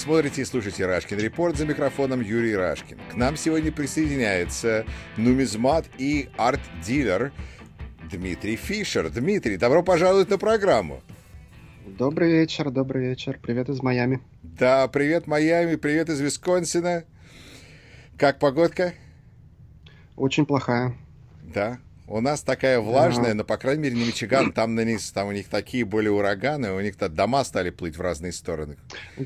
смотрите 0.00 0.42
и 0.42 0.44
слушаете 0.46 0.86
Рашкин 0.86 1.18
Репорт 1.18 1.56
за 1.58 1.66
микрофоном 1.66 2.22
Юрий 2.22 2.56
Рашкин. 2.56 2.98
К 3.12 3.16
нам 3.16 3.36
сегодня 3.36 3.70
присоединяется 3.70 4.86
нумизмат 5.18 5.84
и 5.98 6.30
арт-дилер 6.38 7.32
Дмитрий 8.10 8.56
Фишер. 8.56 9.10
Дмитрий, 9.10 9.58
добро 9.58 9.82
пожаловать 9.82 10.30
на 10.30 10.38
программу. 10.38 11.02
Добрый 11.86 12.32
вечер, 12.32 12.70
добрый 12.70 13.08
вечер. 13.10 13.38
Привет 13.42 13.68
из 13.68 13.82
Майами. 13.82 14.20
Да, 14.42 14.88
привет 14.88 15.26
Майами, 15.26 15.76
привет 15.76 16.08
из 16.08 16.18
Висконсина. 16.20 17.04
Как 18.16 18.38
погодка? 18.38 18.94
Очень 20.16 20.46
плохая. 20.46 20.94
Да, 21.42 21.78
у 22.10 22.20
нас 22.20 22.42
такая 22.42 22.80
влажная, 22.80 23.34
но, 23.34 23.44
по 23.44 23.56
крайней 23.56 23.84
мере, 23.84 23.96
не 23.96 24.06
Мичиган, 24.06 24.52
там 24.52 24.74
на 24.74 24.84
низ, 24.84 25.12
там 25.12 25.28
у 25.28 25.32
них 25.32 25.48
такие 25.48 25.84
были 25.84 26.08
ураганы, 26.08 26.72
у 26.72 26.80
них 26.80 26.96
то 26.96 27.08
дома 27.08 27.44
стали 27.44 27.70
плыть 27.70 27.96
в 27.96 28.00
разные 28.00 28.32
стороны. 28.32 28.76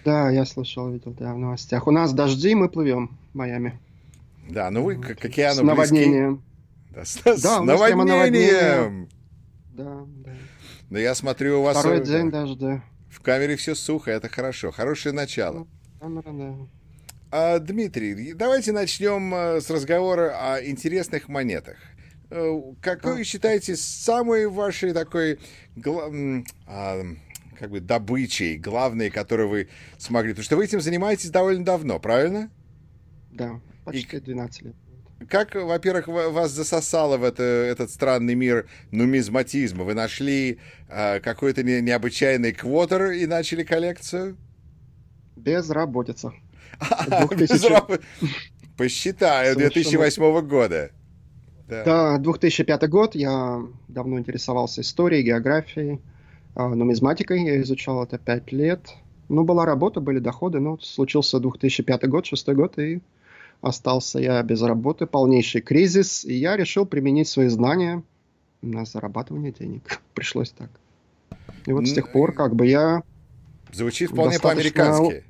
Да, 0.04 0.28
я 0.28 0.44
слышал, 0.44 0.92
видел, 0.92 1.12
да, 1.18 1.32
в 1.32 1.38
новостях. 1.38 1.86
У 1.86 1.90
нас 1.90 2.12
дожди, 2.12 2.54
мы 2.54 2.68
плывем 2.68 3.16
в 3.32 3.36
Майами. 3.36 3.80
Да, 4.50 4.70
ну 4.70 4.84
вы 4.84 4.96
к 4.96 5.24
океану 5.24 5.60
С 5.60 5.62
наводнением. 5.62 6.42
Да, 6.90 7.04
с, 7.06 7.18
да, 7.24 7.36
с 7.36 7.60
наводнением. 7.62 9.08
Да, 9.72 10.04
да. 10.06 10.32
Но 10.90 10.98
я 10.98 11.14
смотрю, 11.14 11.60
у 11.60 11.62
вас... 11.62 11.78
Второй 11.78 12.00
да, 12.00 12.04
день 12.04 12.30
дождя. 12.30 12.84
В 13.10 13.20
камере 13.20 13.56
все 13.56 13.74
сухо, 13.74 14.10
это 14.10 14.28
хорошо. 14.28 14.70
Хорошее 14.70 15.14
начало. 15.14 15.66
Камера, 16.00 16.32
да. 16.32 16.54
А, 17.30 17.58
Дмитрий, 17.58 18.34
давайте 18.34 18.72
начнем 18.72 19.34
э, 19.34 19.60
с 19.60 19.70
разговора 19.70 20.36
о 20.38 20.62
интересных 20.62 21.28
монетах. 21.28 21.78
Э, 22.36 22.60
какой 22.80 23.20
а. 23.20 23.24
считаете 23.24 23.76
самой 23.76 24.48
вашей 24.48 24.92
такой 24.92 25.38
а, 26.66 27.00
как 27.56 27.70
бы 27.70 27.78
добычей, 27.78 28.56
главной, 28.56 29.10
которую 29.10 29.48
вы 29.48 29.68
смогли? 29.98 30.32
Потому 30.32 30.44
что 30.44 30.56
вы 30.56 30.64
этим 30.64 30.80
занимаетесь 30.80 31.30
довольно 31.30 31.64
давно, 31.64 32.00
правильно? 32.00 32.50
Да, 33.30 33.60
почти 33.84 34.16
И 34.16 34.20
12 34.20 34.62
лет. 34.62 34.74
Как, 35.28 35.54
во-первых, 35.54 36.08
вас 36.08 36.50
засосало 36.50 37.18
в 37.18 37.24
это, 37.24 37.44
этот 37.44 37.90
странный 37.90 38.34
мир 38.34 38.68
нумизматизма? 38.90 39.84
Вы 39.84 39.94
нашли 39.94 40.58
э, 40.88 41.20
какой-то 41.20 41.62
не, 41.62 41.80
необычайный 41.80 42.52
квотер 42.52 43.12
и 43.12 43.26
начали 43.26 43.62
коллекцию? 43.62 44.36
Безработица. 45.36 46.32
Посчитаю, 48.76 49.54
2008 49.54 50.48
года. 50.48 50.90
Да. 51.68 52.18
2005 52.18 52.88
год. 52.88 53.14
Я 53.14 53.62
давно 53.88 54.18
интересовался 54.18 54.82
историей, 54.82 55.22
географией, 55.22 56.00
а, 56.54 56.68
нумизматикой. 56.68 57.44
Я 57.44 57.60
изучал 57.62 58.02
это 58.02 58.18
5 58.18 58.52
лет. 58.52 58.94
Ну, 59.28 59.44
была 59.44 59.64
работа, 59.64 60.00
были 60.00 60.18
доходы, 60.18 60.60
но 60.60 60.78
случился 60.78 61.40
2005 61.40 62.08
год, 62.08 62.26
6 62.26 62.48
год, 62.48 62.78
и 62.78 63.00
остался 63.62 64.18
я 64.18 64.42
без 64.42 64.60
работы, 64.62 65.06
полнейший 65.06 65.62
кризис, 65.62 66.24
и 66.24 66.34
я 66.34 66.56
решил 66.56 66.84
применить 66.84 67.28
свои 67.28 67.48
знания 67.48 68.02
на 68.60 68.84
зарабатывание 68.84 69.52
денег. 69.52 70.00
Пришлось 70.14 70.50
так. 70.50 70.70
И 71.66 71.72
вот 71.72 71.86
с 71.86 71.92
тех 71.94 72.12
пор 72.12 72.32
как 72.34 72.54
бы 72.54 72.66
я... 72.66 73.02
Звучит 73.72 74.10
вполне 74.10 74.32
достаточно... 74.32 74.70
по-американски. 74.70 75.24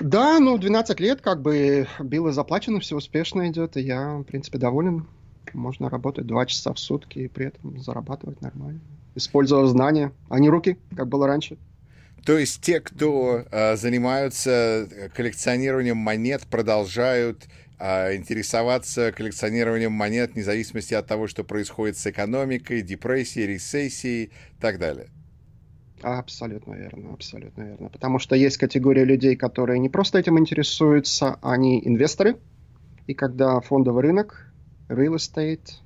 Да, 0.00 0.40
ну, 0.40 0.58
12 0.58 0.98
лет 0.98 1.20
как 1.20 1.42
бы 1.42 1.86
било 2.00 2.32
заплачено, 2.32 2.80
все 2.80 2.96
успешно 2.96 3.48
идет, 3.48 3.76
и 3.76 3.82
я, 3.82 4.16
в 4.16 4.24
принципе, 4.24 4.58
доволен. 4.58 5.06
Можно 5.52 5.88
работать 5.88 6.26
два 6.26 6.46
часа 6.46 6.72
в 6.72 6.78
сутки 6.78 7.20
и 7.20 7.28
при 7.28 7.46
этом 7.46 7.78
зарабатывать 7.80 8.40
нормально. 8.40 8.80
Используя 9.14 9.66
знания, 9.66 10.12
а 10.28 10.38
не 10.38 10.48
руки, 10.48 10.78
как 10.96 11.08
было 11.08 11.26
раньше. 11.26 11.58
То 12.24 12.38
есть 12.38 12.60
те, 12.60 12.80
кто 12.80 13.44
э, 13.50 13.76
занимаются 13.76 15.10
коллекционированием 15.14 15.96
монет, 15.96 16.46
продолжают 16.46 17.48
э, 17.78 18.14
интересоваться 18.16 19.12
коллекционированием 19.12 19.92
монет, 19.92 20.34
вне 20.34 20.44
зависимости 20.44 20.94
от 20.94 21.06
того, 21.06 21.26
что 21.26 21.44
происходит 21.44 21.96
с 21.96 22.06
экономикой, 22.06 22.82
депрессией, 22.82 23.46
рецессией 23.46 24.24
и 24.26 24.60
так 24.60 24.78
далее. 24.78 25.08
Абсолютно 26.02 26.74
верно, 26.74 27.12
абсолютно 27.12 27.62
верно. 27.62 27.88
Потому 27.88 28.18
что 28.18 28.34
есть 28.34 28.56
категория 28.56 29.04
людей, 29.04 29.36
которые 29.36 29.78
не 29.78 29.88
просто 29.88 30.18
этим 30.18 30.38
интересуются, 30.38 31.38
они 31.42 31.80
инвесторы. 31.84 32.36
И 33.06 33.14
когда 33.14 33.60
фондовый 33.60 34.02
рынок 34.02 34.49
real 34.90 35.14
estate 35.14 35.78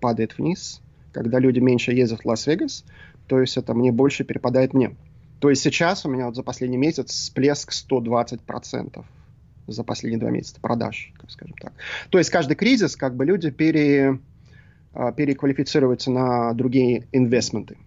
падает 0.00 0.36
вниз, 0.36 0.82
когда 1.12 1.38
люди 1.38 1.60
меньше 1.60 1.92
ездят 1.92 2.20
в 2.20 2.26
Лас-Вегас, 2.26 2.84
то 3.28 3.40
есть 3.40 3.56
это 3.56 3.72
мне 3.74 3.92
больше 3.92 4.24
перепадает 4.24 4.74
мне. 4.74 4.96
То 5.38 5.50
есть 5.50 5.62
сейчас 5.62 6.04
у 6.04 6.10
меня 6.10 6.26
вот 6.26 6.36
за 6.36 6.42
последний 6.42 6.76
месяц 6.76 7.10
всплеск 7.10 7.72
120% 7.72 9.04
за 9.66 9.84
последние 9.84 10.20
два 10.20 10.30
месяца 10.30 10.60
продаж, 10.60 11.12
скажем 11.28 11.56
так. 11.60 11.72
То 12.10 12.18
есть 12.18 12.30
каждый 12.30 12.56
кризис, 12.56 12.96
как 12.96 13.16
бы 13.16 13.24
люди 13.24 13.50
пере, 13.50 14.18
а, 14.92 15.12
переквалифицируются 15.12 16.10
на 16.10 16.52
другие 16.52 17.06
инвестменты. 17.12 17.78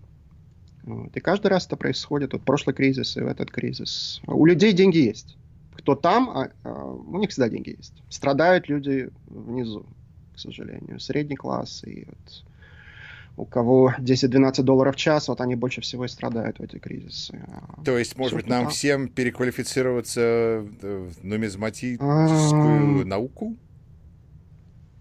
Вот. 0.84 1.16
И 1.16 1.20
каждый 1.20 1.48
раз 1.48 1.66
это 1.66 1.76
происходит. 1.76 2.34
Вот 2.34 2.44
прошлый 2.44 2.76
кризис 2.76 3.18
и 3.18 3.22
в 3.22 3.28
этот 3.28 3.52
кризис. 3.52 4.22
У 4.28 4.46
людей 4.46 4.72
деньги 4.72 5.00
есть. 5.00 5.38
Кто 5.74 5.96
там, 5.96 6.30
а, 6.30 6.52
а, 6.64 6.86
у 6.86 7.18
них 7.18 7.30
всегда 7.30 7.50
деньги 7.50 7.76
есть. 7.78 7.94
Страдают 8.10 8.70
люди 8.70 9.10
внизу 9.28 9.86
к 10.36 10.40
сожалению. 10.40 11.00
Средний 11.00 11.36
класс 11.36 11.84
и 11.86 12.06
вот 12.06 12.44
у 13.38 13.46
кого 13.46 13.94
10-12 14.00 14.62
долларов 14.64 14.96
в 14.96 14.98
час, 14.98 15.28
вот 15.28 15.42
они 15.42 15.56
больше 15.56 15.82
всего 15.82 16.06
и 16.06 16.08
страдают 16.08 16.60
в 16.60 16.64
эти 16.64 16.78
кризисы. 16.78 17.44
То 17.84 17.98
есть, 17.98 18.18
может 18.18 18.34
Все 18.34 18.44
быть, 18.44 18.48
нам 18.50 18.66
так. 18.66 18.74
всем 18.74 19.10
переквалифицироваться 19.10 20.66
в 20.82 21.24
нумизматическую 21.24 23.02
а... 23.02 23.06
науку? 23.06 23.58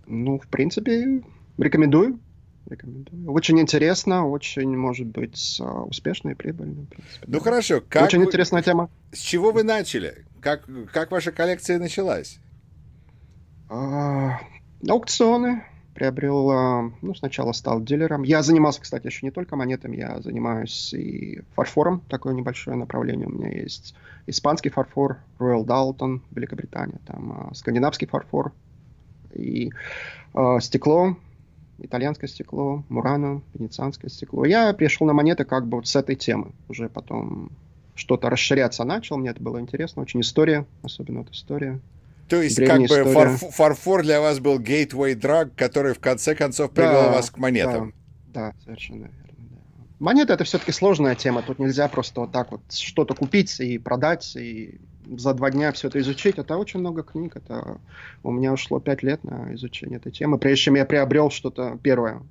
Ну, 0.06 0.38
в 0.38 0.48
принципе, 0.48 1.22
рекомендую. 1.58 2.18
Рекомендую. 2.66 3.30
Очень 3.30 3.60
интересно, 3.60 4.26
очень, 4.26 4.76
может 4.76 5.06
быть, 5.06 5.60
успешно 5.86 6.30
и 6.30 6.34
прибыльно. 6.34 6.86
Принципе, 6.86 7.26
ну, 7.26 7.38
да. 7.38 7.40
хорошо. 7.40 7.82
Как 7.88 8.04
очень 8.04 8.18
вы... 8.18 8.24
интересная 8.24 8.62
тема. 8.62 8.90
С 9.12 9.18
чего 9.18 9.52
вы 9.52 9.62
начали? 9.62 10.24
Как, 10.40 10.68
как 10.92 11.10
ваша 11.10 11.30
коллекция 11.30 11.78
началась? 11.78 12.38
А, 13.68 14.40
аукционы 14.88 15.64
приобрел, 15.94 16.50
а, 16.50 16.92
ну, 17.02 17.14
сначала 17.14 17.52
стал 17.52 17.80
дилером. 17.80 18.24
Я 18.24 18.42
занимался, 18.42 18.80
кстати, 18.80 19.06
еще 19.06 19.24
не 19.24 19.30
только 19.30 19.56
монетами, 19.56 19.96
я 19.96 20.20
занимаюсь 20.20 20.92
и 20.92 21.40
фарфором, 21.54 22.02
такое 22.08 22.34
небольшое 22.34 22.76
направление 22.76 23.28
у 23.28 23.30
меня 23.30 23.50
есть. 23.50 23.94
Испанский 24.26 24.70
фарфор, 24.70 25.18
Royal 25.38 25.64
Dalton, 25.64 26.20
Великобритания, 26.32 26.98
там 27.06 27.32
а, 27.32 27.54
скандинавский 27.54 28.08
фарфор 28.08 28.52
и 29.32 29.70
э, 30.34 30.58
стекло, 30.60 31.16
итальянское 31.78 32.28
стекло, 32.28 32.84
Мурано, 32.88 33.42
венецианское 33.52 34.10
стекло. 34.10 34.44
Я 34.44 34.72
пришел 34.72 35.06
на 35.06 35.12
монеты 35.12 35.44
как 35.44 35.66
бы 35.66 35.78
вот 35.78 35.86
с 35.86 35.96
этой 35.96 36.16
темы. 36.16 36.52
Уже 36.68 36.88
потом 36.88 37.50
что-то 37.94 38.30
расширяться 38.30 38.84
начал, 38.84 39.16
мне 39.16 39.30
это 39.30 39.42
было 39.42 39.60
интересно, 39.60 40.02
очень 40.02 40.20
история, 40.20 40.66
особенно 40.82 41.20
вот 41.20 41.30
история. 41.30 41.80
То 42.28 42.40
есть, 42.42 42.64
как 42.64 42.80
бы 42.80 43.04
фарфор, 43.12 43.50
фарфор 43.50 44.02
для 44.02 44.20
вас 44.20 44.40
был 44.40 44.58
gateway 44.58 45.14
drug, 45.14 45.52
который 45.56 45.94
в 45.94 46.00
конце 46.00 46.34
концов 46.34 46.70
привел 46.72 47.04
да, 47.04 47.12
вас 47.12 47.30
к 47.30 47.38
монетам. 47.38 47.94
Да, 48.28 48.52
да 48.52 48.54
совершенно 48.64 49.04
верно. 49.04 49.48
Да. 49.50 49.56
Монеты 49.98 50.32
это 50.32 50.44
все-таки 50.44 50.72
сложная 50.72 51.14
тема. 51.14 51.42
Тут 51.42 51.58
нельзя 51.58 51.88
просто 51.88 52.22
вот 52.22 52.32
так 52.32 52.50
вот 52.50 52.60
что-то 52.72 53.14
купить 53.14 53.60
и 53.60 53.78
продать, 53.78 54.34
и 54.36 54.80
за 55.06 55.34
два 55.34 55.50
дня 55.50 55.72
все 55.72 55.88
это 55.88 56.00
изучить. 56.00 56.38
Это 56.38 56.56
очень 56.56 56.80
много 56.80 57.02
книг. 57.02 57.36
Это 57.36 57.78
у 58.22 58.30
меня 58.30 58.52
ушло 58.52 58.80
пять 58.80 59.02
лет 59.02 59.22
на 59.24 59.54
изучение 59.54 59.98
этой 59.98 60.12
темы, 60.12 60.38
прежде 60.38 60.64
чем 60.64 60.76
я 60.76 60.86
приобрел 60.86 61.30
что-то 61.30 61.78
первое, 61.82 62.22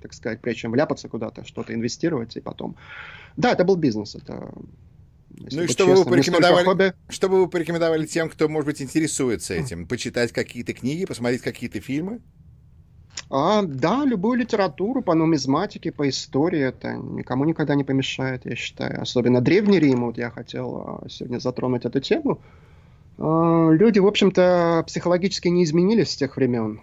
так 0.00 0.12
сказать, 0.12 0.40
прежде 0.40 0.62
чем 0.62 0.72
вляпаться 0.72 1.08
куда-то, 1.08 1.44
что-то 1.44 1.74
инвестировать 1.74 2.36
и 2.36 2.40
потом. 2.40 2.76
Да, 3.36 3.52
это 3.52 3.64
был 3.64 3.76
бизнес. 3.76 4.14
Это 4.14 4.52
ну 5.50 5.62
и 5.62 5.66
что 5.68 5.86
бы, 5.86 5.94
вы 5.94 6.04
порекомендовали, 6.04 6.94
что 7.08 7.28
бы 7.28 7.40
вы 7.40 7.48
порекомендовали 7.48 8.06
тем, 8.06 8.28
кто, 8.28 8.48
может 8.48 8.66
быть, 8.66 8.82
интересуется 8.82 9.54
этим? 9.54 9.86
Почитать 9.86 10.32
какие-то 10.32 10.72
книги, 10.74 11.06
посмотреть 11.06 11.42
какие-то 11.42 11.80
фильмы? 11.80 12.20
А, 13.30 13.62
да, 13.62 14.04
любую 14.04 14.38
литературу 14.38 15.02
по 15.02 15.14
нумизматике, 15.14 15.92
по 15.92 16.08
истории, 16.08 16.60
это 16.60 16.94
никому 16.94 17.44
никогда 17.44 17.74
не 17.74 17.84
помешает, 17.84 18.44
я 18.44 18.56
считаю. 18.56 19.00
Особенно 19.00 19.40
Древний 19.40 19.78
Рим, 19.78 20.06
вот 20.06 20.18
я 20.18 20.30
хотел 20.30 20.76
а, 20.76 21.08
сегодня 21.08 21.38
затронуть 21.38 21.84
эту 21.84 22.00
тему. 22.00 22.40
А, 23.18 23.70
люди, 23.70 23.98
в 23.98 24.06
общем-то, 24.06 24.84
психологически 24.86 25.48
не 25.48 25.64
изменились 25.64 26.10
с 26.10 26.16
тех 26.16 26.36
времен. 26.36 26.80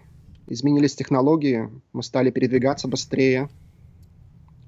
Изменились 0.48 0.96
технологии, 0.96 1.70
мы 1.92 2.02
стали 2.02 2.32
передвигаться 2.32 2.88
быстрее, 2.88 3.50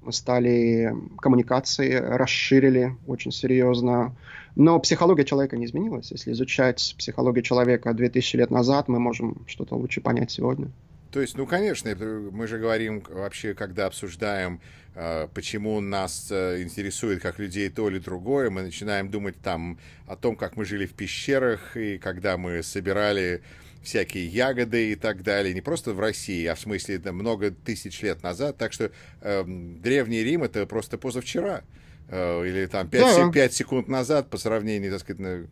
мы 0.02 0.12
стали 0.12 0.94
коммуникации 1.18 1.92
расширили 1.92 2.96
очень 3.06 3.32
серьезно. 3.32 4.16
Но 4.56 4.78
психология 4.80 5.24
человека 5.24 5.56
не 5.56 5.66
изменилась. 5.66 6.10
Если 6.10 6.32
изучать 6.32 6.94
психологию 6.98 7.42
человека 7.42 7.92
2000 7.94 8.36
лет 8.36 8.50
назад, 8.50 8.88
мы 8.88 8.98
можем 8.98 9.44
что-то 9.46 9.76
лучше 9.76 10.00
понять 10.00 10.30
сегодня. 10.30 10.70
То 11.12 11.20
есть, 11.20 11.36
ну, 11.36 11.46
конечно, 11.46 11.92
мы 12.32 12.46
же 12.46 12.58
говорим 12.58 13.02
вообще, 13.08 13.52
когда 13.54 13.86
обсуждаем, 13.86 14.60
э, 14.94 15.26
почему 15.34 15.80
нас 15.80 16.28
э, 16.30 16.62
интересует 16.62 17.20
как 17.20 17.40
людей 17.40 17.68
то 17.68 17.88
или 17.88 17.98
другое, 17.98 18.48
мы 18.48 18.62
начинаем 18.62 19.10
думать 19.10 19.34
там 19.42 19.78
о 20.06 20.14
том, 20.14 20.36
как 20.36 20.56
мы 20.56 20.64
жили 20.64 20.86
в 20.86 20.92
пещерах, 20.92 21.76
и 21.76 21.98
когда 21.98 22.36
мы 22.36 22.62
собирали 22.62 23.42
всякие 23.82 24.26
ягоды 24.26 24.92
и 24.92 24.94
так 24.94 25.22
далее, 25.22 25.54
не 25.54 25.60
просто 25.60 25.92
в 25.92 26.00
России, 26.00 26.44
а 26.46 26.54
в 26.54 26.60
смысле 26.60 26.96
это 26.96 27.12
много 27.12 27.50
тысяч 27.50 28.02
лет 28.02 28.22
назад. 28.22 28.56
Так 28.58 28.72
что 28.72 28.90
э, 29.20 29.44
Древний 29.46 30.22
Рим 30.22 30.42
это 30.42 30.66
просто 30.66 30.98
позавчера. 30.98 31.62
Э, 32.08 32.44
или 32.46 32.66
там 32.66 32.88
5, 32.88 33.02
да. 33.02 33.32
5 33.32 33.54
секунд 33.54 33.88
назад 33.88 34.30
по 34.30 34.38
сравнению, 34.38 34.92
так 34.92 35.00
сказать, 35.00 35.20
на, 35.20 35.46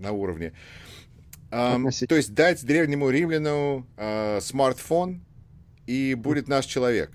на 0.00 0.12
уровне. 0.12 0.52
Э, 1.50 1.76
то 2.08 2.16
есть 2.16 2.34
дать 2.34 2.64
древнему 2.64 3.10
римляну 3.10 3.86
э, 3.96 4.40
смартфон, 4.40 5.22
и 5.86 6.14
будет 6.14 6.48
наш 6.48 6.66
человек. 6.66 7.10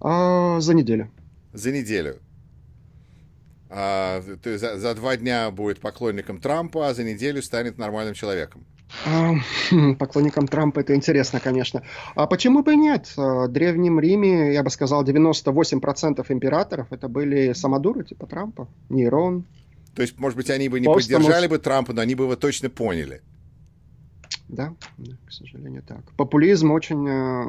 А, 0.00 0.60
за 0.60 0.74
неделю. 0.74 1.10
За 1.52 1.72
неделю. 1.72 2.20
А, 3.68 4.22
то 4.42 4.50
есть 4.50 4.60
за, 4.60 4.78
за 4.78 4.94
два 4.94 5.16
дня 5.16 5.50
будет 5.50 5.80
поклонником 5.80 6.40
Трампа, 6.40 6.88
а 6.88 6.94
за 6.94 7.02
неделю 7.02 7.42
станет 7.42 7.76
нормальным 7.76 8.14
человеком. 8.14 8.64
Поклонникам 9.98 10.48
Трампа 10.48 10.80
это 10.80 10.94
интересно, 10.94 11.40
конечно. 11.40 11.82
А 12.14 12.26
почему 12.26 12.62
бы 12.62 12.72
и 12.72 12.76
нет? 12.76 13.12
В 13.16 13.48
Древнем 13.48 14.00
Риме, 14.00 14.52
я 14.52 14.62
бы 14.62 14.70
сказал, 14.70 15.04
98% 15.04 16.24
императоров 16.28 16.88
это 16.90 17.08
были 17.08 17.52
самодуры 17.52 18.04
типа 18.04 18.26
Трампа, 18.26 18.68
Нейрон. 18.88 19.44
То 19.94 20.02
есть, 20.02 20.18
может 20.18 20.36
быть, 20.36 20.50
они 20.50 20.68
бы 20.68 20.80
не 20.80 20.86
Просто 20.86 21.14
поддержали 21.14 21.48
бы 21.48 21.58
Трампа, 21.58 21.92
но 21.92 22.00
они 22.00 22.14
бы 22.14 22.24
его 22.24 22.36
точно 22.36 22.70
поняли. 22.70 23.20
Да, 24.48 24.74
да, 24.96 25.12
к 25.26 25.32
сожалению, 25.32 25.82
так. 25.82 26.10
Популизм 26.16 26.70
очень 26.70 27.06
э, 27.06 27.44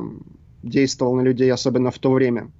действовал 0.64 1.16
на 1.16 1.22
людей, 1.22 1.52
особенно 1.52 1.92
в 1.92 2.00
то 2.00 2.12
время. 2.12 2.52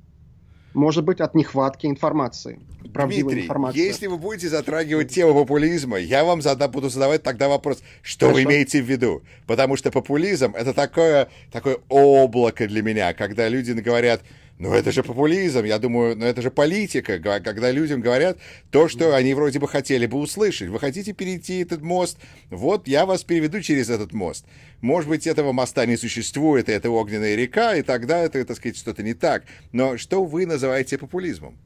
Может 0.74 1.04
быть, 1.04 1.20
от 1.20 1.36
нехватки 1.36 1.88
информации. 1.88 2.60
Правдивой 2.94 3.24
Дмитрий, 3.34 3.44
информации. 3.44 3.80
если 3.80 4.08
вы 4.08 4.18
будете 4.18 4.50
затрагивать 4.50 5.14
тему 5.14 5.34
популизма, 5.34 5.98
я 5.98 6.24
вам 6.24 6.42
зада, 6.42 6.68
буду 6.68 6.90
задавать 6.90 7.24
тогда 7.24 7.48
вопрос, 7.48 7.82
что 8.02 8.28
Хорошо. 8.28 8.36
вы 8.36 8.44
имеете 8.44 8.82
в 8.82 8.86
виду? 8.86 9.22
Потому 9.48 9.76
что 9.76 9.92
популизм— 9.92 10.56
это 10.58 10.74
такое, 10.74 11.30
такое 11.52 11.80
облако 11.90 12.68
для 12.68 12.82
меня, 12.82 13.14
когда 13.14 13.48
люди 13.48 13.72
говорят, 13.72 14.22
ну, 14.60 14.74
это 14.74 14.92
же 14.92 15.04
популизм, 15.04 15.64
я 15.64 15.80
думаю, 15.80 16.18
ну, 16.18 16.26
это 16.26 16.42
же 16.42 16.52
политика, 16.52 17.20
когда 17.20 17.72
людям 17.72 18.02
говорят 18.02 18.38
то, 18.72 18.90
что 18.90 19.16
они 19.16 19.34
вроде 19.34 19.58
бы 19.58 19.70
хотели 19.70 20.06
бы 20.06 20.18
услышать. 20.18 20.68
Вы 20.68 20.80
хотите 20.80 21.14
перейти 21.14 21.60
этот 21.60 21.82
мост? 21.82 22.20
Вот 22.50 22.86
я 22.86 23.06
вас 23.06 23.24
переведу 23.24 23.62
через 23.62 23.90
этот 23.90 24.12
мост. 24.12 24.46
Может 24.82 25.10
быть, 25.10 25.28
этого 25.28 25.54
моста 25.54 25.86
не 25.86 25.96
существует, 25.96 26.68
и 26.68 26.74
это 26.74 26.90
огненная 26.90 27.36
река, 27.36 27.74
и 27.76 27.84
тогда 27.84 28.18
это, 28.20 28.44
так 28.44 28.58
сказать, 28.58 28.76
что-то 28.76 29.02
не 29.02 29.14
так. 29.14 29.46
Но 29.72 29.98
что 29.98 30.26
вы 30.26 30.46
называете 30.46 30.98
популизмом? 30.98 31.58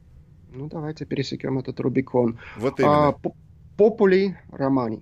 Ну, 0.51 0.67
давайте 0.67 1.05
пересекем 1.05 1.57
этот 1.57 1.79
Рубикон. 1.79 2.37
Вот 2.57 2.79
именно. 2.79 3.07
А, 3.07 3.15
попули 3.75 4.37
романи. 4.51 5.01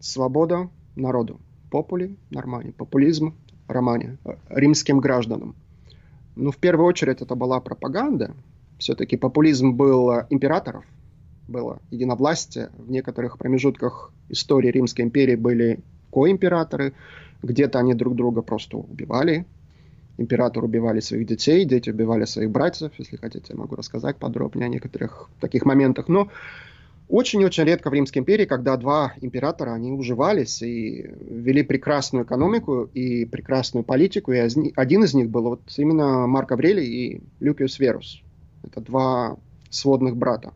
Свобода 0.00 0.68
народу. 0.96 1.40
Попули 1.70 2.16
нормани. 2.30 2.72
Популизм 2.72 3.36
романи. 3.68 4.18
Римским 4.48 4.98
гражданам. 4.98 5.54
Ну, 6.36 6.50
в 6.50 6.58
первую 6.58 6.86
очередь, 6.86 7.22
это 7.22 7.34
была 7.34 7.60
пропаганда. 7.60 8.34
Все-таки 8.78 9.16
популизм 9.16 9.72
был 9.72 10.12
э, 10.12 10.26
императоров, 10.28 10.84
было 11.48 11.80
единовластие. 11.90 12.68
В 12.76 12.90
некоторых 12.90 13.38
промежутках 13.38 14.12
истории 14.28 14.70
Римской 14.70 15.06
империи 15.06 15.34
были 15.34 15.80
коимператоры, 16.12 16.92
где-то 17.42 17.78
они 17.78 17.94
друг 17.94 18.14
друга 18.16 18.42
просто 18.42 18.76
убивали. 18.76 19.46
Император 20.18 20.64
убивали 20.64 21.00
своих 21.00 21.26
детей, 21.26 21.64
дети 21.64 21.88
убивали 21.88 22.26
своих 22.26 22.50
братьев. 22.50 22.92
Если 22.98 23.16
хотите, 23.16 23.46
я 23.50 23.56
могу 23.56 23.74
рассказать 23.74 24.16
подробнее 24.16 24.66
о 24.66 24.70
некоторых 24.70 25.30
таких 25.40 25.64
моментах. 25.64 26.08
Но 26.08 26.28
очень-очень 27.08 27.64
редко 27.64 27.88
в 27.88 27.94
Римской 27.94 28.20
империи, 28.20 28.46
когда 28.46 28.76
два 28.76 29.14
императора, 29.20 29.72
они 29.72 29.92
уживались 29.92 30.60
и 30.62 31.08
вели 31.30 31.62
прекрасную 31.62 32.24
экономику 32.24 32.90
и 32.94 33.24
прекрасную 33.24 33.84
политику. 33.84 34.32
И 34.32 34.38
один 34.74 35.04
из 35.04 35.14
них 35.14 35.30
был 35.30 35.42
вот 35.42 35.60
именно 35.76 36.26
Марк 36.26 36.52
Аврелий 36.52 36.86
и 36.86 37.20
Люкиус 37.40 37.78
Верус. 37.78 38.22
Это 38.64 38.80
два 38.80 39.36
сводных 39.70 40.16
брата. 40.16 40.52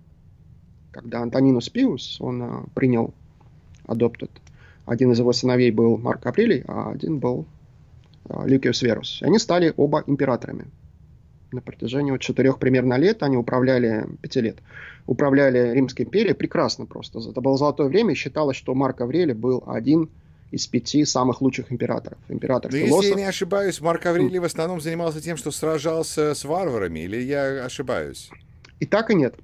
Когда 0.90 1.20
Антонинус 1.20 1.68
Пиус, 1.68 2.20
он 2.20 2.42
а, 2.42 2.64
принял 2.74 3.14
адоптед. 3.86 4.30
Один 4.86 5.12
из 5.12 5.20
его 5.20 5.32
сыновей 5.32 5.70
был 5.70 5.98
Марк 5.98 6.26
Аврелий, 6.26 6.64
а 6.66 6.90
один 6.90 7.18
был 7.18 7.46
а, 8.28 8.44
Люкиус 8.44 8.82
Верус. 8.82 9.20
Они 9.22 9.38
стали 9.38 9.72
оба 9.76 10.02
императорами 10.04 10.66
на 11.52 11.60
протяжении 11.60 12.10
вот 12.10 12.20
четырех 12.20 12.58
примерно 12.58 12.94
лет, 12.94 13.22
они 13.22 13.36
управляли, 13.36 14.06
пяти 14.22 14.40
лет, 14.40 14.58
управляли 15.06 15.72
Римской 15.72 16.04
империей 16.04 16.34
прекрасно 16.34 16.86
просто. 16.86 17.18
Это 17.18 17.40
было 17.40 17.56
золотое 17.56 17.88
время, 17.88 18.12
и 18.12 18.16
считалось, 18.16 18.56
что 18.56 18.74
Марк 18.74 19.00
Аврелий 19.00 19.34
был 19.34 19.64
один 19.66 20.08
из 20.50 20.66
пяти 20.66 21.04
самых 21.04 21.40
лучших 21.40 21.70
императоров. 21.72 22.18
Император 22.28 22.72
Но 22.72 22.78
философ. 22.78 23.02
если 23.02 23.10
я 23.10 23.24
не 23.24 23.28
ошибаюсь, 23.28 23.80
Марк 23.80 24.06
Аврелий 24.06 24.38
в 24.38 24.44
основном 24.44 24.80
занимался 24.80 25.20
тем, 25.20 25.36
что 25.36 25.50
сражался 25.50 26.34
с 26.34 26.44
варварами, 26.44 27.00
или 27.00 27.16
я 27.16 27.64
ошибаюсь? 27.64 28.30
И 28.80 28.86
так 28.86 29.10
и 29.10 29.14
нет. 29.14 29.36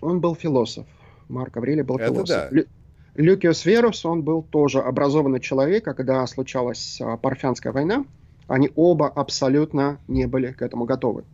Он 0.00 0.20
был 0.20 0.34
философ. 0.34 0.86
Марк 1.28 1.56
Аврелий 1.56 1.82
был 1.82 1.96
Это 1.96 2.06
философ. 2.06 2.50
Да. 2.50 2.62
Люкиус 3.14 3.66
Верус, 3.66 4.06
он 4.06 4.22
был 4.22 4.42
тоже 4.42 4.80
образованный 4.80 5.40
человек, 5.40 5.86
а 5.86 5.94
когда 5.94 6.26
случалась 6.26 6.98
а, 7.00 7.18
Парфянская 7.18 7.72
война, 7.72 8.06
они 8.46 8.70
оба 8.74 9.08
абсолютно 9.08 9.98
не 10.08 10.26
были 10.26 10.52
к 10.52 10.62
этому 10.62 10.84
готовы. 10.84 11.24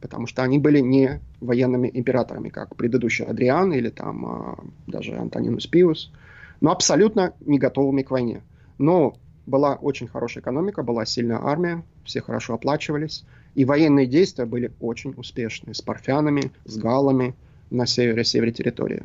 Потому 0.00 0.26
что 0.26 0.42
они 0.42 0.58
были 0.58 0.80
не 0.80 1.20
военными 1.40 1.90
императорами, 1.92 2.48
как 2.48 2.76
предыдущий 2.76 3.24
Адриан 3.24 3.72
или 3.72 3.90
там 3.90 4.26
а, 4.26 4.64
даже 4.86 5.16
Антонинус 5.16 5.66
Пиус, 5.66 6.12
но 6.60 6.70
абсолютно 6.70 7.34
не 7.40 7.58
готовыми 7.58 8.02
к 8.02 8.10
войне. 8.10 8.42
Но 8.78 9.16
была 9.46 9.74
очень 9.74 10.08
хорошая 10.08 10.42
экономика, 10.42 10.82
была 10.82 11.06
сильная 11.06 11.40
армия, 11.42 11.82
все 12.04 12.20
хорошо 12.20 12.54
оплачивались, 12.54 13.24
и 13.54 13.64
военные 13.64 14.06
действия 14.06 14.44
были 14.44 14.72
очень 14.80 15.14
успешные 15.16 15.74
с 15.74 15.80
парфянами, 15.80 16.52
с 16.64 16.76
галами 16.76 17.34
на 17.70 17.86
севере-севере 17.86 18.52
территории. 18.52 19.02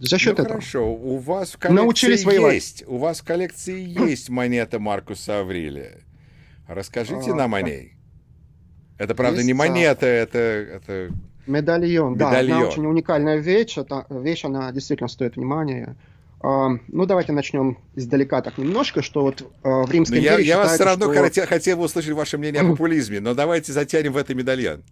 За 0.00 0.18
счет 0.18 0.38
ну, 0.38 0.44
этого. 0.44 0.58
Хорошо, 0.60 0.92
у 0.92 1.18
вас 1.18 1.52
в 1.52 1.58
коллекции 1.58 1.82
Научились 1.84 2.24
воевать. 2.24 2.54
есть, 2.54 2.84
у 2.86 2.96
вас 2.96 3.20
в 3.20 3.24
коллекции 3.24 3.80
есть 3.80 4.30
монета 4.30 4.78
Маркуса 4.78 5.40
Аврелия. 5.40 6.00
Расскажите 6.66 7.32
а, 7.32 7.34
нам 7.34 7.54
о 7.54 7.62
ней. 7.62 7.94
Это, 8.96 9.14
правда, 9.14 9.38
есть, 9.38 9.46
не 9.46 9.54
монета, 9.54 10.06
это, 10.06 10.38
это... 10.38 11.10
Медальон, 11.46 12.16
да, 12.16 12.38
она 12.38 12.60
очень 12.60 12.86
уникальная 12.86 13.38
вещь, 13.38 13.76
это 13.76 14.06
вещь, 14.10 14.44
она 14.44 14.70
действительно 14.72 15.08
стоит 15.08 15.36
внимания. 15.36 15.96
Uh, 16.40 16.78
ну, 16.88 17.04
давайте 17.04 17.32
начнем 17.32 17.76
издалека 17.94 18.40
так 18.40 18.56
немножко, 18.56 19.02
что 19.02 19.22
вот 19.22 19.42
uh, 19.62 19.84
в 19.84 19.90
Римской 19.90 20.20
империи 20.20 20.44
Я, 20.44 20.56
я 20.56 20.56
вас 20.56 20.74
все 20.74 20.84
равно 20.84 21.12
что... 21.12 21.22
хотел, 21.22 21.46
хотел 21.46 21.76
бы 21.76 21.84
услышать 21.84 22.12
ваше 22.12 22.38
мнение 22.38 22.62
о 22.62 22.68
популизме, 22.70 23.20
но 23.20 23.34
давайте 23.34 23.72
затянем 23.72 24.12
в 24.12 24.16
это 24.16 24.34
медальон. 24.34 24.82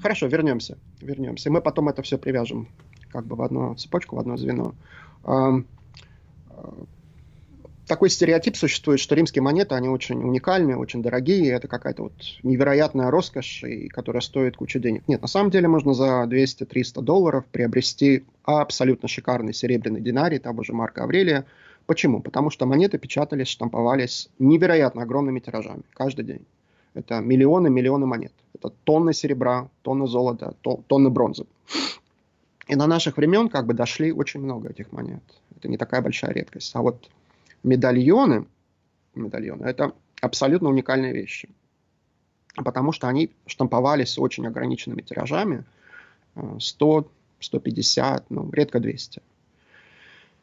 Хорошо, 0.00 0.28
вернемся, 0.28 0.78
вернемся. 1.00 1.50
Мы 1.50 1.60
потом 1.60 1.88
это 1.88 2.02
все 2.02 2.18
привяжем 2.18 2.68
как 3.12 3.26
бы 3.26 3.36
в 3.36 3.42
одну 3.42 3.74
цепочку, 3.74 4.16
в 4.16 4.18
одно 4.18 4.36
звено. 4.36 4.74
Такой 7.86 8.08
стереотип 8.08 8.56
существует, 8.56 9.00
что 9.00 9.16
римские 9.16 9.42
монеты, 9.42 9.74
они 9.74 9.88
очень 9.88 10.22
уникальные, 10.22 10.76
очень 10.76 11.02
дорогие, 11.02 11.50
это 11.50 11.66
какая-то 11.66 12.04
вот 12.04 12.12
невероятная 12.44 13.10
роскошь, 13.10 13.64
и, 13.64 13.88
которая 13.88 14.20
стоит 14.20 14.56
кучу 14.56 14.78
денег. 14.78 15.02
Нет, 15.08 15.22
на 15.22 15.26
самом 15.26 15.50
деле 15.50 15.66
можно 15.66 15.92
за 15.92 16.22
200-300 16.30 17.02
долларов 17.02 17.44
приобрести 17.50 18.22
абсолютно 18.44 19.08
шикарный 19.08 19.52
серебряный 19.52 20.00
динарий 20.00 20.38
того 20.38 20.62
же 20.62 20.72
Марка 20.72 21.02
Аврелия. 21.02 21.46
Почему? 21.86 22.20
Потому 22.20 22.50
что 22.50 22.64
монеты 22.64 22.96
печатались, 22.96 23.48
штамповались 23.48 24.28
невероятно 24.38 25.02
огромными 25.02 25.40
тиражами 25.40 25.82
каждый 25.92 26.24
день. 26.24 26.46
Это 26.94 27.18
миллионы, 27.18 27.70
миллионы 27.70 28.06
монет. 28.06 28.32
Это 28.54 28.70
тонны 28.84 29.12
серебра, 29.12 29.68
тонны 29.82 30.06
золота, 30.06 30.54
тонны 30.62 31.10
бронзы. 31.10 31.46
И 32.70 32.76
на 32.76 32.86
наших 32.86 33.16
времен 33.16 33.48
как 33.48 33.66
бы 33.66 33.74
дошли 33.74 34.12
очень 34.12 34.40
много 34.40 34.70
этих 34.70 34.92
монет. 34.92 35.24
Это 35.56 35.66
не 35.66 35.76
такая 35.76 36.02
большая 36.02 36.32
редкость. 36.32 36.70
А 36.76 36.82
вот 36.82 37.10
медальоны, 37.64 38.46
медальоны 39.16 39.64
это 39.64 39.92
абсолютно 40.20 40.68
уникальные 40.68 41.12
вещи. 41.12 41.48
Потому 42.54 42.92
что 42.92 43.08
они 43.08 43.30
штамповались 43.46 44.18
очень 44.18 44.46
ограниченными 44.46 45.02
тиражами. 45.02 45.64
100, 46.60 47.00
э, 47.00 47.04
150, 47.40 48.30
ну, 48.30 48.48
редко 48.52 48.78
200. 48.78 49.20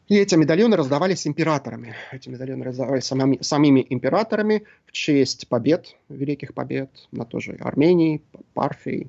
И 0.09 0.17
эти 0.17 0.35
медальоны 0.35 0.75
раздавались 0.75 1.25
императорами. 1.27 1.95
Эти 2.11 2.27
медальоны 2.27 2.65
раздавались 2.65 3.05
самими, 3.05 3.41
самими 3.41 3.87
императорами 3.89 4.63
в 4.85 4.91
честь 4.91 5.47
побед, 5.47 5.95
великих 6.09 6.53
побед 6.53 6.89
на 7.13 7.23
той 7.23 7.39
же 7.39 7.53
Армении, 7.53 8.21
Парфии, 8.53 9.07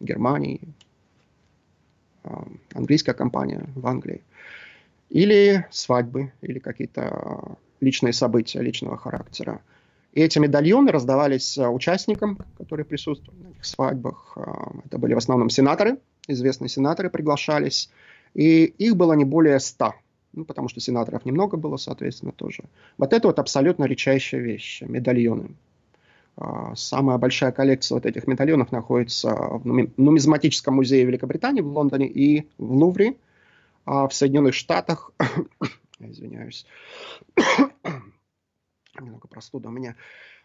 Германии, 0.00 0.60
английская 2.74 3.14
компания 3.14 3.66
в 3.74 3.86
Англии. 3.86 4.22
Или 5.10 5.66
свадьбы, 5.70 6.32
или 6.42 6.58
какие-то 6.58 7.56
личные 7.80 8.12
события 8.12 8.60
личного 8.60 8.96
характера. 8.96 9.60
И 10.12 10.20
эти 10.20 10.38
медальоны 10.38 10.90
раздавались 10.92 11.58
э, 11.58 11.68
участникам, 11.68 12.38
которые 12.56 12.86
присутствовали 12.86 13.42
на 13.42 13.48
этих 13.50 13.64
свадьбах. 13.64 14.32
Э, 14.36 14.40
это 14.86 14.98
были 14.98 15.12
в 15.12 15.18
основном 15.18 15.50
сенаторы, 15.50 15.98
известные 16.26 16.70
сенаторы 16.70 17.10
приглашались. 17.10 17.90
И 18.32 18.64
их 18.64 18.96
было 18.96 19.12
не 19.12 19.24
более 19.24 19.60
ста, 19.60 19.94
ну, 20.32 20.44
потому 20.44 20.68
что 20.68 20.80
сенаторов 20.80 21.24
немного 21.24 21.56
было, 21.56 21.76
соответственно, 21.76 22.32
тоже. 22.32 22.64
Вот 22.98 23.12
это 23.12 23.28
вот 23.28 23.38
абсолютно 23.38 23.84
редчайшая 23.84 24.40
вещь, 24.40 24.82
медальоны. 24.82 25.50
Э, 26.38 26.72
самая 26.74 27.18
большая 27.18 27.52
коллекция 27.52 27.96
вот 27.96 28.06
этих 28.06 28.26
медальонов 28.26 28.72
находится 28.72 29.34
в 29.34 29.64
нумизматическом 29.64 30.74
музее 30.74 31.04
Великобритании 31.04 31.62
в 31.62 31.68
Лондоне 31.68 32.08
и 32.08 32.48
в 32.58 32.72
Лувре. 32.72 33.16
А 33.84 34.08
в 34.08 34.14
Соединенных 34.14 34.54
Штатах, 34.54 35.12
извиняюсь, 36.00 36.66
немного 39.00 39.28
простуда 39.28 39.68
у 39.68 39.72
меня, 39.72 39.94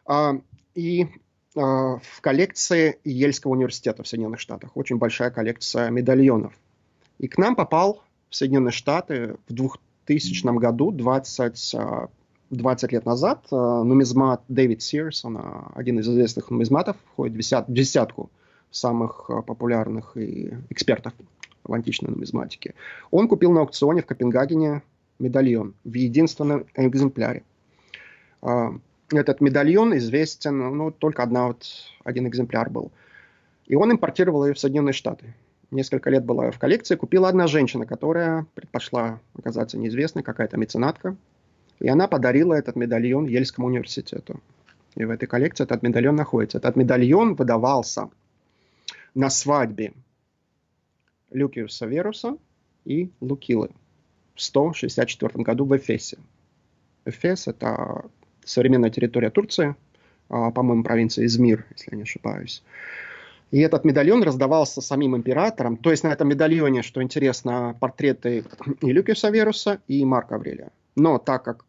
а, 0.05 0.35
и 0.75 1.07
а, 1.55 1.97
в 1.97 2.21
коллекции 2.21 2.99
Ельского 3.03 3.53
университета 3.53 4.03
в 4.03 4.07
Соединенных 4.07 4.39
Штатах. 4.39 4.77
Очень 4.77 4.97
большая 4.97 5.31
коллекция 5.31 5.89
медальонов. 5.89 6.53
И 7.17 7.27
к 7.27 7.37
нам 7.37 7.55
попал 7.55 8.03
в 8.29 8.35
Соединенные 8.35 8.71
Штаты 8.71 9.37
в 9.47 9.53
2000 9.53 10.57
году, 10.59 10.91
20, 10.91 11.75
20 12.51 12.83
а, 12.83 12.95
лет 12.95 13.05
назад, 13.05 13.47
нумизмат 13.51 14.43
Дэвид 14.47 14.81
Сирс, 14.81 15.25
он 15.25 15.39
один 15.73 15.99
из 15.99 16.07
известных 16.07 16.51
нумизматов, 16.51 16.95
входит 17.13 17.35
в 17.35 17.73
десятку 17.73 18.29
самых 18.69 19.29
популярных 19.45 20.15
и 20.15 20.53
экспертов 20.69 21.13
в 21.63 21.73
античной 21.73 22.11
нумизматике. 22.11 22.75
Он 23.09 23.27
купил 23.27 23.51
на 23.51 23.61
аукционе 23.61 24.01
в 24.01 24.05
Копенгагене 24.05 24.83
медальон 25.19 25.73
в 25.83 25.93
единственном 25.93 26.65
экземпляре. 26.75 27.43
А, 28.41 28.73
этот 29.11 29.41
медальон 29.41 29.95
известен, 29.97 30.57
ну, 30.77 30.91
только 30.91 31.23
одна 31.23 31.47
вот, 31.47 31.65
один 32.03 32.27
экземпляр 32.27 32.69
был. 32.69 32.91
И 33.67 33.75
он 33.75 33.91
импортировал 33.91 34.45
ее 34.45 34.53
в 34.53 34.59
Соединенные 34.59 34.93
Штаты. 34.93 35.33
Несколько 35.69 36.09
лет 36.09 36.25
была 36.25 36.51
в 36.51 36.59
коллекции. 36.59 36.95
Купила 36.95 37.29
одна 37.29 37.47
женщина, 37.47 37.85
которая 37.85 38.45
предпочла 38.55 39.19
оказаться 39.37 39.77
неизвестной, 39.77 40.23
какая-то 40.23 40.57
меценатка. 40.57 41.15
И 41.81 41.87
она 41.87 42.07
подарила 42.07 42.53
этот 42.53 42.75
медальон 42.75 43.25
Ельскому 43.25 43.67
университету. 43.67 44.39
И 44.95 45.03
в 45.03 45.09
этой 45.09 45.25
коллекции 45.25 45.63
этот 45.63 45.81
медальон 45.81 46.15
находится. 46.15 46.59
Этот 46.59 46.75
медальон 46.75 47.33
выдавался 47.33 48.09
на 49.15 49.29
свадьбе 49.31 49.93
Люкиуса 51.31 51.87
Веруса 51.87 52.37
и 52.85 53.09
Лукилы 53.19 53.71
в 54.35 54.41
164 54.41 55.43
году 55.43 55.65
в 55.65 55.75
Эфесе. 55.75 56.17
Эфес– 57.05 57.47
это 57.47 58.05
современная 58.45 58.91
территория 58.91 59.31
Турции, 59.31 59.75
а, 60.29 60.51
по-моему, 60.51 60.83
провинция 60.83 61.25
Измир, 61.25 61.65
если 61.71 61.91
я 61.91 61.97
не 61.97 62.03
ошибаюсь. 62.03 62.63
И 63.49 63.59
этот 63.59 63.85
медальон 63.85 64.21
раздавался 64.21 64.81
самим 64.81 65.15
императором. 65.15 65.77
То 65.77 65.89
есть 65.89 66.03
на 66.03 66.13
этом 66.13 66.29
медальоне, 66.29 66.83
что 66.83 67.01
интересно, 67.01 67.75
портреты 67.79 68.43
и 68.81 68.91
Люкиуса 68.91 69.29
Веруса, 69.31 69.81
и 69.87 70.05
Марка 70.05 70.35
Аврелия. 70.35 70.69
Но 70.95 71.17
так 71.17 71.43
как 71.43 71.65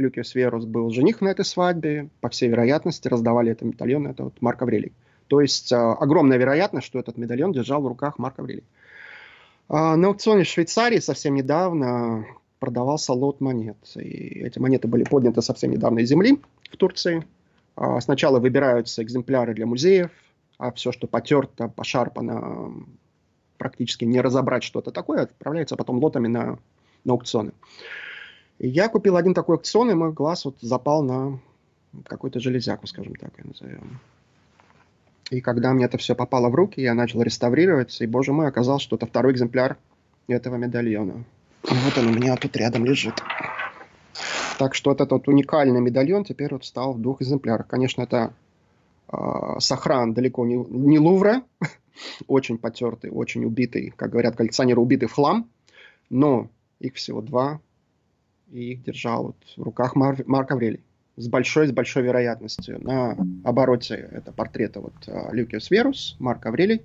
Люкиус 0.00 0.34
Верус 0.34 0.64
был 0.64 0.90
жених 0.90 1.20
на 1.20 1.28
этой 1.28 1.44
свадьбе, 1.44 2.08
по 2.20 2.28
всей 2.28 2.48
вероятности 2.48 3.08
раздавали 3.08 3.52
этот 3.52 3.62
медальон, 3.62 4.06
это 4.06 4.24
вот 4.24 4.34
Марк 4.40 4.62
Аврелий. 4.62 4.92
То 5.28 5.40
есть 5.40 5.70
э, 5.70 5.76
огромная 5.76 6.38
вероятность, 6.38 6.86
что 6.86 6.98
этот 6.98 7.16
медальон 7.16 7.52
держал 7.52 7.82
в 7.82 7.86
руках 7.86 8.18
Марк 8.18 8.38
Аврелий. 8.38 8.64
А, 9.68 9.94
на 9.94 10.08
аукционе 10.08 10.42
в 10.42 10.48
Швейцарии 10.48 10.98
совсем 10.98 11.36
недавно 11.36 12.26
продавался 12.58 13.12
лот 13.12 13.40
монет. 13.40 13.76
И 13.94 14.42
эти 14.44 14.58
монеты 14.58 14.88
были 14.88 15.04
подняты 15.04 15.42
совсем 15.42 15.70
недавно 15.70 16.00
из 16.00 16.08
земли 16.08 16.40
в 16.70 16.76
Турции. 16.76 17.24
А, 17.76 18.00
сначала 18.00 18.40
выбираются 18.40 19.02
экземпляры 19.02 19.54
для 19.54 19.66
музеев, 19.66 20.10
а 20.58 20.72
все, 20.72 20.90
что 20.90 21.06
потерто, 21.06 21.68
пошарпано, 21.68 22.72
практически 23.56 24.04
не 24.04 24.20
разобрать 24.20 24.64
что-то 24.64 24.90
такое, 24.90 25.22
отправляется 25.22 25.76
потом 25.76 25.98
лотами 25.98 26.26
на, 26.26 26.58
на 27.04 27.12
аукционы. 27.12 27.52
И 28.60 28.68
я 28.68 28.90
купил 28.90 29.16
один 29.16 29.32
такой 29.32 29.56
аукцион, 29.56 29.90
и 29.90 29.94
мой 29.94 30.12
глаз 30.12 30.44
вот 30.44 30.56
запал 30.60 31.02
на 31.02 31.40
какую-то 32.04 32.40
железяку, 32.40 32.86
скажем 32.86 33.14
так, 33.14 33.32
я 33.38 33.44
назовем. 33.44 33.98
И 35.30 35.40
когда 35.40 35.72
мне 35.72 35.86
это 35.86 35.96
все 35.96 36.14
попало 36.14 36.50
в 36.50 36.54
руки, 36.54 36.82
я 36.82 36.92
начал 36.92 37.22
реставрировать, 37.22 37.98
и, 38.02 38.06
боже 38.06 38.34
мой, 38.34 38.46
оказалось, 38.46 38.82
что 38.82 38.96
это 38.96 39.06
второй 39.06 39.32
экземпляр 39.32 39.78
этого 40.28 40.56
медальона. 40.56 41.24
И 41.64 41.74
вот 41.74 41.96
он 41.96 42.08
у 42.08 42.12
меня 42.12 42.36
тут 42.36 42.54
рядом 42.58 42.84
лежит. 42.84 43.22
Так 44.58 44.74
что 44.74 44.90
вот 44.90 45.00
этот 45.00 45.26
уникальный 45.26 45.80
медальон 45.80 46.24
теперь 46.24 46.52
вот 46.52 46.66
стал 46.66 46.92
в 46.92 47.00
двух 47.00 47.22
экземплярах. 47.22 47.66
Конечно, 47.66 48.02
это 48.02 48.34
э, 49.10 49.16
сохран 49.58 50.12
далеко 50.12 50.44
не, 50.44 50.56
не 50.56 50.98
Лувра, 50.98 51.44
очень 52.26 52.58
потертый, 52.58 53.10
очень 53.10 53.42
убитый, 53.46 53.94
как 53.96 54.10
говорят 54.10 54.36
коллекционеры, 54.36 54.82
убитый 54.82 55.08
в 55.08 55.12
хлам, 55.12 55.48
но 56.10 56.50
их 56.78 56.96
всего 56.96 57.22
два, 57.22 57.60
и 58.50 58.72
их 58.72 58.82
держал 58.82 59.24
вот 59.24 59.36
в 59.56 59.62
руках 59.62 59.96
Мар- 59.96 60.24
Марк 60.26 60.50
Аврелий 60.50 60.80
с 61.16 61.28
большой, 61.28 61.68
с 61.68 61.72
большой 61.72 62.02
вероятностью. 62.02 62.82
На 62.82 63.16
обороте 63.44 64.08
это 64.12 64.32
портреты 64.32 64.80
вот 64.80 64.94
а, 65.06 65.30
Люкиус 65.32 65.70
Верус, 65.70 66.16
Марк 66.18 66.46
Аврелий. 66.46 66.82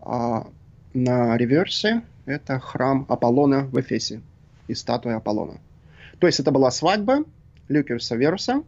А 0.00 0.46
на 0.94 1.36
реверсе 1.36 2.02
это 2.26 2.58
храм 2.58 3.06
Аполлона 3.08 3.64
в 3.64 3.78
Эфесе 3.80 4.22
и 4.68 4.74
статуя 4.74 5.16
Аполлона. 5.16 5.58
То 6.18 6.26
есть 6.26 6.40
это 6.40 6.50
была 6.50 6.70
свадьба 6.70 7.24
Люкиуса 7.68 8.16
Веруса, 8.16 8.62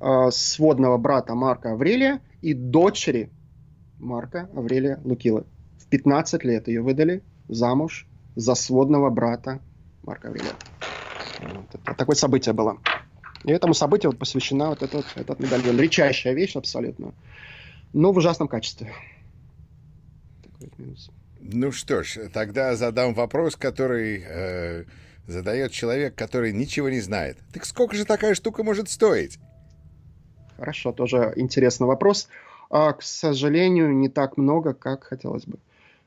э, 0.00 0.30
сводного 0.30 0.98
брата 0.98 1.34
Марка 1.34 1.72
Аврелия 1.72 2.20
и 2.42 2.54
дочери 2.54 3.30
Марка 3.98 4.48
Аврелия 4.54 5.00
Лукилы. 5.04 5.44
В 5.78 5.86
15 5.86 6.44
лет 6.44 6.68
ее 6.68 6.82
выдали 6.82 7.22
замуж 7.48 8.06
за 8.36 8.54
сводного 8.54 9.10
брата 9.10 9.60
Марка 10.02 10.28
Аврелия. 10.28 10.52
Вот 11.42 11.74
это, 11.74 11.94
такое 11.94 12.16
событие 12.16 12.52
было. 12.52 12.78
И 13.44 13.50
этому 13.50 13.74
событию 13.74 14.12
вот 14.12 14.18
посвящена 14.18 14.68
вот 14.68 14.82
этот, 14.82 15.04
этот 15.16 15.40
медальон. 15.40 15.78
Редчайшая 15.78 16.34
вещь 16.34 16.56
абсолютно, 16.56 17.12
но 17.92 18.12
в 18.12 18.16
ужасном 18.16 18.48
качестве. 18.48 18.92
Такой 20.42 20.70
минус. 20.78 21.10
Ну 21.40 21.72
что 21.72 22.04
ж, 22.04 22.28
тогда 22.32 22.76
задам 22.76 23.14
вопрос, 23.14 23.56
который 23.56 24.22
э, 24.24 24.84
задает 25.26 25.72
человек, 25.72 26.14
который 26.14 26.52
ничего 26.52 26.88
не 26.88 27.00
знает. 27.00 27.38
Так 27.52 27.64
сколько 27.64 27.96
же 27.96 28.04
такая 28.04 28.34
штука 28.34 28.62
может 28.62 28.88
стоить? 28.88 29.38
Хорошо, 30.56 30.92
тоже 30.92 31.32
интересный 31.34 31.88
вопрос. 31.88 32.28
А, 32.70 32.92
к 32.92 33.02
сожалению, 33.02 33.92
не 33.92 34.08
так 34.08 34.36
много, 34.36 34.72
как 34.72 35.04
хотелось 35.04 35.44
бы. 35.44 35.58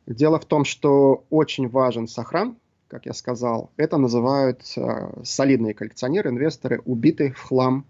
Дело 0.08 0.39
в 0.39 0.46
том, 0.46 0.63
что 0.63 1.25
очень 1.30 1.68
важен 1.68 2.08
сохран, 2.08 2.58
как 2.96 3.06
я 3.08 3.14
сказал. 3.14 3.72
Это 3.75 3.98
называют 3.98 4.62
э, 4.78 5.22
солидные 5.25 5.74
коллекционеры, 5.74 6.30
инвесторы, 6.30 6.82
убитый 6.86 7.32
в 7.32 7.42
хлам 7.42 7.84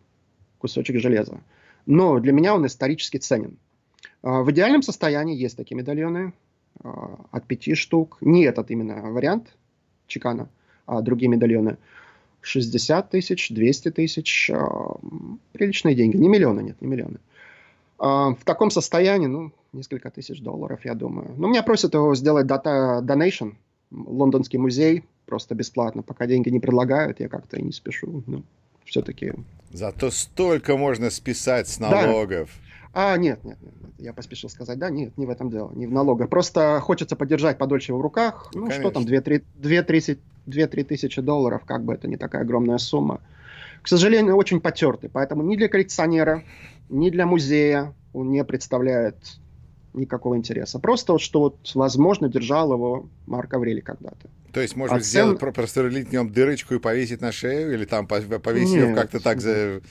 кусочек 0.57 0.99
железа. 0.99 1.41
Но 1.85 2.19
для 2.19 2.33
меня 2.33 2.55
он 2.55 2.65
исторически 2.65 3.17
ценен. 3.17 3.57
Э, 4.23 4.41
в 4.41 4.49
идеальном 4.49 4.81
состоянии 4.81 5.35
есть 5.35 5.57
такие 5.57 5.75
медальоны 5.75 6.33
э, 6.83 6.89
от 7.29 7.45
пяти 7.45 7.75
штук. 7.75 8.17
Не 8.21 8.45
этот 8.45 8.71
именно 8.71 9.11
вариант 9.11 9.55
чекана, 10.07 10.49
а 10.87 11.01
другие 11.01 11.29
медальоны. 11.29 11.77
60 12.41 13.11
тысяч, 13.11 13.51
200 13.51 13.91
тысяч, 13.91 14.49
э, 14.49 14.57
приличные 15.51 15.93
деньги. 15.93 16.17
Не 16.17 16.29
миллионы, 16.29 16.61
нет, 16.61 16.81
не 16.81 16.87
миллионы. 16.87 17.19
Э, 17.99 18.33
в 18.33 18.43
таком 18.43 18.71
состоянии, 18.71 19.27
ну, 19.27 19.51
несколько 19.71 20.09
тысяч 20.09 20.41
долларов, 20.41 20.79
я 20.83 20.95
думаю. 20.95 21.35
Но 21.37 21.47
меня 21.47 21.61
просят 21.61 21.93
его 21.93 22.15
сделать 22.15 22.47
дата 22.47 23.03
donation, 23.03 23.53
лондонский 23.95 24.59
музей 24.59 25.03
просто 25.25 25.55
бесплатно. 25.55 26.03
Пока 26.03 26.27
деньги 26.27 26.49
не 26.49 26.59
предлагают, 26.59 27.19
я 27.19 27.29
как-то 27.29 27.57
и 27.57 27.61
не 27.61 27.71
спешу. 27.71 28.23
Ну, 28.27 28.43
все-таки... 28.83 29.33
Зато 29.71 30.11
столько 30.11 30.77
можно 30.77 31.09
списать 31.09 31.67
с 31.67 31.79
налогов. 31.79 32.49
Да. 32.53 32.61
А, 32.97 33.17
нет, 33.17 33.43
нет, 33.43 33.57
нет, 33.61 33.73
я 33.97 34.13
поспешил 34.13 34.49
сказать, 34.49 34.79
да, 34.79 34.89
нет, 34.89 35.17
не 35.17 35.25
в 35.25 35.29
этом 35.29 35.49
дело, 35.49 35.69
не 35.73 35.85
в 35.85 35.91
налогах. 35.91 36.29
Просто 36.29 36.79
хочется 36.79 37.17
подержать 37.17 37.57
подольше 37.57 37.93
в 37.93 37.99
руках. 37.99 38.49
Ну, 38.53 38.65
ну 38.65 38.71
что 38.71 38.89
там, 38.89 39.03
2-3 39.03 40.83
тысячи 40.85 41.21
долларов, 41.21 41.63
как 41.65 41.83
бы 41.83 41.93
это 41.93 42.07
не 42.07 42.15
такая 42.15 42.43
огромная 42.43 42.77
сумма. 42.77 43.19
К 43.81 43.89
сожалению, 43.89 44.37
очень 44.37 44.61
потертый, 44.61 45.09
поэтому 45.09 45.43
ни 45.43 45.57
для 45.57 45.67
коллекционера, 45.67 46.43
ни 46.87 47.09
для 47.09 47.25
музея 47.25 47.93
он 48.13 48.31
не 48.31 48.45
представляет 48.45 49.17
никакого 49.95 50.37
интереса. 50.37 50.79
Просто 50.79 51.13
вот, 51.13 51.21
что 51.21 51.39
вот, 51.39 51.71
возможно, 51.73 52.29
держал 52.29 52.73
его 52.73 53.07
Марк 53.25 53.53
Аврелий 53.53 53.81
когда-то. 53.81 54.29
То 54.53 54.61
есть 54.61 54.75
можно 54.75 54.97
а 54.97 54.99
сделать, 54.99 55.39
цен... 55.39 55.53
просверлить 55.53 56.09
в 56.09 56.11
нем 56.11 56.31
дырочку 56.31 56.75
и 56.75 56.79
повесить 56.79 57.21
на 57.21 57.31
шею? 57.31 57.73
Или 57.73 57.85
там 57.85 58.07
повесить 58.07 58.75
его 58.75 58.95
как-то 58.95 59.19
так 59.19 59.41
за... 59.41 59.81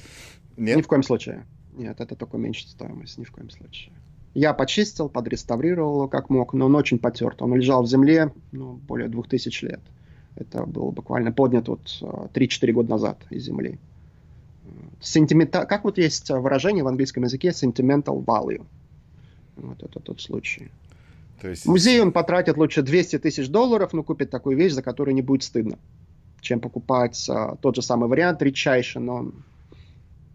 Нет? 0.56 0.76
Ни 0.76 0.82
в 0.82 0.86
коем 0.86 1.02
случае. 1.02 1.44
Нет, 1.72 2.00
это 2.00 2.14
только 2.14 2.36
меньше 2.38 2.68
стоимость, 2.68 3.18
ни 3.18 3.24
в 3.24 3.32
коем 3.32 3.50
случае. 3.50 3.92
Я 4.34 4.52
почистил, 4.52 5.08
подреставрировал 5.08 5.94
его 5.94 6.08
как 6.08 6.30
мог, 6.30 6.54
но 6.54 6.66
он 6.66 6.74
очень 6.74 6.98
потерт. 6.98 7.42
Он 7.42 7.54
лежал 7.54 7.82
в 7.82 7.88
земле 7.88 8.32
ну, 8.52 8.74
более 8.74 9.08
двух 9.08 9.28
тысяч 9.28 9.62
лет. 9.62 9.80
Это 10.36 10.66
было 10.66 10.90
буквально 10.90 11.30
поднято 11.30 11.72
вот 11.72 12.32
3-4 12.34 12.72
года 12.72 12.90
назад 12.90 13.18
из 13.30 13.44
земли. 13.44 13.78
Сентимента... 15.00 15.66
Как 15.66 15.84
вот 15.84 15.98
есть 15.98 16.30
выражение 16.30 16.82
в 16.82 16.88
английском 16.88 17.22
языке 17.24 17.48
sentimental 17.48 18.24
value. 18.24 18.64
Вот 19.56 19.82
это 19.82 20.00
тот 20.00 20.20
случай. 20.20 20.70
То 21.40 21.48
есть... 21.48 21.66
Музей 21.66 22.00
он 22.00 22.12
потратит 22.12 22.56
лучше 22.56 22.82
200 22.82 23.18
тысяч 23.18 23.48
долларов, 23.48 23.92
но 23.92 24.02
купит 24.02 24.30
такую 24.30 24.56
вещь, 24.56 24.72
за 24.72 24.82
которую 24.82 25.14
не 25.14 25.22
будет 25.22 25.42
стыдно, 25.42 25.78
чем 26.40 26.60
покупать 26.60 27.26
а, 27.28 27.56
тот 27.56 27.76
же 27.76 27.82
самый 27.82 28.08
вариант 28.08 28.40
редчайший, 28.42 29.00
но 29.00 29.32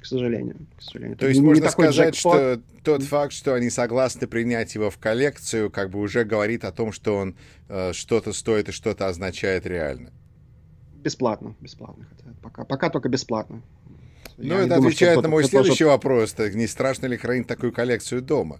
к 0.02 0.06
сожалению. 0.06 0.56
К 0.78 0.82
сожалению. 0.82 1.18
То 1.18 1.28
есть 1.28 1.42
можно 1.42 1.70
сказать, 1.70 2.16
джекпот. 2.16 2.34
что 2.34 2.62
тот 2.84 3.04
факт, 3.04 3.34
что 3.34 3.54
они 3.54 3.70
согласны 3.70 4.28
принять 4.28 4.74
его 4.76 4.90
в 4.90 4.98
коллекцию, 4.98 5.70
как 5.70 5.90
бы 5.90 6.00
уже 6.00 6.24
говорит 6.24 6.64
о 6.64 6.72
том, 6.72 6.92
что 6.92 7.18
он 7.18 7.36
э, 7.68 7.92
что-то 7.94 8.32
стоит 8.32 8.70
и 8.70 8.72
что-то 8.72 9.08
означает 9.08 9.66
реально. 9.66 10.12
Бесплатно, 11.04 11.56
бесплатно. 11.60 12.08
Пока, 12.42 12.64
пока 12.64 12.90
только 12.90 13.10
бесплатно. 13.10 13.62
Ну, 14.38 14.56
это 14.56 14.76
думаю, 14.76 14.88
отвечает 14.88 15.22
на 15.22 15.28
мой 15.28 15.44
следующий 15.44 15.80
тоже... 15.80 15.88
вопрос. 15.88 16.34
Так 16.34 16.54
не 16.56 16.68
страшно 16.68 17.08
ли 17.08 17.18
хранить 17.18 17.48
такую 17.48 17.74
коллекцию 17.74 18.22
дома? 18.22 18.60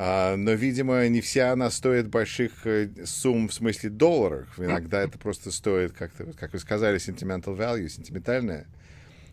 А, 0.00 0.36
но, 0.36 0.52
видимо, 0.52 1.08
не 1.08 1.20
вся 1.20 1.50
она 1.50 1.70
стоит 1.70 2.06
больших 2.08 2.64
э, 2.68 2.88
сумм 3.04 3.48
в 3.48 3.52
смысле 3.54 3.90
долларов. 3.90 4.48
Иногда 4.56 5.02
это 5.02 5.18
просто 5.18 5.50
стоит, 5.50 5.92
как-то, 5.92 6.24
как 6.38 6.52
вы 6.52 6.60
сказали, 6.60 6.98
sentimental 6.98 7.56
value, 7.56 7.88
сентиментальная 7.88 8.68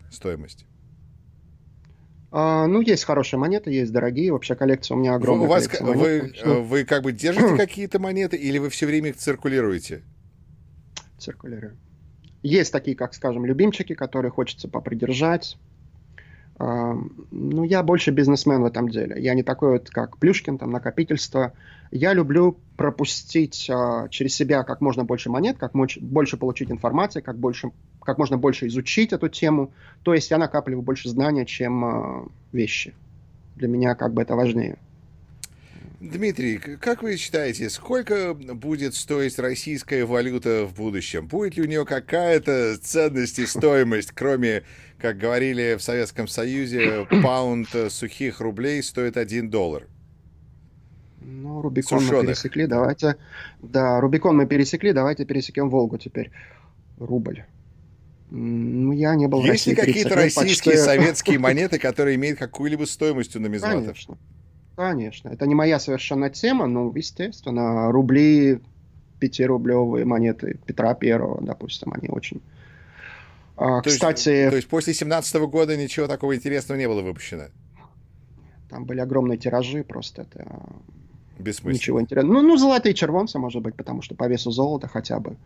стоимость. 0.10 0.66
А, 2.32 2.66
ну, 2.66 2.82
есть 2.82 3.04
хорошие 3.04 3.40
монеты, 3.40 3.70
есть 3.70 3.92
дорогие. 3.92 4.32
Вообще 4.34 4.56
коллекция 4.56 4.96
у 4.96 5.00
меня 5.00 5.14
огромная. 5.14 5.46
У 5.46 5.50
вас, 5.50 5.70
вы, 5.80 6.34
вы, 6.44 6.62
вы 6.64 6.84
как 6.84 7.04
бы 7.04 7.12
держите 7.12 7.56
какие-то 7.58 8.00
монеты 8.00 8.36
или 8.36 8.58
вы 8.58 8.72
все 8.72 8.88
время 8.88 9.10
их 9.10 9.18
циркулируете? 9.18 10.02
Циркулирую. 11.20 11.78
Есть 12.42 12.72
такие, 12.72 12.98
как, 12.98 13.14
скажем, 13.14 13.46
любимчики, 13.46 13.94
которые 13.94 14.32
хочется 14.32 14.68
попридержать. 14.68 15.58
Ну, 16.58 17.64
я 17.64 17.84
больше 17.84 18.12
бизнесмен 18.12 18.62
в 18.62 18.66
этом 18.66 18.88
деле. 18.90 19.22
Я 19.22 19.34
не 19.34 19.44
такой 19.44 19.72
вот, 19.72 19.90
как 19.90 20.18
Плюшкин, 20.18 20.58
там, 20.58 20.72
накопительство. 20.72 21.54
Я 21.92 22.14
люблю 22.14 22.58
пропустить 22.78 23.70
а, 23.70 24.08
через 24.10 24.36
себя 24.36 24.64
как 24.64 24.82
можно 24.82 25.04
больше 25.04 25.30
монет, 25.30 25.58
как 25.58 25.74
моч- 25.74 26.00
больше 26.00 26.38
получить 26.38 26.72
информации, 26.72 27.22
как, 27.22 27.38
больше, 27.38 27.72
как 28.02 28.18
можно 28.18 28.38
больше 28.38 28.68
изучить 28.68 29.14
эту 29.14 29.30
тему. 29.30 29.72
То 30.04 30.14
есть 30.14 30.32
я 30.32 30.38
накапливаю 30.38 30.82
больше 30.82 31.10
знания, 31.10 31.46
чем 31.46 31.86
а, 31.86 32.28
вещи. 32.52 32.94
Для 33.56 33.68
меня 33.68 33.96
как 33.96 34.14
бы 34.14 34.22
это 34.22 34.36
важнее. 34.36 34.78
Дмитрий, 36.12 36.58
как 36.58 37.02
вы 37.02 37.18
считаете, 37.18 37.70
сколько 37.70 38.34
будет 38.36 38.94
стоить 38.94 39.40
российская 39.40 40.06
валюта 40.06 40.66
в 40.66 40.76
будущем? 40.76 41.28
Будет 41.28 41.58
ли 41.58 41.64
у 41.64 41.66
нее 41.66 41.86
какая-то 41.86 42.78
ценность 42.78 43.40
и 43.40 43.46
стоимость, 43.48 44.12
кроме, 44.12 44.64
как 45.00 45.18
говорили 45.18 45.76
в 45.76 45.82
Советском 45.82 46.28
Союзе, 46.28 47.08
паунд 47.24 47.70
сухих 47.90 48.40
рублей 48.40 48.84
стоит 48.84 49.18
1 49.18 49.50
доллар? 49.50 49.88
Ну, 51.22 51.62
Рубикон 51.62 52.00
Сушеных. 52.00 52.22
мы 52.22 52.28
пересекли, 52.28 52.68
давайте... 52.68 53.16
Да, 53.64 54.00
Рубикон 54.00 54.38
мы 54.38 54.46
пересекли, 54.46 54.94
давайте 54.94 55.26
пересекем 55.26 55.72
Волгу 55.72 55.98
теперь. 55.98 56.32
Рубль. 57.00 57.46
Ну, 58.30 58.92
я 58.92 59.16
не 59.16 59.28
был 59.28 59.40
Есть 59.40 59.48
в 59.48 59.50
России 59.50 59.70
ли 59.72 59.76
какие-то 59.76 60.16
российские 60.16 60.76
почти... 60.76 60.86
советские 60.86 61.40
монеты, 61.40 61.80
которые 61.80 62.16
имеют 62.16 62.38
какую-либо 62.38 62.86
стоимость 62.86 63.36
у 63.36 63.40
нумизматов? 63.40 63.82
Конечно. 63.82 64.18
Конечно. 64.76 65.30
Это 65.30 65.48
не 65.48 65.56
моя 65.56 65.80
совершенно 65.80 66.30
тема, 66.30 66.68
но, 66.68 66.92
естественно, 66.94 67.92
рубли, 67.92 68.62
пятирублевые 69.20 70.06
монеты 70.06 70.60
Петра 70.66 70.94
Первого, 70.94 71.42
допустим, 71.42 71.94
они 71.94 72.10
очень... 72.10 72.42
А, 73.58 73.82
то 73.82 73.90
кстати... 73.90 74.30
Есть, 74.30 74.50
то 74.50 74.56
есть 74.58 74.68
после 74.68 74.94
17 74.94 75.36
года 75.44 75.78
ничего 75.78 76.08
такого 76.08 76.36
интересного 76.36 76.78
не 76.78 76.88
было 76.88 77.02
выпущено? 77.02 77.46
Там 78.70 78.86
были 78.86 79.00
огромные 79.00 79.38
тиражи, 79.38 79.84
просто 79.84 80.24
это... 80.24 80.62
Бессмысленно. 81.38 81.74
Ничего 81.74 82.02
интересного. 82.02 82.42
Ну, 82.42 82.48
ну, 82.48 82.58
золотые 82.58 82.94
червонцы, 82.94 83.40
может 83.40 83.62
быть, 83.62 83.76
потому 83.76 84.02
что 84.02 84.16
по 84.16 84.28
весу 84.28 84.52
золота 84.52 84.88
хотя 84.88 85.20
бы. 85.20 85.38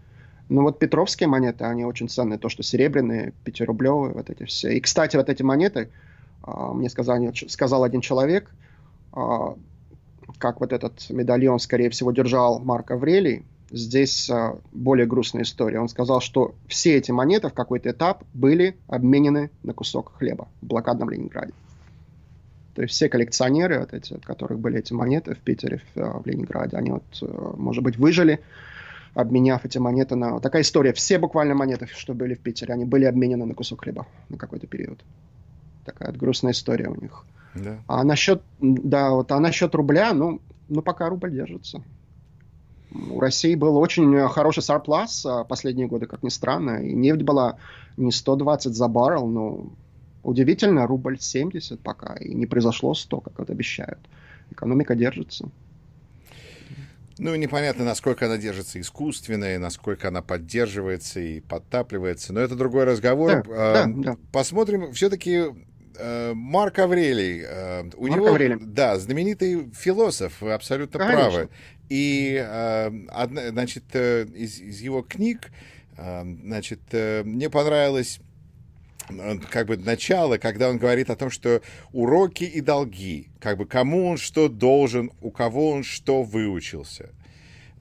Ну, 0.48 0.64
вот 0.64 0.80
петровские 0.80 1.30
монеты, 1.30 1.66
они 1.66 1.84
очень 1.84 2.10
ценные. 2.10 2.40
То, 2.40 2.50
что 2.50 2.64
серебряные, 2.64 3.34
пятирублевые, 3.44 4.14
вот 4.14 4.30
эти 4.30 4.44
все. 4.44 4.72
И, 4.72 4.80
кстати, 4.80 5.16
вот 5.16 5.30
эти 5.30 5.42
монеты, 5.42 5.90
а, 6.44 6.74
мне 6.74 6.90
сказал, 6.90 7.20
сказал 7.48 7.84
один 7.84 8.02
человек, 8.02 8.52
а, 8.52 8.69
как 10.38 10.60
вот 10.60 10.74
этот 10.74 11.10
медальон, 11.10 11.60
скорее 11.60 11.90
всего, 11.90 12.12
держал 12.12 12.60
Марк 12.60 12.92
Аврелий, 12.92 13.46
здесь 13.72 14.30
а, 14.30 14.58
более 14.72 15.06
грустная 15.06 15.44
история. 15.44 15.80
Он 15.80 15.90
сказал, 15.90 16.22
что 16.22 16.56
все 16.68 16.98
эти 16.98 17.12
монеты 17.12 17.50
в 17.50 17.54
какой-то 17.54 17.92
этап 17.92 18.24
были 18.34 18.78
обменены 18.88 19.52
на 19.64 19.74
кусок 19.74 20.14
хлеба 20.18 20.48
в 20.62 20.68
блокадном 20.68 21.10
Ленинграде. 21.10 21.54
То 22.76 22.84
есть 22.84 22.94
все 22.94 23.10
коллекционеры, 23.10 23.80
вот 23.80 23.94
эти, 23.94 24.14
от 24.14 24.26
которых 24.26 24.60
были 24.60 24.80
эти 24.80 24.94
монеты 24.94 25.36
в 25.36 25.40
Питере, 25.40 25.82
в, 25.94 26.00
а, 26.00 26.20
в 26.20 26.26
Ленинграде, 26.26 26.78
они 26.78 26.92
вот, 26.92 27.58
может 27.58 27.84
быть, 27.84 27.98
выжили, 27.98 28.40
обменяв 29.14 29.66
эти 29.66 29.78
монеты 29.78 30.16
на... 30.16 30.40
Такая 30.40 30.62
история. 30.62 30.94
Все 30.94 31.18
буквально 31.18 31.56
монеты, 31.56 31.88
что 31.88 32.14
были 32.14 32.36
в 32.36 32.40
Питере, 32.40 32.74
они 32.74 32.86
были 32.86 33.06
обменены 33.06 33.46
на 33.46 33.54
кусок 33.54 33.82
хлеба 33.84 34.08
на 34.30 34.38
какой-то 34.38 34.68
период. 34.68 35.00
Такая 35.86 36.10
вот 36.12 36.18
грустная 36.18 36.54
история 36.54 36.88
у 36.88 36.96
них. 36.96 37.26
Да. 37.56 37.80
А 37.88 38.04
насчет, 38.04 38.42
да, 38.60 39.12
вот, 39.12 39.32
а 39.32 39.40
насчет 39.40 39.74
рубля, 39.76 40.14
ну, 40.14 40.42
ну, 40.68 40.82
пока 40.82 41.10
рубль 41.10 41.32
держится. 41.32 41.84
У 42.92 43.20
России 43.20 43.56
был 43.56 43.78
очень 43.78 44.28
хороший 44.30 44.64
сарплас 44.64 45.26
а, 45.26 45.44
последние 45.44 45.88
годы, 45.88 46.08
как 46.08 46.24
ни 46.24 46.30
странно, 46.30 46.84
и 46.84 46.94
нефть 46.94 47.22
была 47.22 47.58
не 47.98 48.12
120 48.12 48.74
за 48.74 48.88
баррел, 48.88 49.28
но 49.28 49.68
удивительно, 50.24 50.88
рубль 50.88 51.20
70 51.20 51.80
пока, 51.80 52.16
и 52.16 52.34
не 52.34 52.46
произошло 52.46 52.94
100, 52.94 53.22
как 53.22 53.40
это 53.40 53.54
обещают. 53.54 54.00
Экономика 54.52 54.96
держится. 54.96 55.50
Ну, 57.20 57.36
непонятно, 57.36 57.84
насколько 57.84 58.26
она 58.26 58.38
держится 58.38 58.80
искусственно, 58.80 59.54
и 59.54 59.58
насколько 59.58 60.08
она 60.08 60.22
поддерживается 60.22 61.20
и 61.20 61.42
подтапливается. 61.42 62.32
Но 62.32 62.40
это 62.40 62.56
другой 62.56 62.86
разговор. 62.86 63.44
Да, 63.46 63.52
а, 63.52 63.86
да, 63.86 63.94
да. 64.14 64.18
Посмотрим. 64.32 64.94
Все-таки 64.94 65.44
Марк 66.34 66.80
Аврелий. 66.80 67.44
Э, 67.46 67.84
у 67.96 68.08
Марк 68.08 68.16
него, 68.16 68.28
Аврелий. 68.28 68.58
Да, 68.60 68.98
знаменитый 68.98 69.72
философ, 69.74 70.42
вы 70.42 70.54
абсолютно 70.54 71.00
Конечно. 71.00 71.30
правы. 71.30 71.50
И, 71.90 72.36
э, 72.36 72.92
одна, 73.10 73.50
значит, 73.50 73.96
из, 73.96 74.60
из 74.60 74.82
его 74.82 75.02
книг, 75.02 75.52
значит, 75.98 76.80
мне 76.94 77.50
понравилось 77.50 78.20
как 79.50 79.68
бы 79.68 79.76
начало, 79.76 80.38
когда 80.38 80.70
он 80.70 80.78
говорит 80.78 81.10
о 81.10 81.16
том, 81.16 81.30
что 81.30 81.62
уроки 81.92 82.44
и 82.44 82.62
долги, 82.62 83.30
как 83.40 83.58
бы 83.58 83.66
кому 83.66 84.06
он 84.08 84.18
что 84.18 84.48
должен, 84.48 85.12
у 85.20 85.32
кого 85.32 85.72
он 85.72 85.84
что 85.84 86.24
выучился. 86.24 87.10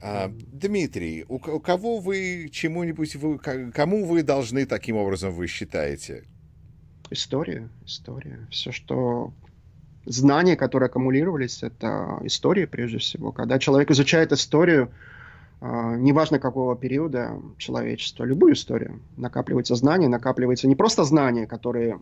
Дмитрий, 0.01 1.25
у, 1.27 1.35
у 1.35 1.59
кого 1.59 1.99
вы 1.99 2.49
чему-нибудь, 2.51 3.15
вы, 3.15 3.37
кому 3.37 4.05
вы 4.05 4.23
должны 4.23 4.65
таким 4.65 4.95
образом, 4.95 5.33
вы 5.33 5.47
считаете? 5.47 6.23
История, 7.11 7.69
история. 7.85 8.47
Все, 8.51 8.71
что 8.71 9.33
знания, 10.05 10.55
которые 10.55 10.87
аккумулировались, 10.87 11.63
это 11.63 12.19
история 12.23 12.67
прежде 12.67 12.99
всего. 12.99 13.31
Когда 13.31 13.57
человек 13.57 13.89
изучает 13.89 14.31
историю, 14.31 14.91
а, 15.59 15.95
неважно 15.95 16.39
какого 16.39 16.75
периода 16.75 17.41
человечества, 17.57 18.25
любую 18.25 18.53
историю, 18.53 19.01
накапливается 19.17 19.75
знание, 19.75 20.07
накапливается 20.07 20.67
не 20.67 20.75
просто 20.75 21.03
знания, 21.03 21.47
которые 21.47 21.99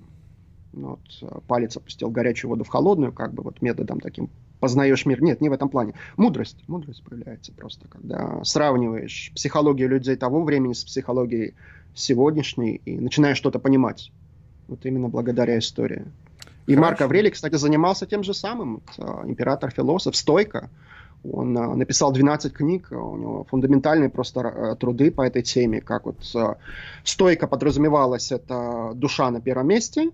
ну, 0.74 1.00
вот, 1.22 1.44
палец 1.48 1.78
опустил 1.78 2.10
горячую 2.10 2.50
воду 2.50 2.66
в 2.66 2.68
холодную, 2.68 3.14
как 3.14 3.34
бы 3.34 3.44
вот 3.44 3.62
методом 3.62 4.02
таким 4.02 4.30
познаешь 4.60 5.06
мир. 5.06 5.22
Нет, 5.22 5.40
не 5.40 5.50
в 5.50 5.54
этом 5.54 5.70
плане. 5.70 5.94
Мудрость. 6.18 6.64
Мудрость 6.68 7.04
появляется 7.04 7.54
просто, 7.54 7.88
когда 7.88 8.44
сравниваешь 8.44 9.32
психологию 9.36 9.88
людей 9.88 10.18
того 10.18 10.44
времени 10.44 10.74
с 10.74 10.84
психологией 10.84 11.56
сегодняшней 11.94 12.76
и 12.86 13.00
начинаешь 13.00 13.38
что-то 13.38 13.60
понимать. 13.60 14.12
Вот 14.68 14.86
именно 14.86 15.10
благодаря 15.10 15.58
истории. 15.58 16.06
И 16.68 16.76
Хорошо. 16.76 16.82
Марк 16.82 17.02
Аврелий, 17.02 17.32
кстати, 17.32 17.56
занимался 17.56 18.06
тем 18.06 18.24
же 18.24 18.34
самым. 18.34 18.82
А, 18.98 19.24
император-философ, 19.26 20.16
стойка. 20.16 20.70
Он 21.24 21.58
а, 21.58 21.76
написал 21.76 22.12
12 22.12 22.54
книг, 22.54 22.88
у 22.92 23.16
него 23.16 23.46
фундаментальные 23.50 24.10
просто 24.10 24.42
а, 24.42 24.76
труды 24.76 25.10
по 25.10 25.22
этой 25.22 25.44
теме, 25.44 25.80
как 25.80 26.06
вот 26.06 26.18
стойка 27.04 27.48
подразумевалась, 27.48 28.32
это 28.32 28.92
душа 28.94 29.32
на 29.32 29.40
первом 29.40 29.68
месте, 29.68 30.12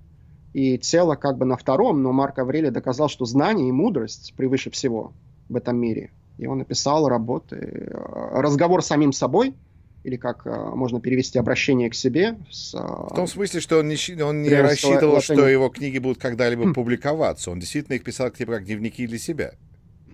и 0.53 0.77
тело 0.77 1.15
как 1.15 1.37
бы 1.37 1.45
на 1.45 1.57
втором, 1.57 2.03
но 2.03 2.11
Марк 2.11 2.37
Аврелий 2.37 2.69
доказал, 2.69 3.09
что 3.09 3.25
знание 3.25 3.69
и 3.69 3.71
мудрость 3.71 4.35
превыше 4.37 4.69
всего 4.69 5.11
в 5.49 5.55
этом 5.55 5.77
мире. 5.77 6.11
И 6.37 6.45
он 6.45 6.59
написал 6.59 7.07
работы, 7.09 7.91
разговор 7.91 8.83
с 8.83 8.87
самим 8.87 9.11
собой– 9.11 9.55
или 10.03 10.17
как 10.17 10.45
а, 10.45 10.75
можно 10.75 10.99
перевести 10.99 11.39
обращение 11.39 11.89
к 11.89 11.95
себе. 11.95 12.37
С, 12.51 12.75
а, 12.75 13.07
в 13.09 13.15
том 13.15 13.27
смысле, 13.27 13.59
что 13.61 13.79
он 13.79 13.87
не, 13.87 14.21
он 14.21 14.41
не 14.41 14.49
рассчитывал, 14.49 15.21
что 15.21 15.47
его 15.47 15.69
книги 15.69 15.97
будут 15.97 16.19
когда-либо 16.19 16.65
хм. 16.65 16.73
публиковаться. 16.73 17.51
Он 17.51 17.59
действительно 17.59 17.95
их 17.95 18.03
писал 18.03 18.29
типа 18.29 18.53
как 18.53 18.65
дневники 18.65 19.07
для 19.07 19.17
себя. 19.17 19.53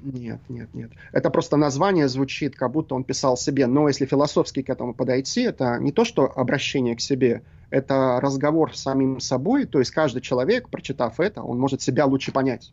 Нет, 0.01 0.39
нет, 0.47 0.73
нет. 0.73 0.91
Это 1.11 1.29
просто 1.29 1.57
название 1.57 2.07
звучит, 2.07 2.55
как 2.55 2.71
будто 2.71 2.95
он 2.95 3.03
писал 3.03 3.35
себе. 3.35 3.67
Но 3.67 3.87
если 3.87 4.05
философски 4.05 4.61
к 4.61 4.69
этому 4.69 4.93
подойти, 4.93 5.41
это 5.41 5.77
не 5.79 5.91
то, 5.91 6.05
что 6.05 6.31
обращение 6.33 6.95
к 6.95 7.01
себе, 7.01 7.41
это 7.69 8.19
разговор 8.21 8.75
с 8.75 8.81
самим 8.81 9.19
собой. 9.19 9.65
То 9.65 9.79
есть 9.79 9.91
каждый 9.91 10.21
человек, 10.21 10.69
прочитав 10.69 11.19
это, 11.19 11.41
он 11.41 11.59
может 11.59 11.81
себя 11.81 12.05
лучше 12.05 12.31
понять. 12.31 12.71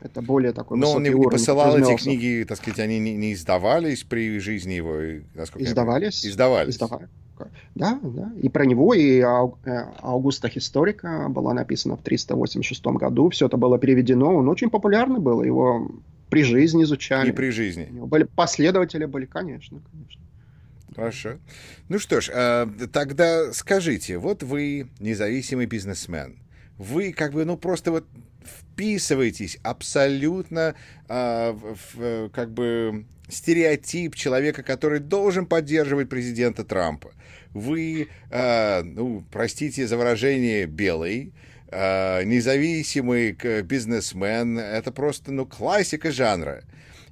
Это 0.00 0.22
более 0.22 0.52
такой 0.52 0.78
Но 0.78 0.92
он 0.92 1.02
не, 1.02 1.10
не 1.10 1.28
посылал 1.28 1.76
эти 1.76 1.96
книги, 1.96 2.44
так 2.48 2.58
сказать, 2.58 2.80
они 2.80 2.98
не, 2.98 3.14
не 3.14 3.32
издавались 3.34 4.02
при 4.04 4.38
жизни 4.38 4.74
его? 4.74 5.18
Издавались. 5.56 6.24
Издавались. 6.24 6.74
Издавали. 6.74 7.08
Да, 7.74 7.98
да. 8.02 8.32
И 8.42 8.48
про 8.48 8.66
него, 8.66 8.94
и 8.94 9.20
э, 9.20 9.84
Аугуста 10.00 10.50
Историка 10.54 11.26
была 11.28 11.54
написана 11.54 11.96
в 11.96 12.02
386 12.02 12.84
году. 12.86 13.30
Все 13.30 13.46
это 13.46 13.56
было 13.56 13.78
переведено. 13.78 14.36
Он 14.36 14.48
очень 14.48 14.70
популярный 14.70 15.20
был. 15.20 15.42
Его 15.42 15.90
при 16.28 16.42
жизни 16.42 16.82
изучали. 16.84 17.30
И 17.30 17.32
при 17.32 17.50
жизни. 17.50 17.88
У 17.90 17.94
него 17.94 18.06
были 18.06 18.24
последователи 18.24 19.04
были, 19.04 19.26
конечно, 19.26 19.80
конечно. 19.90 20.20
Хорошо. 20.94 21.30
Ну 21.88 21.98
что 21.98 22.20
ж, 22.20 22.30
э, 22.32 22.66
тогда 22.92 23.52
скажите, 23.52 24.18
вот 24.18 24.42
вы 24.42 24.88
независимый 24.98 25.66
бизнесмен. 25.66 26.38
Вы 26.78 27.12
как 27.12 27.32
бы, 27.32 27.44
ну 27.44 27.56
просто 27.56 27.90
вот 27.90 28.06
вписываетесь 28.44 29.58
абсолютно 29.62 30.74
э, 31.08 31.52
в, 31.52 32.28
как 32.30 32.52
бы 32.52 33.04
стереотип 33.28 34.14
человека, 34.14 34.62
который 34.62 35.00
должен 35.00 35.46
поддерживать 35.46 36.08
президента 36.08 36.64
Трампа. 36.64 37.12
Вы, 37.52 38.08
э, 38.30 38.82
ну, 38.82 39.24
простите 39.30 39.86
за 39.86 39.96
выражение, 39.96 40.66
белый, 40.66 41.32
э, 41.68 42.24
независимый 42.24 43.32
бизнесмен. 43.62 44.58
Это 44.58 44.92
просто, 44.92 45.32
ну, 45.32 45.46
классика 45.46 46.10
жанра. 46.10 46.62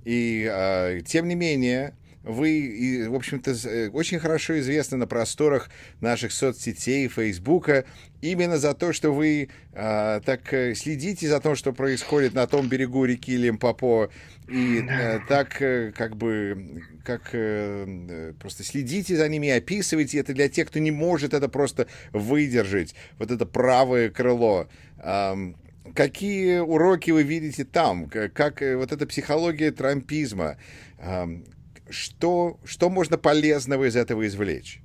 И, 0.05 0.49
э, 0.51 1.01
тем 1.05 1.29
не 1.29 1.35
менее, 1.35 1.95
вы, 2.23 3.07
в 3.09 3.15
общем-то, 3.15 3.53
э, 3.53 3.89
очень 3.91 4.19
хорошо 4.19 4.59
известны 4.59 4.97
на 4.99 5.07
просторах 5.07 5.71
наших 6.01 6.33
соцсетей, 6.33 7.09
Фейсбука, 7.09 7.85
именно 8.21 8.59
за 8.59 8.75
то, 8.75 8.93
что 8.93 9.13
вы 9.13 9.49
э, 9.73 10.21
так 10.25 10.53
э, 10.53 10.75
следите 10.75 11.29
за 11.29 11.41
тем, 11.41 11.55
что 11.55 11.73
происходит 11.73 12.35
на 12.35 12.47
том 12.47 12.69
берегу 12.69 13.05
реки 13.05 13.37
Лимпопо, 13.37 14.11
и 14.49 14.85
э, 14.89 15.21
так 15.29 15.63
э, 15.63 15.93
как 15.97 16.17
бы 16.17 16.83
как 17.05 17.31
э, 17.33 18.35
просто 18.41 18.65
следите 18.65 19.17
за 19.17 19.29
ними 19.29 19.47
и 19.47 19.51
описывайте 19.51 20.19
это 20.19 20.35
для 20.35 20.49
тех, 20.49 20.69
кто 20.69 20.79
не 20.81 20.91
может 20.91 21.35
это 21.35 21.49
просто 21.49 21.87
выдержать, 22.13 22.95
вот 23.19 23.31
это 23.31 23.47
правое 23.47 24.11
крыло. 24.11 24.69
Э, 24.99 25.35
какие 25.95 26.59
уроки 26.59 27.11
вы 27.11 27.23
видите 27.23 27.65
там? 27.65 28.11
Как 28.11 28.61
э, 28.61 28.77
вот 28.77 28.93
эта 28.93 29.07
психология 29.07 29.71
трампизма? 29.71 30.57
Что, 31.91 32.59
что 32.65 32.91
можно 32.91 33.19
полезного 33.19 33.89
из 33.89 33.97
этого 33.97 34.27
извлечь? 34.27 34.83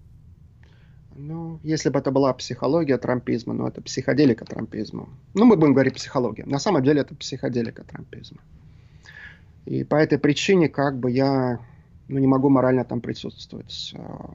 Ну, 1.15 1.59
если 1.63 1.89
бы 1.89 1.99
это 1.99 2.11
была 2.11 2.33
психология 2.33 2.97
трампизма, 2.97 3.53
ну, 3.53 3.67
это 3.67 3.81
психоделика 3.81 4.45
трампизма. 4.45 5.09
Ну, 5.33 5.45
мы 5.45 5.57
будем 5.57 5.73
говорить 5.73 5.93
психология. 5.93 6.43
На 6.45 6.59
самом 6.59 6.83
деле 6.83 7.01
это 7.01 7.15
психоделика 7.15 7.83
трампизма. 7.83 8.39
И 9.65 9.83
по 9.83 9.95
этой 9.95 10.17
причине 10.17 10.69
как 10.69 10.97
бы 10.97 11.11
я 11.11 11.59
ну, 12.07 12.19
не 12.19 12.27
могу 12.27 12.49
морально 12.49 12.83
там 12.83 12.99
присутствовать. 12.99 13.93
А, 13.95 14.33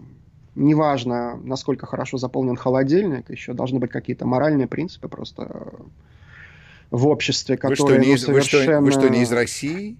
неважно, 0.54 1.36
насколько 1.42 1.86
хорошо 1.86 2.16
заполнен 2.16 2.56
холодильник, 2.56 3.30
еще 3.30 3.52
должны 3.52 3.78
быть 3.78 3.90
какие-то 3.90 4.26
моральные 4.26 4.66
принципы 4.66 5.08
просто 5.08 5.72
в 6.90 7.06
обществе, 7.06 7.56
которые 7.56 7.98
вы 7.98 8.04
что, 8.04 8.06
не 8.06 8.12
ну, 8.12 8.18
совершенно... 8.18 8.80
вы, 8.80 8.90
что, 8.90 9.00
вы 9.00 9.06
что, 9.06 9.14
не 9.14 9.22
из 9.22 9.32
России? 9.32 9.96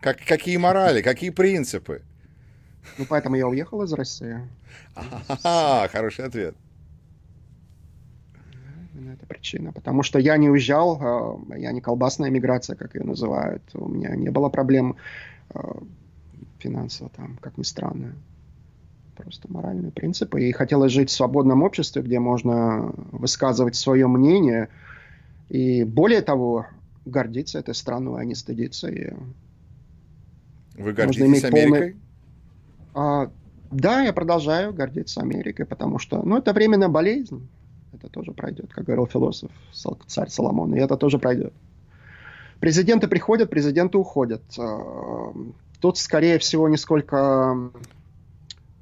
Как, 0.00 0.18
какие 0.24 0.56
морали, 0.56 1.02
какие 1.02 1.30
принципы? 1.30 2.02
Ну, 2.98 3.04
поэтому 3.08 3.36
я 3.36 3.48
уехал 3.48 3.82
из 3.82 3.92
России. 3.92 4.38
А, 5.44 5.88
хороший 5.88 6.24
ответ. 6.24 6.54
Именно 8.94 9.12
это 9.12 9.26
причина. 9.26 9.72
Потому 9.72 10.02
что 10.02 10.18
я 10.18 10.36
не 10.36 10.48
уезжал, 10.48 10.98
а, 11.00 11.56
я 11.56 11.72
не 11.72 11.80
колбасная 11.80 12.30
миграция, 12.30 12.76
как 12.76 12.94
ее 12.94 13.04
называют. 13.04 13.62
У 13.74 13.88
меня 13.88 14.14
не 14.14 14.30
было 14.30 14.48
проблем 14.48 14.96
а, 15.50 15.82
финансово 16.58 17.10
там, 17.10 17.36
как 17.40 17.58
ни 17.58 17.64
странно. 17.64 18.14
Просто 19.16 19.52
моральные 19.52 19.90
принципы. 19.90 20.42
И 20.44 20.52
хотелось 20.52 20.92
жить 20.92 21.10
в 21.10 21.12
свободном 21.12 21.64
обществе, 21.64 22.02
где 22.02 22.20
можно 22.20 22.92
высказывать 23.10 23.74
свое 23.74 24.06
мнение. 24.06 24.68
И 25.48 25.82
более 25.82 26.22
того, 26.22 26.66
гордиться 27.04 27.58
этой 27.58 27.74
страной, 27.74 28.22
а 28.22 28.24
не 28.24 28.36
стыдиться. 28.36 28.88
И 28.88 29.12
вы 30.78 30.92
гордитесь 30.92 31.44
Америкой? 31.44 31.70
Полный... 31.70 31.96
А, 32.94 33.30
да, 33.70 34.02
я 34.02 34.12
продолжаю 34.12 34.72
гордиться 34.72 35.20
Америкой, 35.20 35.66
потому 35.66 35.98
что, 35.98 36.22
ну, 36.22 36.38
это 36.38 36.52
временная 36.52 36.88
болезнь. 36.88 37.48
Это 37.92 38.08
тоже 38.08 38.32
пройдет, 38.32 38.72
как 38.72 38.84
говорил 38.84 39.06
философ 39.06 39.50
царь 40.06 40.28
Соломон, 40.28 40.74
и 40.74 40.80
это 40.80 40.96
тоже 40.96 41.18
пройдет. 41.18 41.52
Президенты 42.60 43.08
приходят, 43.08 43.50
президенты 43.50 43.98
уходят. 43.98 44.42
А, 44.58 45.32
тут, 45.80 45.98
скорее 45.98 46.38
всего, 46.38 46.68
не 46.68 46.76
сколько 46.76 47.70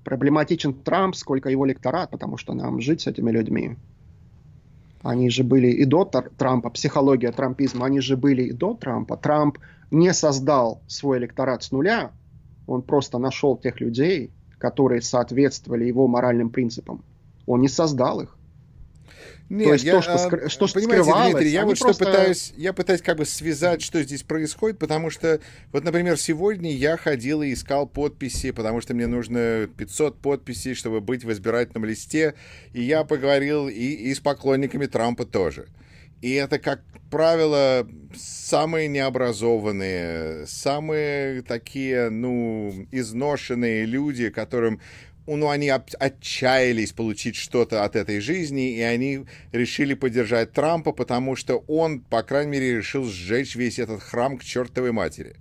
проблематичен 0.05 0.73
Трамп, 0.73 1.17
сколько 1.17 1.49
его 1.49 1.67
электорат, 1.67 2.11
потому 2.11 2.37
что 2.37 2.55
нам 2.55 2.81
жить 2.81 3.01
с 3.01 3.07
этими 3.07 3.31
людьми. 3.31 3.77
Они 5.03 5.31
же 5.31 5.45
были 5.45 5.69
и 5.69 5.85
до 5.85 6.05
Трампа, 6.05 6.71
психология 6.71 7.33
трампизма, 7.33 7.87
они 7.87 8.01
же 8.01 8.17
были 8.17 8.43
и 8.43 8.53
до 8.53 8.75
Трампа. 8.75 9.17
Трамп 9.17 9.59
не 9.91 10.13
создал 10.13 10.83
свой 10.87 11.19
электорат 11.19 11.63
с 11.63 11.71
нуля, 11.71 12.13
он 12.67 12.83
просто 12.83 13.19
нашел 13.19 13.57
тех 13.57 13.81
людей, 13.81 14.31
которые 14.59 15.03
соответствовали 15.03 15.85
его 15.85 16.07
моральным 16.09 16.51
принципам. 16.51 17.05
Он 17.47 17.61
не 17.61 17.69
создал 17.69 18.21
их. 18.21 18.37
Нет, 19.49 19.69
то 19.69 19.73
есть 19.75 19.85
я, 19.85 19.93
то, 19.93 20.03
что, 20.03 20.13
а, 20.15 20.49
что 20.49 20.67
понимаете, 20.67 21.05
скрывалось, 21.05 21.33
Дмитрий, 21.35 21.51
я 21.51 21.65
вот 21.65 21.79
просто... 21.79 22.05
что 22.05 22.13
пытаюсь, 22.13 22.53
я 22.57 22.73
пытаюсь 22.73 23.01
как 23.01 23.17
бы 23.17 23.25
связать, 23.25 23.81
что 23.81 24.03
здесь 24.03 24.25
происходит, 24.25 24.79
потому 24.79 25.09
что, 25.11 25.39
вот, 25.71 25.85
например, 25.85 26.19
сегодня 26.19 26.73
я 26.73 26.97
ходил 26.97 27.43
и 27.43 27.53
искал 27.53 27.87
подписи, 27.87 28.51
потому 28.51 28.81
что 28.81 28.95
мне 28.95 29.07
нужно 29.07 29.69
500 29.77 30.19
подписей, 30.19 30.75
чтобы 30.75 31.01
быть 31.01 31.23
в 31.23 31.31
избирательном 31.31 31.85
листе, 31.85 32.35
и 32.73 32.83
я 32.83 33.05
поговорил 33.05 33.69
и, 33.69 33.73
и 33.73 34.13
с 34.13 34.19
поклонниками 34.19 34.87
Трампа 34.87 35.25
тоже. 35.25 35.69
И 36.23 36.33
это, 36.33 36.59
как 36.59 36.83
правило, 37.11 37.87
самые 38.15 38.89
необразованные, 38.89 40.47
самые 40.47 41.43
такие, 41.43 42.11
ну, 42.11 42.87
изношенные 42.91 43.85
люди, 43.85 44.31
которым 44.31 44.81
ну, 45.27 45.49
они 45.49 45.69
отчаялись 45.71 46.93
получить 46.93 47.35
что-то 47.35 47.85
от 47.85 47.97
этой 47.97 48.21
жизни, 48.21 48.77
и 48.77 48.81
они 48.81 49.27
решили 49.53 49.95
поддержать 49.95 50.53
Трампа, 50.53 50.93
потому 50.93 51.35
что 51.35 51.57
он, 51.67 52.01
по 52.01 52.23
крайней 52.23 52.53
мере, 52.53 52.77
решил 52.77 53.05
сжечь 53.05 53.57
весь 53.57 53.79
этот 53.79 54.03
храм 54.03 54.39
к 54.39 54.45
чертовой 54.45 54.93
матери. 54.93 55.37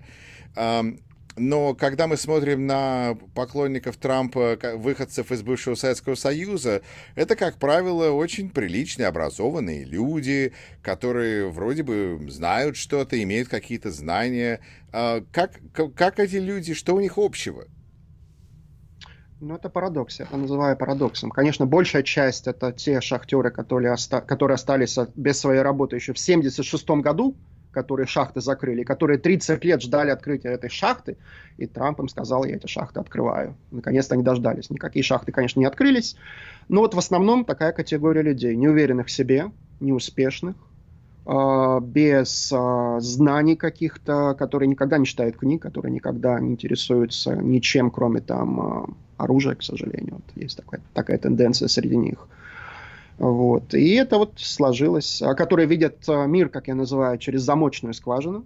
Но 1.38 1.74
когда 1.76 2.08
мы 2.08 2.16
смотрим 2.16 2.66
на 2.66 3.18
поклонников 3.34 3.98
Трампа, 3.98 4.58
выходцев 4.76 5.32
из 5.32 5.44
бывшего 5.44 5.76
Советского 5.76 6.16
Союза, 6.16 6.82
это, 7.16 7.36
как 7.36 7.58
правило, 7.58 8.12
очень 8.12 8.50
приличные, 8.50 9.08
образованные 9.08 9.84
люди, 9.84 10.54
которые 10.82 11.50
вроде 11.50 11.84
бы 11.84 12.26
знают 12.30 12.78
что-то, 12.78 13.22
имеют 13.22 13.50
какие-то 13.50 13.92
знания. 13.92 14.62
А 14.94 15.22
как, 15.34 15.60
как 15.96 16.20
эти 16.20 16.38
люди, 16.38 16.74
что 16.74 16.96
у 16.96 17.02
них 17.02 17.18
общего? 17.18 17.66
Ну, 19.42 19.56
это 19.56 19.70
парадокс, 19.70 20.20
я 20.20 20.26
это 20.26 20.38
называю 20.38 20.78
парадоксом. 20.78 21.30
Конечно, 21.30 21.66
большая 21.66 22.04
часть 22.04 22.48
это 22.48 22.72
те 22.72 23.02
шахтеры, 23.02 23.52
которые, 23.52 23.92
оста- 23.92 24.22
которые 24.22 24.56
остались 24.56 24.98
без 25.16 25.38
своей 25.38 25.62
работы 25.62 25.98
еще 25.98 26.14
в 26.14 26.18
1976 26.18 27.02
году, 27.02 27.36
которые 27.76 28.08
шахты 28.08 28.42
закрыли, 28.42 28.84
которые 28.84 29.20
30 29.20 29.64
лет 29.66 29.82
ждали 29.82 30.10
открытия 30.10 30.50
этой 30.50 30.70
шахты, 30.70 31.18
и 31.58 31.68
Трамп 31.68 32.00
им 32.00 32.08
сказал, 32.08 32.46
я 32.46 32.56
эти 32.56 32.68
шахты 32.68 33.02
открываю. 33.02 33.56
Наконец-то 33.70 34.16
они 34.16 34.24
дождались. 34.24 34.70
Никакие 34.70 35.04
шахты, 35.04 35.34
конечно, 35.34 35.60
не 35.60 35.66
открылись, 35.66 36.16
но 36.70 36.82
вот 36.82 36.94
в 36.94 36.98
основном 36.98 37.44
такая 37.44 37.74
категория 37.74 38.22
людей, 38.22 38.56
неуверенных 38.56 39.08
в 39.08 39.12
себе, 39.12 39.52
неуспешных, 39.82 40.56
а, 41.26 41.82
без 41.82 42.50
а, 42.54 43.00
знаний 43.02 43.58
каких-то, 43.58 44.36
которые 44.40 44.70
никогда 44.70 44.98
не 44.98 45.06
читают 45.06 45.36
книг, 45.36 45.62
которые 45.62 45.92
никогда 45.92 46.40
не 46.40 46.52
интересуются 46.52 47.36
ничем, 47.36 47.92
кроме 47.92 48.22
там 48.22 48.62
а, 48.62 48.90
оружия, 49.18 49.56
к 49.56 49.64
сожалению. 49.64 50.16
Вот 50.16 50.44
есть 50.44 50.58
такая, 50.58 50.82
такая 50.94 51.18
тенденция 51.18 51.68
среди 51.68 51.98
них. 51.98 52.28
Вот. 53.18 53.74
И 53.74 53.92
это 53.92 54.18
вот 54.18 54.34
сложилось, 54.38 55.22
а 55.22 55.36
которые 55.36 55.68
видят 55.68 55.98
а, 56.10 56.26
мир, 56.26 56.50
как 56.50 56.68
я 56.68 56.76
называю, 56.76 57.18
через 57.18 57.44
замочную 57.44 57.94
скважину. 57.94 58.46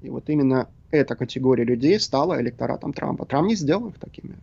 И 0.00 0.08
вот 0.08 0.30
именно 0.30 0.68
эта 0.90 1.14
категория 1.14 1.64
людей 1.64 2.00
стала 2.00 2.40
электоратом 2.40 2.92
Трампа. 2.92 3.26
Трамп 3.26 3.48
не 3.48 3.54
сделал 3.54 3.88
их 3.88 3.98
такими. 3.98 4.36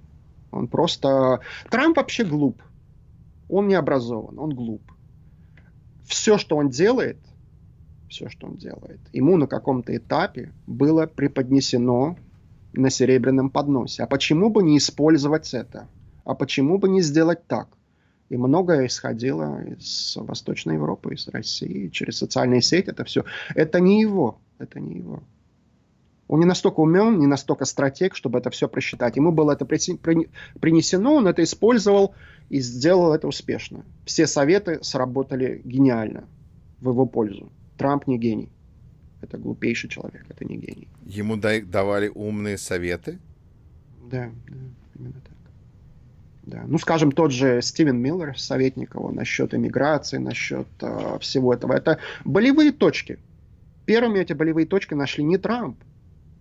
Он 0.52 0.68
просто... 0.68 1.42
Трамп 1.70 1.98
вообще 1.98 2.24
глуп. 2.24 2.62
Он 3.50 3.68
не 3.68 3.76
образован, 3.76 4.38
он 4.40 4.52
глуп. 4.54 4.82
Все, 6.06 6.38
что 6.38 6.58
он 6.58 6.70
делает, 6.70 7.18
все, 8.10 8.30
что 8.30 8.48
он 8.48 8.56
делает. 8.56 9.00
Ему 9.14 9.38
на 9.38 9.48
каком-то 9.48 9.96
этапе 9.96 10.52
было 10.68 11.08
преподнесено 11.08 12.18
на 12.74 12.90
серебряном 12.90 13.50
подносе. 13.50 14.04
А 14.04 14.08
почему 14.08 14.50
бы 14.50 14.64
не 14.64 14.78
использовать 14.78 15.54
это? 15.54 15.88
А 16.24 16.34
почему 16.36 16.78
бы 16.78 16.88
не 16.88 17.02
сделать 17.02 17.46
так? 17.48 17.77
И 18.30 18.38
многое 18.38 18.88
исходило 18.88 19.64
из 19.64 20.18
Восточной 20.18 20.76
Европы, 20.76 21.14
из 21.14 21.28
России, 21.30 21.88
через 21.90 22.18
социальные 22.18 22.62
сети, 22.62 22.90
это 22.90 23.06
все. 23.06 23.24
Это 23.56 23.80
не 23.80 24.02
его, 24.02 24.40
это 24.60 24.80
не 24.80 24.98
его. 24.98 25.24
Он 26.28 26.42
не 26.42 26.46
настолько 26.46 26.82
умен, 26.82 27.20
не 27.20 27.28
настолько 27.28 27.64
стратег, 27.64 28.16
чтобы 28.16 28.40
это 28.40 28.50
все 28.50 28.68
просчитать. 28.68 29.16
Ему 29.16 29.32
было 29.32 29.54
это 29.54 29.66
принесено, 29.66 31.16
он 31.16 31.28
это 31.28 31.42
использовал 31.42 32.16
и 32.50 32.60
сделал 32.60 33.14
это 33.14 33.28
успешно. 33.28 33.86
Все 34.06 34.28
советы 34.28 34.80
сработали 34.82 35.62
гениально 35.64 36.28
в 36.82 36.90
его 36.90 37.06
пользу. 37.06 37.50
Трамп 37.78 38.08
не 38.08 38.18
гений. 38.18 38.50
Это 39.22 39.38
глупейший 39.38 39.90
человек, 39.90 40.26
это 40.30 40.44
не 40.44 40.58
гений. 40.58 40.90
Ему 41.06 41.38
давали 41.38 42.12
умные 42.14 42.58
советы? 42.58 43.20
Да, 44.12 44.30
да, 44.48 44.56
именно 45.00 45.22
так. 45.22 45.37
Да. 46.48 46.64
Ну, 46.66 46.78
скажем, 46.78 47.12
тот 47.12 47.34
же 47.34 47.62
Стивен 47.62 47.98
Миллер, 47.98 48.40
советник 48.40 48.96
его 48.96 49.12
насчет 49.12 49.54
иммиграции, 49.54 50.18
насчет 50.18 50.68
э, 50.80 51.18
всего 51.20 51.54
этого. 51.54 51.74
Это 51.74 52.00
болевые 52.24 52.72
точки. 52.72 53.20
Первыми 53.86 54.20
эти 54.20 54.32
болевые 54.32 54.66
точки 54.66 54.94
нашли 54.94 55.26
не 55.26 55.38
Трамп. 55.38 55.78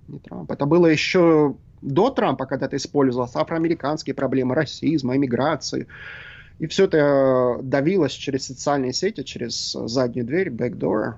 Не 0.07 0.21
Трамп. 0.21 0.53
Это 0.53 0.64
было 0.64 0.87
еще 0.87 1.57
до 1.83 2.11
Трампа, 2.11 2.47
когда 2.47 2.66
это 2.66 2.77
использовалось, 2.77 3.35
афроамериканские 3.35 4.14
проблемы, 4.14 4.55
расизма, 4.55 5.16
иммиграции. 5.16 5.88
И 6.61 6.69
все 6.69 6.85
это 6.85 7.59
давилось 7.61 8.12
через 8.12 8.47
социальные 8.47 8.92
сети, 8.92 9.25
через 9.25 9.73
заднюю 9.73 10.25
дверь, 10.25 10.51
backdoor. 10.51 11.14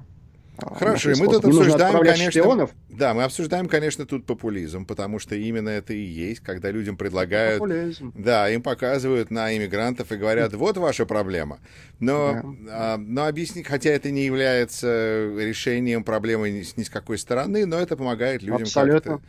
Хорошо, 0.58 1.12
и 1.12 1.14
мы 1.14 1.26
тут 1.26 1.44
обсуждаем, 1.44 2.00
конечно, 2.00 2.30
шпионов. 2.32 2.70
да, 2.88 3.14
мы 3.14 3.22
обсуждаем, 3.22 3.68
конечно, 3.68 4.06
тут 4.06 4.26
популизм, 4.26 4.86
потому 4.86 5.20
что 5.20 5.36
именно 5.36 5.68
это 5.68 5.92
и 5.92 6.00
есть, 6.00 6.40
когда 6.40 6.70
людям 6.72 6.96
предлагают, 6.96 7.60
популизм. 7.60 8.12
да, 8.16 8.50
им 8.50 8.60
показывают 8.60 9.30
на 9.30 9.56
иммигрантов 9.56 10.10
и 10.10 10.16
говорят, 10.16 10.52
вот 10.54 10.76
ваша 10.76 11.06
проблема, 11.06 11.60
но, 12.00 12.40
да. 12.42 12.94
а, 12.94 12.96
но 12.98 13.26
объяснить, 13.26 13.68
хотя 13.68 13.90
это 13.90 14.10
не 14.10 14.24
является 14.24 15.32
решением 15.38 16.02
проблемы 16.02 16.50
ни, 16.50 16.64
ни 16.76 16.82
с 16.82 16.90
какой 16.90 17.18
стороны, 17.18 17.64
но 17.64 17.78
это 17.78 17.96
помогает 17.96 18.42
людям 18.42 18.66
как-то. 18.66 19.20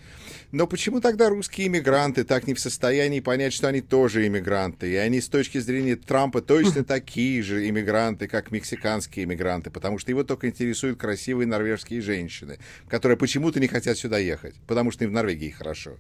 Но 0.51 0.65
почему 0.65 0.99
тогда 0.99 1.29
русские 1.29 1.67
иммигранты 1.67 2.23
так 2.23 2.47
не 2.47 2.55
в 2.55 2.59
состоянии 2.59 3.19
понять, 3.19 3.53
что 3.53 3.67
они 3.67 3.81
тоже 3.81 4.25
иммигранты, 4.25 4.91
и 4.91 4.95
они 4.95 5.21
с 5.21 5.27
точки 5.27 5.59
зрения 5.59 5.95
Трампа 5.95 6.41
точно 6.41 6.83
такие 6.85 7.43
же 7.43 7.69
иммигранты, 7.69 8.27
как 8.27 8.49
мексиканские 8.49 9.25
иммигранты, 9.25 9.69
потому 9.69 9.99
что 9.99 10.09
его 10.09 10.23
только 10.23 10.49
интересуют 10.49 10.97
красивые 10.99 11.18
красивые 11.19 11.47
норвежские 11.47 12.01
женщины, 12.01 12.57
которые 12.87 13.17
почему-то 13.17 13.59
не 13.59 13.67
хотят 13.67 13.97
сюда 13.97 14.17
ехать, 14.17 14.55
потому 14.67 14.91
что 14.91 15.03
им 15.03 15.09
в 15.09 15.13
Норвегии 15.13 15.49
хорошо. 15.49 15.91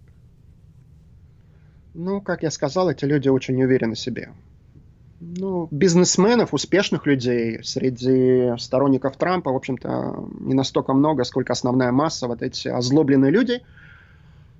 Ну, 1.93 2.21
как 2.21 2.43
я 2.43 2.51
сказал, 2.51 2.89
эти 2.89 3.03
люди 3.03 3.27
очень 3.27 3.61
уверены 3.61 3.95
в 3.95 3.99
себе. 3.99 4.29
Ну, 5.19 5.67
бизнесменов, 5.71 6.53
успешных 6.53 7.05
людей 7.05 7.59
среди 7.63 8.57
сторонников 8.57 9.17
Трампа, 9.17 9.51
в 9.51 9.55
общем-то, 9.57 10.29
не 10.39 10.53
настолько 10.53 10.93
много, 10.93 11.25
сколько 11.25 11.51
основная 11.51 11.91
масса. 11.91 12.27
Вот 12.27 12.41
эти 12.41 12.69
озлобленные 12.69 13.31
люди, 13.31 13.61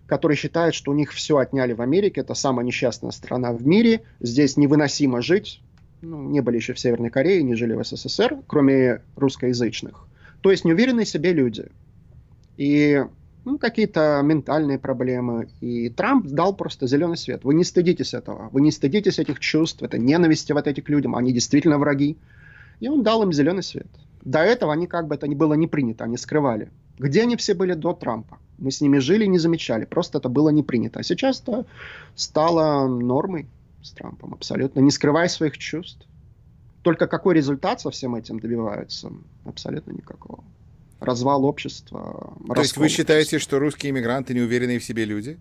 которые 0.07 0.35
считают, 0.35 0.75
что 0.75 0.91
у 0.91 0.93
них 0.93 1.13
все 1.13 1.37
отняли 1.37 1.71
в 1.71 1.81
Америке, 1.81 2.19
это 2.19 2.33
самая 2.33 2.65
несчастная 2.65 3.11
страна 3.11 3.53
в 3.53 3.65
мире, 3.65 4.01
здесь 4.19 4.57
невыносимо 4.57 5.21
жить. 5.21 5.61
Ну, 6.01 6.21
не 6.29 6.41
были 6.41 6.57
еще 6.57 6.73
в 6.73 6.79
Северной 6.79 7.09
Корее, 7.09 7.43
не 7.43 7.55
жили 7.55 7.73
в 7.73 7.83
СССР, 7.85 8.39
кроме 8.47 9.01
русскоязычных. 9.15 10.08
То 10.41 10.51
есть 10.51 10.65
неуверенные 10.65 11.05
в 11.05 11.09
себе 11.09 11.33
люди. 11.33 11.65
И 12.57 13.03
ну, 13.45 13.57
какие-то 13.57 14.21
ментальные 14.23 14.79
проблемы. 14.79 15.49
И 15.61 15.89
Трамп 15.89 16.27
дал 16.27 16.55
просто 16.55 16.87
зеленый 16.87 17.17
свет. 17.17 17.43
Вы 17.43 17.53
не 17.53 17.63
стыдитесь 17.63 18.13
этого. 18.13 18.49
Вы 18.51 18.61
не 18.61 18.71
стыдитесь 18.71 19.19
этих 19.19 19.39
чувств, 19.39 19.81
это 19.81 19.97
ненависти 19.97 20.51
вот 20.51 20.67
этих 20.67 20.87
людям. 20.89 21.15
Они 21.15 21.31
действительно 21.33 21.77
враги. 21.77 22.17
И 22.79 22.87
он 22.87 23.03
дал 23.03 23.23
им 23.23 23.33
зеленый 23.33 23.63
свет. 23.63 23.87
До 24.23 24.39
этого 24.39 24.73
они 24.73 24.87
как 24.87 25.07
бы 25.07 25.15
это 25.15 25.27
не 25.27 25.35
было 25.35 25.53
не 25.53 25.67
принято, 25.67 26.03
они 26.03 26.17
скрывали. 26.17 26.69
Где 26.97 27.23
они 27.23 27.37
все 27.37 27.53
были 27.53 27.73
до 27.73 27.93
Трампа? 27.93 28.37
Мы 28.57 28.71
с 28.71 28.81
ними 28.81 28.99
жили 28.99 29.23
и 29.23 29.29
не 29.29 29.39
замечали. 29.39 29.85
Просто 29.85 30.17
это 30.17 30.27
было 30.29 30.49
не 30.49 30.63
принято. 30.63 30.99
А 30.99 31.03
сейчас 31.03 31.41
это 31.41 31.65
стало 32.15 32.87
нормой 32.87 33.47
с 33.81 33.91
Трампом 33.91 34.33
абсолютно. 34.33 34.81
Не 34.81 34.91
скрывая 34.91 35.29
своих 35.29 35.57
чувств. 35.57 36.05
Только 36.81 37.07
какой 37.07 37.35
результат 37.35 37.81
со 37.81 37.91
всем 37.91 38.15
этим 38.15 38.39
добиваются? 38.39 39.11
Абсолютно 39.45 39.91
никакого. 39.91 40.43
Развал 40.99 41.45
общества. 41.45 42.33
То 42.53 42.61
есть 42.61 42.77
вы 42.77 42.89
считаете, 42.89 43.37
общества. 43.37 43.57
что 43.57 43.59
русские 43.59 43.91
иммигранты 43.91 44.33
неуверенные 44.33 44.79
в 44.79 44.83
себе 44.83 45.05
люди? 45.05 45.37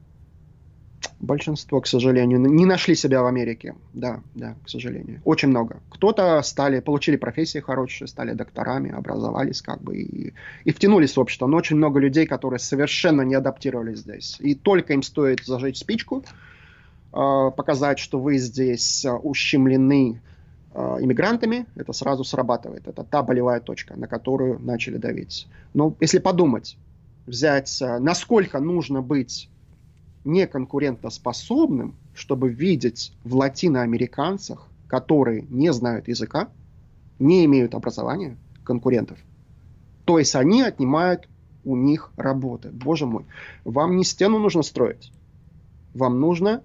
Большинство, 1.20 1.80
к 1.80 1.86
сожалению, 1.88 2.38
не 2.40 2.64
нашли 2.64 2.94
себя 2.94 3.22
в 3.22 3.26
Америке. 3.26 3.74
Да, 3.92 4.20
да, 4.34 4.54
к 4.64 4.68
сожалению. 4.68 5.20
Очень 5.24 5.48
много. 5.48 5.80
Кто-то 5.90 6.40
стали, 6.42 6.78
получили 6.78 7.16
профессии 7.16 7.58
хорошие, 7.58 8.06
стали 8.06 8.34
докторами, 8.34 8.92
образовались 8.92 9.60
как 9.60 9.82
бы 9.82 9.96
и, 9.96 10.32
и 10.64 10.72
втянулись 10.72 11.16
в 11.16 11.20
общество. 11.20 11.46
Но 11.46 11.56
очень 11.56 11.76
много 11.76 11.98
людей, 11.98 12.26
которые 12.26 12.60
совершенно 12.60 13.22
не 13.22 13.34
адаптировались 13.34 13.98
здесь. 13.98 14.36
И 14.38 14.54
только 14.54 14.92
им 14.92 15.02
стоит 15.02 15.44
зажечь 15.44 15.78
спичку, 15.78 16.24
э, 17.12 17.50
показать, 17.56 17.98
что 17.98 18.20
вы 18.20 18.38
здесь 18.38 19.04
э, 19.04 19.10
ущемлены 19.10 20.20
иммигрантами, 20.74 21.66
это 21.76 21.92
сразу 21.92 22.24
срабатывает. 22.24 22.86
Это 22.86 23.04
та 23.04 23.22
болевая 23.22 23.60
точка, 23.60 23.96
на 23.96 24.06
которую 24.06 24.58
начали 24.58 24.96
давить. 24.96 25.48
Но 25.74 25.94
если 26.00 26.18
подумать, 26.18 26.76
взять, 27.26 27.80
э, 27.80 27.98
насколько 27.98 28.58
нужно 28.60 29.02
быть 29.02 29.48
неконкурентоспособным, 30.24 31.94
чтобы 32.14 32.50
видеть 32.50 33.12
в 33.24 33.36
латиноамериканцах, 33.36 34.66
которые 34.88 35.42
не 35.48 35.72
знают 35.72 36.08
языка, 36.08 36.48
не 37.18 37.44
имеют 37.44 37.74
образования, 37.74 38.36
конкурентов. 38.64 39.18
То 40.04 40.18
есть 40.18 40.34
они 40.34 40.62
отнимают 40.62 41.28
у 41.64 41.76
них 41.76 42.12
работы. 42.16 42.70
Боже 42.70 43.06
мой, 43.06 43.24
вам 43.64 43.96
не 43.96 44.04
стену 44.04 44.38
нужно 44.38 44.62
строить, 44.62 45.12
вам 45.94 46.20
нужно 46.20 46.62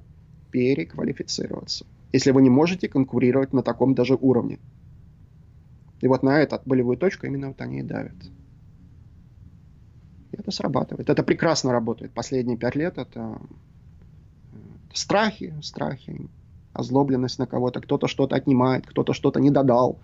переквалифицироваться 0.51 1.85
если 2.13 2.31
вы 2.31 2.41
не 2.43 2.49
можете 2.49 2.87
конкурировать 2.87 3.53
на 3.53 3.63
таком 3.63 3.95
даже 3.95 4.13
уровне. 4.15 4.59
И 5.99 6.07
вот 6.07 6.23
на 6.23 6.39
эту 6.39 6.61
болевую 6.65 6.97
точку 6.97 7.25
именно 7.25 7.47
вот 7.47 7.59
они 7.59 7.79
и 7.79 7.83
давят. 7.83 8.15
И 10.31 10.37
это 10.37 10.51
срабатывает. 10.51 11.09
Это 11.09 11.23
прекрасно 11.23 11.71
работает. 11.71 12.11
Последние 12.13 12.57
пять 12.57 12.75
лет 12.75 12.97
это 12.97 13.41
страхи, 14.93 15.55
страхи, 15.61 16.29
озлобленность 16.73 17.39
на 17.39 17.47
кого-то. 17.47 17.81
Кто-то 17.81 18.07
что-то 18.07 18.35
отнимает, 18.35 18.85
кто-то 18.85 19.13
что-то 19.13 19.39
не 19.39 19.49
додал. 19.49 19.99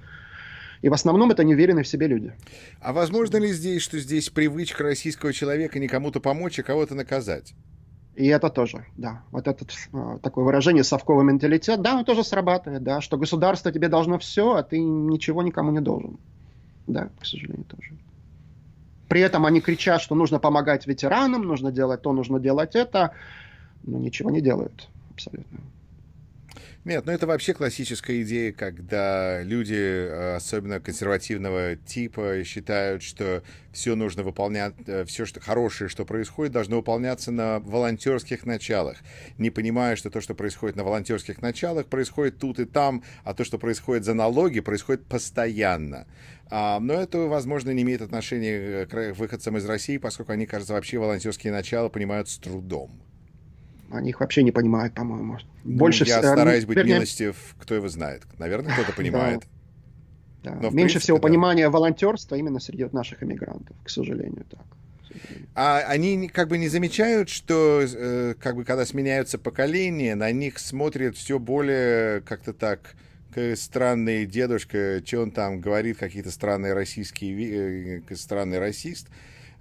И 0.82 0.90
в 0.90 0.94
основном 0.94 1.30
это 1.30 1.44
неуверенные 1.44 1.84
в 1.84 1.88
себе 1.88 2.08
люди. 2.08 2.34
А 2.80 2.92
возможно 2.94 3.38
ли 3.38 3.52
здесь, 3.52 3.82
что 3.84 4.00
здесь 4.00 4.30
привычка 4.30 4.84
российского 4.84 5.34
человека 5.34 5.78
не 5.78 5.88
кому-то 5.88 6.22
помочь, 6.22 6.58
а 6.58 6.64
кого-то 6.64 6.96
наказать? 6.96 7.54
И 8.20 8.28
это 8.28 8.50
тоже, 8.50 8.86
да, 8.98 9.24
вот 9.32 9.48
это 9.48 9.66
э, 9.94 10.20
такое 10.22 10.44
выражение 10.44 10.84
совковый 10.84 11.24
менталитет, 11.24 11.82
да, 11.82 11.96
он 11.96 12.04
тоже 12.04 12.26
срабатывает, 12.26 12.84
да, 12.84 13.00
что 13.00 13.18
государство 13.18 13.72
тебе 13.72 13.88
должно 13.88 14.20
все, 14.20 14.56
а 14.56 14.62
ты 14.62 14.78
ничего 14.78 15.42
никому 15.42 15.72
не 15.72 15.80
должен. 15.80 16.18
Да, 16.86 17.12
к 17.18 17.26
сожалению, 17.26 17.64
тоже. 17.64 17.98
При 19.08 19.22
этом 19.22 19.46
они 19.46 19.62
кричат, 19.62 20.02
что 20.02 20.16
нужно 20.16 20.38
помогать 20.38 20.86
ветеранам, 20.86 21.44
нужно 21.44 21.72
делать 21.72 22.02
то, 22.02 22.12
нужно 22.12 22.42
делать 22.42 22.76
это, 22.76 23.14
но 23.84 23.98
ничего 23.98 24.32
не 24.32 24.42
делают 24.42 24.90
абсолютно. 25.12 25.60
Нет, 26.86 27.06
ну 27.06 27.12
это 27.12 27.28
вообще 27.28 27.54
классическая 27.54 28.22
идея, 28.22 28.54
когда 28.54 29.42
люди, 29.42 29.76
э, 29.76 30.36
особенно 30.38 30.80
консервативного 30.80 31.76
типа, 31.76 32.42
считают, 32.46 33.04
что 33.04 33.44
все 33.74 33.96
нужно 33.96 34.24
выполнять, 34.24 34.74
э, 34.88 35.04
все 35.04 35.26
что 35.26 35.42
хорошее, 35.42 35.90
что 35.90 36.06
происходит, 36.06 36.54
должно 36.54 36.78
выполняться 36.78 37.34
на 37.34 37.60
волонтерских 37.60 38.46
началах, 38.46 39.00
не 39.38 39.50
понимая, 39.50 39.98
что 39.98 40.10
то, 40.10 40.22
что 40.22 40.36
происходит 40.36 40.78
на 40.78 40.86
волонтерских 40.86 41.42
началах, 41.42 41.86
происходит 41.86 42.38
тут 42.40 42.60
и 42.62 42.66
там, 42.66 43.04
а 43.26 43.34
то, 43.34 43.44
что 43.44 43.60
происходит 43.60 44.06
за 44.06 44.14
налоги, 44.14 44.62
происходит 44.62 45.06
постоянно. 45.06 46.08
А, 46.50 46.80
но 46.80 46.94
это, 46.94 47.20
возможно, 47.20 47.72
не 47.72 47.82
имеет 47.82 48.02
отношения 48.02 48.86
к 48.86 49.14
выходцам 49.16 49.58
из 49.58 49.66
России, 49.66 49.98
поскольку 49.98 50.32
они, 50.32 50.46
кажется, 50.46 50.74
вообще 50.74 50.98
волонтерские 50.98 51.52
начала 51.52 51.90
понимают 51.90 52.30
с 52.30 52.38
трудом. 52.38 53.09
Они 53.92 54.10
их 54.10 54.20
вообще 54.20 54.44
не 54.44 54.52
понимают, 54.52 54.94
по-моему. 54.94 55.38
Ну, 55.64 55.78
Больше 55.78 56.06
я 56.06 56.20
всего, 56.20 56.34
стараюсь 56.34 56.66
быть 56.66 56.78
вернее... 56.78 56.96
милостив, 56.96 57.56
кто 57.60 57.76
его 57.76 57.88
знает. 57.88 58.24
Наверное, 58.38 58.74
кто-то 58.74 58.92
понимает. 58.96 59.44
Да. 60.44 60.52
Но, 60.52 60.62
Меньше 60.62 60.74
принципе, 60.74 61.00
всего 61.00 61.18
да. 61.18 61.24
понимания 61.24 61.70
волонтерства 61.70 62.36
именно 62.36 62.60
среди 62.60 62.86
наших 62.92 63.24
иммигрантов, 63.24 63.76
к 63.84 63.90
сожалению, 63.90 64.46
так. 64.50 64.66
А 65.56 65.80
они 65.80 66.30
как 66.30 66.48
бы 66.48 66.58
не 66.58 66.70
замечают, 66.70 67.30
что 67.30 67.82
э, 67.84 68.36
как 68.40 68.56
бы 68.56 68.64
когда 68.64 68.86
сменяются 68.86 69.38
поколения, 69.38 70.16
на 70.16 70.32
них 70.32 70.60
смотрят 70.60 71.18
все 71.18 71.40
более 71.40 72.22
как-то 72.22 72.54
так 72.54 72.96
странный 73.56 74.26
дедушка, 74.26 75.02
что 75.06 75.22
он 75.22 75.32
там 75.32 75.60
говорит, 75.62 75.98
какие-то 75.98 76.32
странные 76.32 76.74
российские, 76.74 78.02
э, 78.08 78.16
странный 78.16 78.60
расист, 78.60 79.08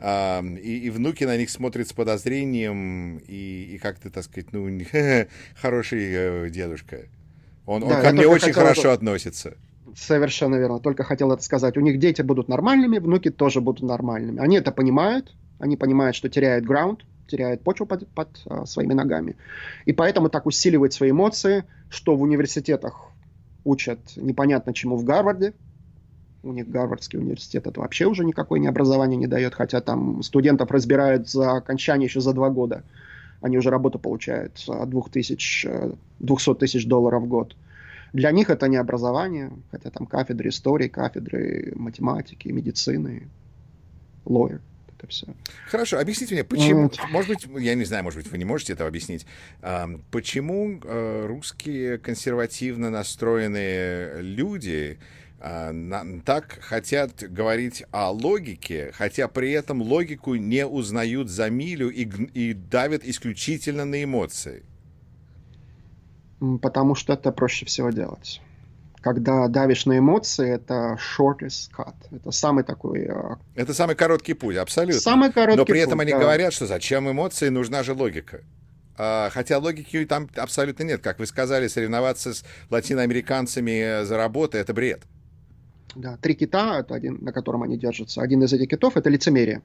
и, 0.01 0.79
и 0.85 0.91
внуки 0.91 1.25
на 1.25 1.37
них 1.37 1.51
смотрят 1.51 1.89
с 1.89 1.93
подозрением, 1.93 3.19
и, 3.19 3.75
и 3.75 3.79
как-то, 3.79 4.11
так 4.11 4.25
сказать, 4.25 4.53
ну, 4.53 4.69
хороший 5.61 6.07
э, 6.13 6.51
дедушка. 6.51 7.07
Он, 7.67 7.81
да, 7.81 7.97
он 7.97 8.03
ко 8.03 8.13
мне 8.13 8.27
очень 8.27 8.53
хорошо 8.53 8.83
это... 8.83 8.93
относится. 8.95 9.55
Совершенно 9.95 10.57
верно. 10.57 10.79
Только 10.79 11.03
хотел 11.03 11.33
это 11.33 11.43
сказать. 11.43 11.77
У 11.77 11.81
них 11.81 11.99
дети 11.99 12.23
будут 12.23 12.49
нормальными, 12.49 12.99
внуки 12.99 13.31
тоже 13.31 13.61
будут 13.61 13.83
нормальными. 13.83 14.41
Они 14.41 14.57
это 14.57 14.73
понимают. 14.73 15.35
Они 15.59 15.77
понимают, 15.77 16.15
что 16.15 16.29
теряют 16.29 16.65
граунд, 16.65 17.05
теряют 17.27 17.63
почву 17.63 17.85
под, 17.85 18.09
под 18.09 18.29
а, 18.47 18.65
своими 18.65 18.95
ногами. 18.95 19.37
И 19.87 19.93
поэтому 19.93 20.29
так 20.29 20.47
усиливают 20.47 20.93
свои 20.93 21.11
эмоции, 21.11 21.65
что 21.91 22.17
в 22.17 22.23
университетах 22.23 23.11
учат 23.65 23.99
непонятно 24.17 24.73
чему 24.73 24.97
в 24.97 25.05
Гарварде, 25.05 25.53
у 26.43 26.53
них 26.53 26.69
Гарвардский 26.69 27.19
университет 27.19 27.67
это 27.67 27.81
вообще 27.81 28.07
уже 28.07 28.25
никакое 28.25 28.61
не 28.61 28.69
образование 28.69 29.17
не 29.17 29.27
дает, 29.27 29.55
хотя 29.55 29.81
там 29.81 30.23
студентов 30.23 30.71
разбирают 30.71 31.29
за 31.29 31.57
окончание 31.57 32.07
еще 32.07 32.21
за 32.21 32.33
два 32.33 32.51
года. 32.51 32.85
Они 33.41 33.57
уже 33.59 33.71
работу 33.71 33.99
получают 33.99 34.63
от 34.67 34.89
2000, 34.91 35.69
200 36.19 36.55
тысяч 36.55 36.87
долларов 36.87 37.23
в 37.23 37.27
год. 37.27 37.57
Для 38.13 38.31
них 38.31 38.51
это 38.51 38.69
не 38.69 38.77
образование, 38.77 39.53
хотя 39.71 39.91
там 39.91 40.07
кафедры 40.07 40.49
истории, 40.49 40.89
кафедры 40.89 41.73
математики, 41.77 42.49
медицины, 42.49 43.29
лawyer 44.25 44.61
это 44.99 45.07
все. 45.07 45.27
Хорошо, 45.67 45.99
объясните 45.99 46.35
мне, 46.35 46.45
почему, 46.45 46.83
вот. 46.83 46.99
может 47.11 47.31
быть, 47.31 47.63
я 47.63 47.75
не 47.75 47.85
знаю, 47.85 48.05
может 48.05 48.19
быть, 48.19 48.31
вы 48.31 48.39
не 48.39 48.45
можете 48.45 48.73
это 48.73 48.87
объяснить, 48.87 49.27
почему 50.11 50.81
э, 50.83 51.27
русские 51.27 51.99
консервативно 51.99 52.91
настроенные 52.91 54.21
люди 54.23 54.99
так 55.41 56.59
хотят 56.61 57.13
говорить 57.23 57.85
о 57.93 58.11
логике, 58.11 58.93
хотя 58.95 59.29
при 59.29 59.53
этом 59.53 59.81
логику 59.81 60.35
не 60.35 60.67
узнают 60.67 61.29
за 61.29 61.49
милю 61.49 61.91
и, 61.91 62.05
и 62.35 62.53
давят 62.55 63.05
исключительно 63.05 63.85
на 63.85 64.03
эмоции? 64.03 64.65
Потому 66.61 66.95
что 66.95 67.13
это 67.13 67.31
проще 67.31 67.67
всего 67.67 67.91
делать. 67.91 68.41
Когда 69.01 69.47
давишь 69.47 69.87
на 69.87 69.99
эмоции, 69.99 70.55
это 70.55 70.99
shortest 70.99 71.71
cut. 71.77 71.95
Это 72.11 72.33
самый 72.33 72.65
такой... 72.65 73.07
А, 73.07 73.39
это 73.55 73.73
самый 73.75 73.95
короткий 73.95 74.35
путь, 74.35 74.57
абсолютно. 74.57 75.01
Самый 75.01 75.33
короткий 75.33 75.57
Но 75.57 75.65
при 75.65 75.81
этом 75.81 75.99
путь, 75.99 76.03
они 76.03 76.13
да. 76.13 76.19
говорят, 76.19 76.53
что 76.53 76.67
зачем 76.67 77.09
эмоции, 77.09 77.49
нужна 77.49 77.85
же 77.85 77.93
логика. 77.93 78.41
А, 78.97 79.31
хотя 79.31 79.59
логики 79.59 80.05
там 80.05 80.29
абсолютно 80.35 80.83
нет. 80.83 81.01
Как 81.01 81.21
вы 81.21 81.27
сказали, 81.27 81.69
соревноваться 81.69 82.35
с 82.35 82.45
латиноамериканцами 82.71 84.05
за 84.05 84.17
работу– 84.17 84.57
это 84.59 84.75
бред. 84.75 85.03
Да, 85.99 86.17
три 86.17 86.35
кита, 86.35 86.79
это 86.79 86.95
один, 86.95 87.19
на 87.23 87.33
котором 87.33 87.65
они 87.65 87.77
держатся. 87.77 88.23
Один 88.23 88.45
из 88.45 88.53
этих 88.53 88.69
китов– 88.69 88.97
это 88.97 89.11
лицемерие. 89.11 89.63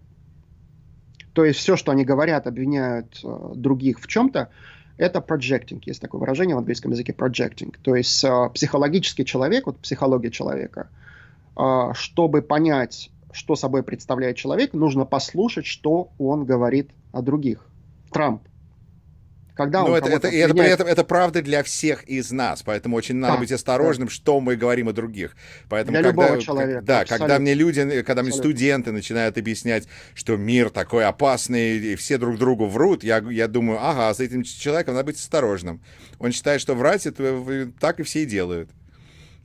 То 1.33 1.45
есть 1.45 1.59
все, 1.59 1.75
что 1.75 1.91
они 1.91 2.03
говорят, 2.03 2.47
обвиняют 2.47 3.19
э, 3.23 3.51
других 3.55 3.99
в 3.99 4.07
чем-то, 4.07 4.49
это 4.97 5.19
projecting. 5.19 5.83
Есть 5.85 6.01
такое 6.01 6.19
выражение 6.19 6.55
в 6.55 6.59
английском 6.59 6.91
языке 6.91 7.13
projecting. 7.13 7.75
То 7.83 7.95
есть 7.95 8.23
э, 8.23 8.49
психологический 8.51 9.25
человек, 9.25 9.67
вот 9.67 9.77
психология 9.77 10.31
человека, 10.31 10.89
э, 11.55 11.91
чтобы 11.93 12.41
понять, 12.41 13.11
что 13.31 13.55
собой 13.55 13.83
представляет 13.83 14.35
человек, 14.35 14.73
нужно 14.73 15.05
послушать, 15.05 15.67
что 15.67 16.09
он 16.17 16.45
говорит 16.45 16.89
о 17.11 17.21
других. 17.21 17.63
Трамп 18.11 18.41
когда 19.53 19.81
Но 19.81 19.89
ну, 19.89 19.95
это, 19.95 20.09
это, 20.09 20.27
это, 20.27 20.53
при 20.53 20.65
этом, 20.65 20.87
это 20.87 21.03
правда 21.03 21.41
для 21.41 21.61
всех 21.63 22.03
из 22.05 22.31
нас, 22.31 22.63
поэтому 22.63 22.95
очень 22.95 23.15
надо 23.15 23.35
да, 23.35 23.39
быть 23.39 23.51
осторожным, 23.51 24.07
да. 24.07 24.13
что 24.13 24.39
мы 24.39 24.55
говорим 24.55 24.89
о 24.89 24.93
других. 24.93 25.35
Поэтому, 25.69 25.97
для 25.97 26.03
когда, 26.03 26.23
любого 26.23 26.41
человека. 26.41 26.81
Да, 26.81 27.01
абсолютно. 27.01 27.27
когда 27.27 27.39
мне 27.39 27.53
люди, 27.53 27.81
когда 27.81 28.21
абсолютно. 28.21 28.23
мне 28.23 28.31
студенты 28.31 28.91
начинают 28.91 29.37
объяснять, 29.37 29.87
что 30.15 30.37
мир 30.37 30.71
такой 30.71 31.05
опасный, 31.05 31.77
и 31.77 31.95
все 31.95 32.17
друг 32.17 32.37
другу 32.39 32.65
врут, 32.65 33.03
я, 33.03 33.23
я 33.29 33.47
думаю, 33.47 33.79
ага, 33.79 34.13
с 34.13 34.19
этим 34.19 34.43
человеком 34.43 34.95
надо 34.95 35.05
быть 35.05 35.17
осторожным. 35.17 35.81
Он 36.17 36.31
считает, 36.31 36.59
что 36.59 36.73
врать, 36.73 37.05
это 37.05 37.71
так 37.79 37.99
и 37.99 38.03
все 38.03 38.23
и 38.23 38.25
делают. 38.25 38.69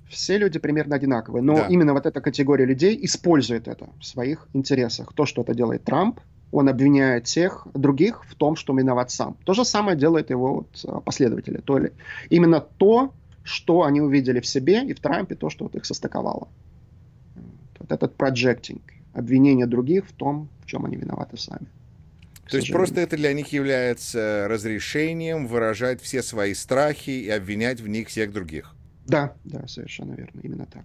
Все 0.09 0.39
люди 0.39 0.59
примерно 0.59 0.97
одинаковые, 0.97 1.43
но 1.43 1.57
да. 1.57 1.67
именно 1.69 1.93
вот 1.93 2.07
эта 2.07 2.23
категория 2.23 2.65
людей 2.65 2.99
использует 3.03 3.69
это 3.69 3.91
в 4.01 4.07
своих 4.07 4.49
интересах. 4.55 5.13
То, 5.13 5.27
что 5.27 5.43
это 5.43 5.55
делает 5.55 5.85
Трамп, 5.85 6.21
он 6.51 6.69
обвиняет 6.69 7.27
всех 7.27 7.67
других 7.75 8.25
в 8.27 8.35
том, 8.35 8.57
что 8.57 8.75
виноват 8.75 9.11
сам. 9.11 9.37
То 9.45 9.55
же 9.55 9.65
самое 9.65 9.97
делают 9.97 10.31
его 10.31 10.55
вот 10.55 10.85
а, 10.87 11.01
последователи. 11.01 11.59
То 11.59 11.79
ли 11.79 11.93
именно 12.31 12.61
то, 12.61 13.13
что 13.43 13.83
они 13.83 14.01
увидели 14.01 14.41
в 14.41 14.47
себе 14.47 14.85
и 14.85 14.95
в 14.95 15.01
Трампе, 15.01 15.35
то, 15.35 15.51
что 15.51 15.65
вот 15.65 15.75
их 15.75 15.85
состыковало. 15.85 16.49
Вот 17.79 17.93
этот 17.93 18.17
projecting, 18.17 18.81
обвинение 19.13 19.67
других 19.67 20.07
в 20.07 20.13
том, 20.13 20.49
в 20.63 20.67
чем 20.67 20.85
они 20.85 20.97
виноваты 20.97 21.37
сами. 21.37 21.67
То 22.51 22.57
есть 22.57 22.73
просто 22.73 23.03
это 23.03 23.17
для 23.17 23.35
них 23.35 23.53
является 23.53 24.47
разрешением 24.49 25.47
выражать 25.47 26.01
все 26.01 26.23
свои 26.23 26.55
страхи 26.55 27.11
и 27.11 27.29
обвинять 27.29 27.81
в 27.81 27.89
них 27.89 28.09
всех 28.09 28.33
других. 28.33 28.75
Да, 29.07 29.35
да, 29.45 29.67
совершенно 29.69 30.15
верно, 30.15 30.41
именно 30.43 30.67
так. 30.67 30.85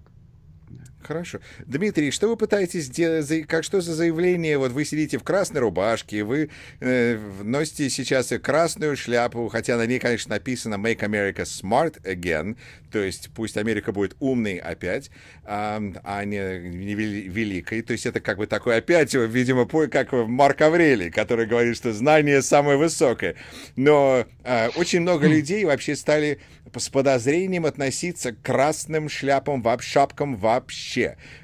Хорошо. 1.03 1.39
Дмитрий, 1.65 2.11
что 2.11 2.27
вы 2.29 2.37
пытаетесь 2.37 2.85
сделать? 2.85 3.47
Как 3.47 3.63
что 3.63 3.81
за 3.81 3.93
заявление? 3.93 4.57
Вот 4.57 4.71
вы 4.71 4.85
сидите 4.85 5.17
в 5.17 5.23
красной 5.23 5.61
рубашке, 5.61 6.23
вы 6.23 6.49
э, 6.79 7.19
носите 7.43 7.89
сейчас 7.89 8.33
красную 8.41 8.95
шляпу, 8.95 9.47
хотя 9.49 9.77
на 9.77 9.85
ней, 9.85 9.99
конечно, 9.99 10.35
написано 10.35 10.75
Make 10.75 10.99
America 10.99 11.43
Smart 11.43 12.01
Again, 12.03 12.57
то 12.91 12.99
есть 12.99 13.29
пусть 13.35 13.57
Америка 13.57 13.91
будет 13.91 14.15
умной 14.19 14.57
опять, 14.57 15.09
а, 15.45 15.81
а 16.03 16.23
не, 16.25 16.59
не 16.59 16.93
великой. 16.93 17.81
То 17.81 17.93
есть 17.93 18.05
это 18.05 18.19
как 18.19 18.37
бы 18.37 18.47
такой 18.47 18.77
опять, 18.77 19.13
видимо, 19.13 19.65
как 19.87 20.13
Марк 20.13 20.61
Аврелий, 20.61 21.09
который 21.09 21.45
говорит, 21.45 21.75
что 21.75 21.91
знание 21.91 22.41
самое 22.41 22.77
высокое. 22.77 23.35
Но 23.75 24.25
э, 24.43 24.69
очень 24.75 25.01
много 25.01 25.27
людей 25.27 25.65
вообще 25.65 25.95
стали 25.95 26.39
с 26.75 26.89
подозрением 26.89 27.65
относиться 27.65 28.31
к 28.31 28.41
красным 28.41 29.09
шляпам, 29.09 29.63
шапкам 29.81 30.35
вообще. 30.35 30.92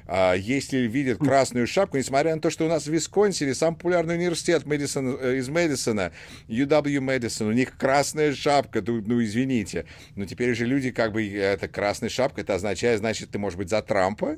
А, 0.06 0.34
если 0.34 0.78
видят 0.78 1.18
красную 1.18 1.66
шапку, 1.66 1.96
несмотря 1.96 2.34
на 2.34 2.40
то, 2.40 2.50
что 2.50 2.66
у 2.66 2.68
нас 2.68 2.86
в 2.86 2.92
Висконсине 2.92 3.54
самый 3.54 3.76
популярный 3.76 4.16
университет 4.16 4.66
Мэдисон, 4.66 5.18
э, 5.20 5.36
из 5.38 5.48
Мэдисона, 5.48 6.12
UW 6.48 7.00
Мэдисон, 7.00 7.48
у 7.48 7.52
них 7.52 7.76
красная 7.76 8.34
шапка, 8.34 8.82
ну, 8.86 9.02
ну 9.04 9.22
извините. 9.22 9.86
Но 10.16 10.24
теперь 10.24 10.52
уже 10.52 10.66
люди 10.66 10.90
как 10.90 11.12
бы, 11.12 11.28
это 11.28 11.68
красная 11.68 12.08
шапка, 12.08 12.40
это 12.40 12.54
означает, 12.54 13.00
значит, 13.00 13.30
ты, 13.30 13.38
может 13.38 13.58
быть, 13.58 13.68
за 13.68 13.82
Трампа? 13.82 14.36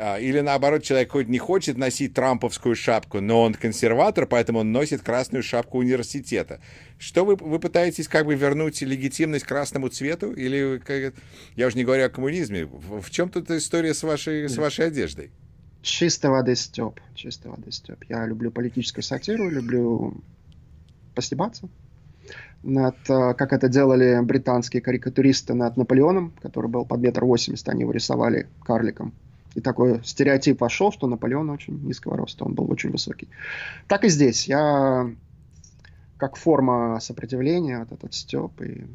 А, 0.00 0.16
или 0.16 0.38
наоборот, 0.38 0.84
человек 0.84 1.10
хоть 1.10 1.28
не 1.28 1.38
хочет 1.38 1.76
носить 1.76 2.14
трамповскую 2.14 2.76
шапку, 2.76 3.20
но 3.20 3.42
он 3.42 3.54
консерватор, 3.54 4.26
поэтому 4.26 4.60
он 4.60 4.70
носит 4.70 5.02
красную 5.02 5.42
шапку 5.42 5.78
университета. 5.78 6.60
Что 6.98 7.24
вы, 7.24 7.34
вы 7.34 7.58
пытаетесь 7.58 8.06
как 8.06 8.24
бы 8.24 8.36
вернуть 8.36 8.80
легитимность 8.80 9.44
красному 9.44 9.88
цвету? 9.88 10.32
Или, 10.32 10.78
как, 10.78 11.14
я 11.56 11.66
уже 11.66 11.76
не 11.76 11.84
говорю 11.84 12.06
о 12.06 12.08
коммунизме, 12.10 12.66
в, 12.66 13.00
в 13.00 13.10
чем 13.10 13.28
тут 13.28 13.50
история 13.50 13.92
с 13.92 14.04
вашей, 14.04 14.48
с 14.48 14.56
вашей 14.56 14.86
одеждой? 14.86 15.32
Чистой 15.82 16.30
воды 16.30 16.54
степ. 16.54 17.00
Чистой 17.16 17.50
воды 17.50 17.72
степ. 17.72 18.04
Я 18.08 18.24
люблю 18.24 18.52
политическую 18.52 19.02
сатиру, 19.02 19.50
люблю 19.50 20.22
постебаться 21.16 21.68
над, 22.62 22.96
э, 23.08 23.34
как 23.34 23.52
это 23.52 23.68
делали 23.68 24.20
британские 24.22 24.80
карикатуристы 24.80 25.54
над 25.54 25.76
Наполеоном, 25.76 26.32
который 26.40 26.70
был 26.70 26.84
под 26.84 27.00
метр 27.00 27.24
восемьдесят, 27.24 27.68
они 27.70 27.82
его 27.82 27.90
рисовали 27.90 28.46
карликом 28.62 29.12
и 29.54 29.60
такой 29.60 30.04
стереотип 30.04 30.60
вошел, 30.60 30.92
что 30.92 31.06
Наполеон 31.06 31.50
очень 31.50 31.78
низкого 31.84 32.16
роста, 32.16 32.44
он 32.44 32.54
был 32.54 32.70
очень 32.70 32.90
высокий. 32.90 33.28
Так 33.86 34.04
и 34.04 34.08
здесь. 34.08 34.46
Я 34.46 35.10
как 36.16 36.36
форма 36.36 36.98
сопротивления, 37.00 37.78
вот 37.78 37.92
этот 37.92 38.14
степ 38.14 38.60
и 38.60 38.86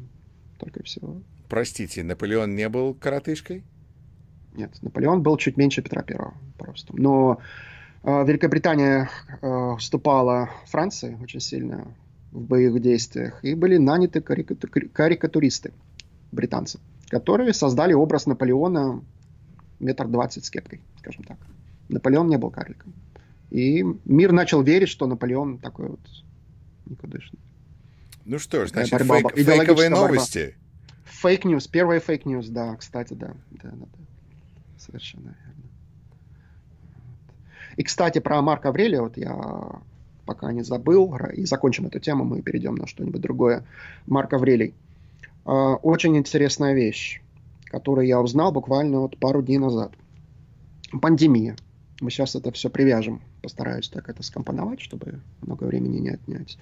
только 0.58 0.82
всего. 0.82 1.16
Простите, 1.48 2.02
Наполеон 2.02 2.54
не 2.54 2.68
был 2.68 2.94
коротышкой? 2.94 3.64
Нет, 4.54 4.70
Наполеон 4.82 5.22
был 5.22 5.36
чуть 5.36 5.56
меньше 5.56 5.82
Петра 5.82 6.02
Первого 6.02 6.34
просто. 6.58 6.94
Но 6.96 7.38
э, 8.02 8.24
Великобритания 8.24 9.10
э, 9.42 9.76
вступала 9.78 10.50
в 10.64 10.70
Франции 10.70 11.18
очень 11.20 11.40
сильно 11.40 11.88
в 12.30 12.40
боевых 12.40 12.82
действиях, 12.82 13.42
и 13.44 13.54
были 13.54 13.76
наняты 13.78 14.20
карикату- 14.20 14.88
карикатуристы, 14.88 15.72
британцы, 16.32 16.78
которые 17.08 17.52
создали 17.52 17.92
образ 17.92 18.26
Наполеона 18.26 19.02
метр 19.84 20.08
двадцать 20.08 20.44
с 20.44 20.50
кепкой, 20.50 20.80
скажем 20.98 21.24
так. 21.24 21.38
Наполеон 21.88 22.28
не 22.28 22.38
был 22.38 22.50
карликом. 22.50 22.92
И 23.50 23.84
мир 24.04 24.32
начал 24.32 24.62
верить, 24.62 24.88
что 24.88 25.06
Наполеон 25.06 25.58
такой 25.58 25.88
вот 25.88 26.00
никудышный. 26.86 27.38
Ну 28.24 28.38
что 28.38 28.64
ж, 28.64 28.70
значит, 28.70 29.06
борьба, 29.06 29.30
фейк, 29.30 29.46
фейковые 29.46 29.90
новости. 29.90 30.56
Fake 31.04 31.32
news, 31.32 31.68
первый 31.68 32.00
fake 32.00 32.21
news, 32.21 32.48
да, 32.48 32.74
кстати, 32.76 33.14
да. 33.14 33.34
да, 33.50 33.70
да, 33.70 33.86
да. 33.86 34.78
Совершенно 34.78 35.28
верно. 35.28 35.62
И, 37.76 37.82
кстати, 37.82 38.18
про 38.20 38.40
Марка 38.40 38.70
Аврелия, 38.70 39.02
вот 39.02 39.16
я 39.16 39.80
пока 40.26 40.52
не 40.52 40.62
забыл, 40.62 41.14
и 41.34 41.44
закончим 41.44 41.86
эту 41.86 42.00
тему, 42.00 42.24
мы 42.24 42.40
перейдем 42.40 42.76
на 42.76 42.86
что-нибудь 42.86 43.20
другое. 43.20 43.64
Марк 44.06 44.32
Аврелий. 44.32 44.74
А, 45.44 45.74
очень 45.74 46.16
интересная 46.16 46.74
вещь 46.74 47.20
который 47.74 48.06
я 48.06 48.20
узнал 48.20 48.52
буквально 48.52 49.00
вот 49.00 49.18
пару 49.18 49.42
дней 49.42 49.58
назад. 49.58 49.90
Пандемия. 51.02 51.56
Мы 52.00 52.10
сейчас 52.10 52.36
это 52.36 52.52
все 52.52 52.70
привяжем. 52.70 53.20
Постараюсь 53.42 53.88
так 53.88 54.08
это 54.08 54.22
скомпоновать, 54.22 54.80
чтобы 54.80 55.20
много 55.42 55.64
времени 55.64 55.98
не 55.98 56.10
отнять. 56.10 56.56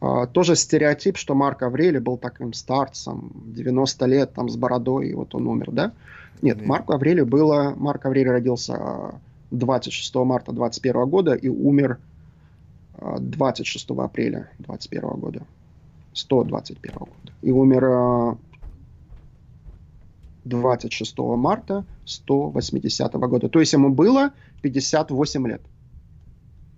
А, 0.00 0.26
тоже 0.26 0.56
стереотип, 0.56 1.18
что 1.18 1.34
Марк 1.34 1.62
Аврелий 1.62 2.00
был 2.00 2.16
таким 2.16 2.54
старцем, 2.54 3.30
90 3.54 4.06
лет 4.06 4.32
там 4.32 4.48
с 4.48 4.56
бородой, 4.56 5.08
и 5.08 5.14
вот 5.14 5.34
он 5.34 5.46
умер, 5.46 5.70
да? 5.70 5.92
Нет, 6.40 6.58
mm 6.58 6.66
Марку 6.66 6.94
Аврелию 6.94 7.26
было... 7.26 7.74
Марк 7.76 8.06
Аврелий 8.06 8.30
родился 8.30 9.20
26 9.50 10.14
марта 10.14 10.52
21 10.52 11.06
года 11.10 11.34
и 11.34 11.48
умер 11.48 11.98
26 12.98 13.90
а, 13.90 14.04
апреля 14.04 14.50
21 14.60 15.10
года. 15.20 15.42
121 16.14 16.94
года. 16.96 17.32
И 17.42 17.50
умер 17.50 18.38
26 20.44 21.14
а, 21.18 21.36
марта 21.36 21.84
180 22.04 23.12
года. 23.14 23.48
То 23.48 23.60
есть 23.60 23.72
ему 23.72 23.90
было 23.90 24.32
58 24.62 25.46
лет. 25.48 25.62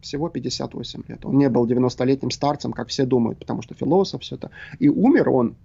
Всего 0.00 0.28
58 0.28 1.02
лет. 1.08 1.24
Он 1.24 1.38
не 1.38 1.48
был 1.48 1.66
90-летним 1.66 2.30
старцем, 2.30 2.72
как 2.72 2.88
все 2.88 3.04
думают, 3.04 3.38
потому 3.38 3.62
что 3.62 3.74
философ, 3.74 4.22
все 4.22 4.36
это. 4.36 4.50
И 4.78 4.88
умер 4.88 5.28
он 5.30 5.56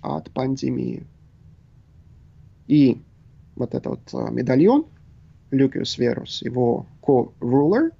от 0.00 0.30
пандемии. 0.30 1.04
И 2.68 3.00
вот 3.56 3.74
этот 3.74 4.00
а, 4.14 4.30
медальон, 4.30 4.86
Люкиус 5.50 5.98
Верус, 5.98 6.42
его 6.42 6.86
co-ruler, 7.02 7.90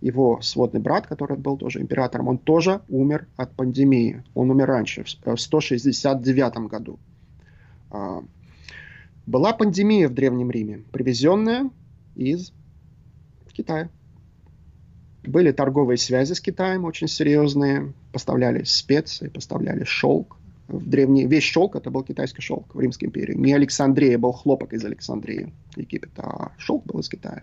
его 0.00 0.40
сводный 0.40 0.80
брат, 0.80 1.06
который 1.06 1.36
был 1.36 1.56
тоже 1.56 1.80
императором, 1.80 2.28
он 2.28 2.38
тоже 2.38 2.80
умер 2.88 3.26
от 3.36 3.52
пандемии. 3.52 4.22
Он 4.34 4.50
умер 4.50 4.66
раньше, 4.66 5.04
в 5.04 5.36
169 5.36 6.68
году. 6.68 6.98
Была 9.28 9.52
пандемия 9.52 10.08
в 10.08 10.14
Древнем 10.14 10.50
Риме, 10.50 10.84
привезенная 10.90 11.68
из 12.16 12.54
Китая. 13.52 13.90
Были 15.22 15.52
торговые 15.52 15.98
связи 15.98 16.32
с 16.32 16.40
Китаем 16.40 16.86
очень 16.86 17.08
серьезные, 17.08 17.92
поставляли 18.10 18.62
специи, 18.62 19.28
поставляли 19.28 19.84
шелк. 19.84 20.38
В 20.68 20.88
древний... 20.88 21.26
Весь 21.26 21.42
шелк 21.42 21.76
это 21.76 21.90
был 21.90 22.04
китайский 22.04 22.40
шелк 22.40 22.74
в 22.74 22.80
Римской 22.80 23.08
империи. 23.08 23.34
Не 23.34 23.52
Александрия 23.52 24.16
был 24.16 24.32
хлопок 24.32 24.72
из 24.72 24.82
Александрии, 24.82 25.52
Египет, 25.76 26.12
а 26.16 26.52
шелк 26.56 26.86
был 26.86 27.00
из 27.00 27.10
Китая. 27.10 27.42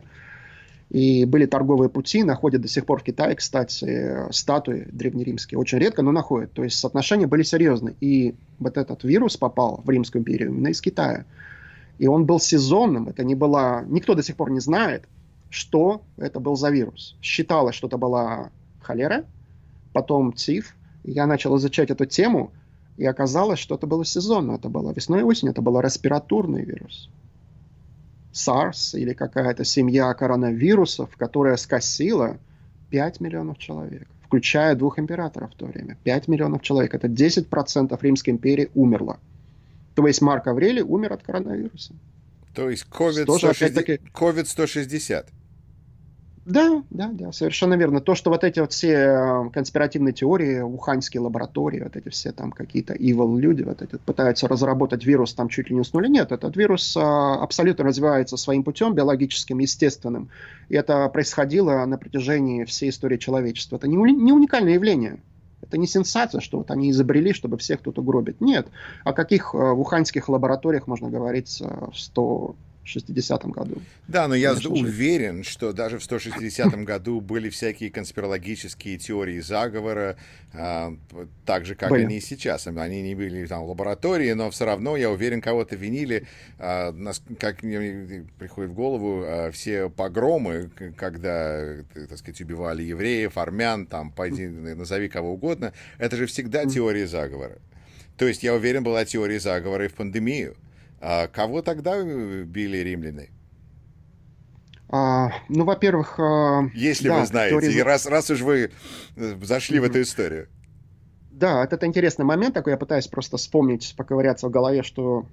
И 0.89 1.25
были 1.25 1.45
торговые 1.45 1.89
пути, 1.89 2.23
находят 2.23 2.63
до 2.63 2.67
сих 2.67 2.87
пор 2.87 3.01
в 3.01 3.03
Китае, 3.03 3.35
кстати, 3.35 4.31
статуи 4.31 4.87
древнеримские. 4.91 5.59
Очень 5.59 5.77
редко, 5.77 6.01
но 6.01 6.11
находят. 6.11 6.51
То 6.51 6.63
есть 6.63 6.79
соотношения 6.79 7.27
были 7.27 7.43
серьезны. 7.43 7.93
И 8.01 8.33
вот 8.57 8.75
этот 8.75 9.03
вирус 9.03 9.37
попал 9.37 9.83
в 9.85 9.89
Римскую 9.91 10.21
империю 10.21 10.49
именно 10.49 10.69
из 10.69 10.81
Китая. 10.81 11.25
И 11.97 12.07
он 12.07 12.25
был 12.25 12.39
сезонным. 12.39 13.07
Это 13.07 13.23
не 13.23 13.35
было... 13.35 13.83
Никто 13.87 14.15
до 14.15 14.23
сих 14.23 14.35
пор 14.35 14.51
не 14.51 14.59
знает, 14.59 15.05
что 15.49 16.01
это 16.17 16.39
был 16.39 16.55
за 16.55 16.69
вирус. 16.69 17.15
Считалось, 17.21 17.75
что 17.75 17.87
это 17.87 17.97
была 17.97 18.51
холера, 18.81 19.25
потом 19.93 20.33
ТИФ. 20.33 20.75
Я 21.03 21.27
начал 21.27 21.55
изучать 21.57 21.91
эту 21.91 22.05
тему, 22.05 22.51
и 22.97 23.05
оказалось, 23.05 23.59
что 23.59 23.75
это 23.75 23.87
было 23.87 24.05
сезонно. 24.05 24.53
Это 24.53 24.69
было 24.69 24.91
весной 24.91 25.21
и 25.21 25.23
осенью, 25.23 25.51
это 25.51 25.61
был 25.61 25.79
респираторный 25.79 26.63
вирус. 26.63 27.09
SARS 28.33 28.97
или 28.99 29.13
какая-то 29.13 29.63
семья 29.63 30.13
коронавирусов, 30.13 31.15
которая 31.15 31.55
скосила 31.55 32.37
5 32.89 33.21
миллионов 33.21 33.57
человек, 33.57 34.07
включая 34.23 34.75
двух 34.75 34.99
императоров 34.99 35.53
в 35.53 35.55
то 35.55 35.65
время. 35.65 35.97
5 36.03 36.27
миллионов 36.27 36.61
человек. 36.61 36.93
Это 36.93 37.07
10% 37.07 37.97
Римской 38.01 38.33
империи 38.33 38.69
умерло. 38.75 39.19
То 39.95 40.05
есть 40.07 40.21
Марк 40.21 40.47
Аврелий 40.47 40.81
умер 40.81 41.13
от 41.13 41.23
коронавируса. 41.23 41.93
То 42.53 42.69
есть 42.69 42.85
COVID-160. 42.91 44.01
COVID-160. 44.13 45.25
Да, 46.45 46.83
да, 46.91 47.09
да, 47.11 47.31
совершенно 47.31 47.73
верно. 47.73 48.01
То, 48.01 48.13
что 48.13 48.29
вот 48.29 48.43
эти 48.43 48.59
вот 48.59 48.71
все 48.71 48.91
э, 48.91 49.49
конспиративные 49.51 50.13
теории, 50.13 50.59
уханьские 50.59 51.21
лаборатории, 51.21 51.81
вот 51.81 51.95
эти 51.95 52.09
все 52.09 52.31
там 52.31 52.51
какие-то 52.51 52.93
evil 52.93 53.39
люди 53.39 53.63
вот 53.63 53.81
эти 53.81 53.95
пытаются 53.97 54.47
разработать 54.47 55.05
вирус 55.05 55.33
там 55.33 55.49
чуть 55.49 55.71
ли 55.71 55.75
не 55.75 55.83
с 55.83 55.91
нуля. 55.91 56.07
Нет, 56.07 56.31
этот 56.31 56.55
вирус 56.55 56.95
а, 56.95 57.41
абсолютно 57.41 57.85
развивается 57.85 58.37
своим 58.37 58.63
путем, 58.63 58.93
биологическим, 58.93 59.57
естественным. 59.57 60.29
И 60.69 60.75
это 60.75 61.09
происходило 61.09 61.83
на 61.85 61.97
протяжении 61.97 62.63
всей 62.65 62.91
истории 62.91 63.17
человечества. 63.17 63.77
Это 63.77 63.87
не, 63.87 63.95
не 63.95 64.31
уникальное 64.31 64.73
явление. 64.73 65.17
Это 65.67 65.77
не 65.77 65.87
сенсация, 65.87 66.41
что 66.41 66.57
вот 66.57 66.71
они 66.71 66.91
изобрели, 66.91 67.33
чтобы 67.33 67.57
всех 67.57 67.81
тут 67.81 67.99
угробить. 67.99 68.41
Нет. 68.41 68.67
О 69.03 69.13
каких 69.13 69.53
э, 69.53 69.57
в 69.57 69.79
уханьских 69.79 70.29
лабораториях 70.29 70.87
можно 70.87 71.09
говорить 71.09 71.61
в 71.61 71.97
100 71.97 72.55
60-м 72.85 73.51
году. 73.51 73.81
Да, 74.07 74.27
но 74.27 74.35
я 74.35 74.53
уверен, 74.53 75.43
же. 75.43 75.49
что 75.49 75.73
даже 75.73 75.99
в 75.99 76.01
160-м 76.01 76.85
году 76.85 77.21
были 77.21 77.49
всякие 77.49 77.89
конспирологические 77.91 78.97
теории 78.97 79.39
заговора, 79.39 80.17
а, 80.53 80.95
так 81.45 81.65
же, 81.65 81.75
как 81.75 81.89
были. 81.89 82.05
они 82.05 82.17
и 82.17 82.21
сейчас. 82.21 82.67
Они 82.67 83.01
не 83.01 83.15
были 83.15 83.45
там 83.47 83.65
в 83.65 83.69
лаборатории, 83.69 84.31
но 84.33 84.49
все 84.51 84.65
равно, 84.65 84.97
я 84.97 85.09
уверен, 85.11 85.41
кого-то 85.41 85.75
винили. 85.75 86.27
Нас, 86.59 87.21
как 87.39 87.63
мне 87.63 88.25
приходит 88.37 88.71
в 88.71 88.73
голову, 88.73 89.23
а, 89.25 89.51
все 89.51 89.89
погромы, 89.89 90.69
когда, 90.95 91.77
так 91.93 92.17
сказать, 92.17 92.39
убивали 92.41 92.83
евреев, 92.83 93.37
армян, 93.37 93.85
там, 93.87 94.11
пойди, 94.11 94.47
назови 94.47 95.09
кого 95.09 95.33
угодно, 95.33 95.73
это 95.97 96.15
же 96.17 96.25
всегда 96.25 96.65
теория 96.65 97.07
заговора. 97.07 97.57
То 98.17 98.25
есть, 98.27 98.43
я 98.43 98.53
уверен, 98.53 98.83
была 98.83 99.03
теория 99.03 99.39
заговора 99.39 99.85
и 99.85 99.87
в 99.89 99.93
пандемию. 99.93 100.55
А 101.07 101.27
кого 101.27 101.61
тогда 101.61 101.97
э, 101.97 102.43
били 102.45 102.77
римляне? 102.77 103.29
А, 104.89 105.29
ну, 105.49 105.63
во-первых... 105.63 106.19
А, 106.19 106.63
Если 106.73 107.09
да, 107.09 107.19
вы 107.19 107.25
знаете, 107.27 107.59
теория... 107.59 107.77
и 107.77 107.81
раз, 107.83 108.07
раз 108.07 108.31
уж 108.31 108.41
вы 108.41 108.71
э, 109.15 109.35
зашли 109.43 109.77
mm-hmm. 109.77 109.81
в 109.81 109.83
эту 109.83 110.01
историю. 110.01 110.47
Да, 111.29 111.63
это, 111.63 111.75
это 111.75 111.85
интересный 111.85 112.25
момент 112.25 112.55
такой, 112.55 112.73
я 112.73 112.77
пытаюсь 112.77 113.05
просто 113.05 113.37
вспомнить, 113.37 113.93
поковыряться 113.95 114.47
в 114.47 114.49
голове, 114.49 114.81
что 114.81 115.27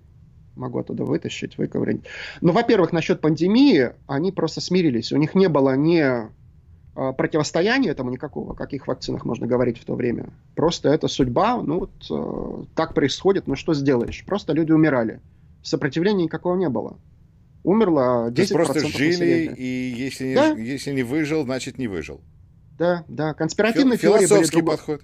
могу 0.56 0.78
оттуда 0.78 1.04
вытащить, 1.04 1.56
выковырять. 1.56 2.02
Ну, 2.42 2.52
во-первых, 2.52 2.92
насчет 2.92 3.22
пандемии, 3.22 3.92
они 4.06 4.30
просто 4.30 4.60
смирились. 4.60 5.10
У 5.10 5.16
них 5.16 5.34
не 5.34 5.48
было 5.48 5.74
ни 5.74 6.02
а, 6.02 7.12
противостояния 7.14 7.92
этому 7.92 8.10
никакого, 8.10 8.52
о 8.52 8.56
каких 8.56 8.86
вакцинах 8.88 9.24
можно 9.24 9.46
говорить 9.46 9.78
в 9.78 9.86
то 9.86 9.94
время. 9.94 10.34
Просто 10.54 10.90
это 10.90 11.08
судьба, 11.08 11.62
ну 11.62 11.78
вот 11.78 11.92
э, 12.10 12.64
так 12.74 12.92
происходит, 12.92 13.46
ну 13.46 13.56
что 13.56 13.72
сделаешь? 13.72 14.22
Просто 14.26 14.52
люди 14.52 14.72
умирали 14.72 15.20
сопротивления 15.62 16.24
никакого 16.24 16.56
не 16.56 16.68
было. 16.68 16.98
Умерло 17.64 18.30
10% 18.30 18.34
То 18.34 18.40
есть 18.42 18.52
просто 18.52 18.80
жили, 18.80 19.10
населения. 19.10 19.54
и 19.56 19.94
если, 19.96 20.34
да? 20.34 20.54
не, 20.54 20.64
если 20.64 20.92
не 20.92 21.02
выжил, 21.02 21.44
значит 21.44 21.78
не 21.78 21.86
выжил. 21.86 22.20
Да, 22.78 23.04
да. 23.08 23.34
Конспиративные 23.34 23.96
Фил- 23.98 24.12
теории 24.12 24.26
Философский 24.26 24.62
были... 24.62 24.76
подход. 24.76 25.02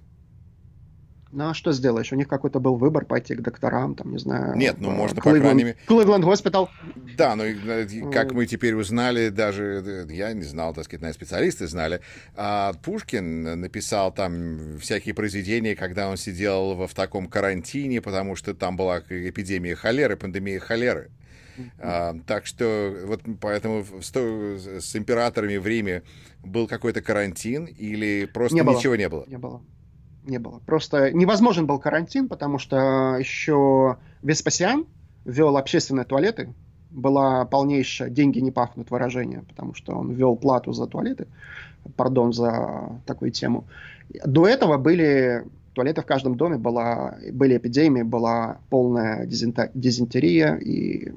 Ну, 1.31 1.51
а 1.51 1.55
что 1.55 1.73
сделаешь? 1.73 2.11
У 2.11 2.17
них 2.17 2.27
какой-то 2.27 2.59
был 2.59 2.77
выбор 2.77 3.05
пойти 3.05 3.35
к 3.35 3.43
докторам, 3.43 3.95
там, 3.95 4.13
не 4.13 4.19
знаю. 4.19 4.57
Нет, 4.57 4.77
ну, 4.81 4.91
можно, 4.91 5.21
Кливленд, 5.21 5.43
по 5.43 5.49
крайней 5.49 5.65
мере... 5.65 5.77
Кливленд 5.87 6.25
Госпитал. 6.25 6.71
Да, 7.19 7.35
но 7.35 7.45
э, 7.45 7.87
как 8.13 8.33
мы 8.33 8.47
теперь 8.47 8.75
узнали, 8.75 9.29
даже 9.31 10.07
э, 10.09 10.13
я 10.13 10.33
не 10.33 10.45
знал, 10.45 10.73
так 10.73 10.85
сказать, 10.85 11.13
специалисты 11.15 11.67
знали, 11.67 12.01
а 12.37 12.73
Пушкин 12.85 13.61
написал 13.61 14.13
там 14.13 14.79
всякие 14.79 15.15
произведения, 15.17 15.75
когда 15.75 16.09
он 16.09 16.17
сидел 16.17 16.77
в, 16.77 16.87
в 16.87 16.95
таком 16.95 17.27
карантине, 17.27 18.01
потому 18.01 18.37
что 18.37 18.55
там 18.55 18.77
была 18.77 19.01
эпидемия 19.01 19.75
холеры, 19.75 20.17
пандемия 20.17 20.61
холеры. 20.61 21.11
А, 21.81 22.15
так 22.25 22.47
что 22.47 22.97
вот 23.05 23.23
поэтому 23.41 23.85
сто, 24.01 24.21
с 24.79 24.95
императорами 24.95 25.57
в 25.57 25.67
Риме 25.67 26.05
был 26.45 26.69
какой-то 26.69 27.03
карантин 27.03 27.65
или 27.65 28.31
просто 28.33 28.55
не 28.55 28.63
ничего 28.63 28.93
было. 28.93 28.99
не 29.01 29.09
было? 29.09 29.25
Не 29.27 29.39
было 29.39 29.63
не 30.25 30.39
было. 30.39 30.61
Просто 30.61 31.11
невозможен 31.11 31.67
был 31.67 31.79
карантин, 31.79 32.29
потому 32.29 32.59
что 32.59 33.17
еще 33.19 33.97
Веспасиан 34.23 34.87
ввел 35.25 35.57
общественные 35.57 36.05
туалеты. 36.05 36.55
Была 36.91 37.45
полнейшая 37.45 38.09
«деньги 38.09 38.39
не 38.41 38.51
пахнут» 38.51 38.91
выражение, 38.91 39.43
потому 39.49 39.75
что 39.75 39.95
он 39.95 40.13
ввел 40.13 40.37
плату 40.37 40.73
за 40.73 40.87
туалеты. 40.87 41.27
Пардон 41.97 42.33
за 42.33 43.01
такую 43.07 43.31
тему. 43.31 43.65
До 44.25 44.47
этого 44.47 44.79
были 44.79 45.45
туалеты 45.75 46.03
в 46.03 46.07
каждом 46.07 46.37
доме, 46.37 46.57
была, 46.57 47.17
были 47.33 47.57
эпидемии, 47.57 48.03
была 48.03 48.59
полная 48.69 49.27
дизентерия 49.27 50.57
и 50.57 51.13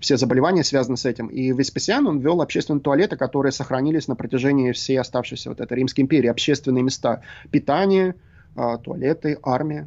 все 0.00 0.16
заболевания 0.16 0.64
связаны 0.64 0.96
с 0.96 1.04
этим. 1.04 1.26
И 1.26 1.52
Веспасиан, 1.52 2.06
он 2.06 2.18
ввел 2.18 2.40
общественные 2.40 2.80
туалеты, 2.80 3.16
которые 3.16 3.52
сохранились 3.52 4.08
на 4.08 4.16
протяжении 4.16 4.72
всей 4.72 4.98
оставшейся 4.98 5.50
вот 5.50 5.60
этой 5.60 5.76
Римской 5.76 6.02
империи. 6.02 6.28
Общественные 6.28 6.82
места 6.82 7.22
питания, 7.50 8.14
а, 8.56 8.78
туалеты, 8.78 9.38
армия 9.42 9.86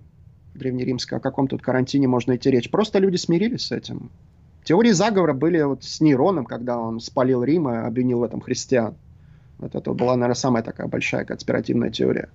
древнеримская. 0.54 1.20
О 1.20 1.22
каком 1.22 1.48
тут 1.48 1.62
карантине 1.62 2.08
можно 2.08 2.36
идти 2.36 2.52
речь? 2.52 2.70
Просто 2.70 3.00
люди 3.00 3.18
смирились 3.18 3.68
с 3.68 3.72
этим. 3.72 4.12
Теории 4.66 4.92
заговора 4.92 5.34
были 5.34 5.62
вот 5.62 5.84
с 5.84 6.02
Нейроном, 6.02 6.46
когда 6.46 6.80
он 6.80 7.00
спалил 7.00 7.44
Рим 7.44 7.70
и 7.70 7.76
обвинил 7.78 8.20
в 8.20 8.24
этом 8.24 8.42
христиан. 8.42 8.96
Вот 9.60 9.76
это 9.76 9.94
была, 9.94 10.16
наверное, 10.16 10.34
самая 10.34 10.64
такая 10.64 10.88
большая 10.88 11.24
конспиративная 11.24 11.92
теория. 11.92 12.30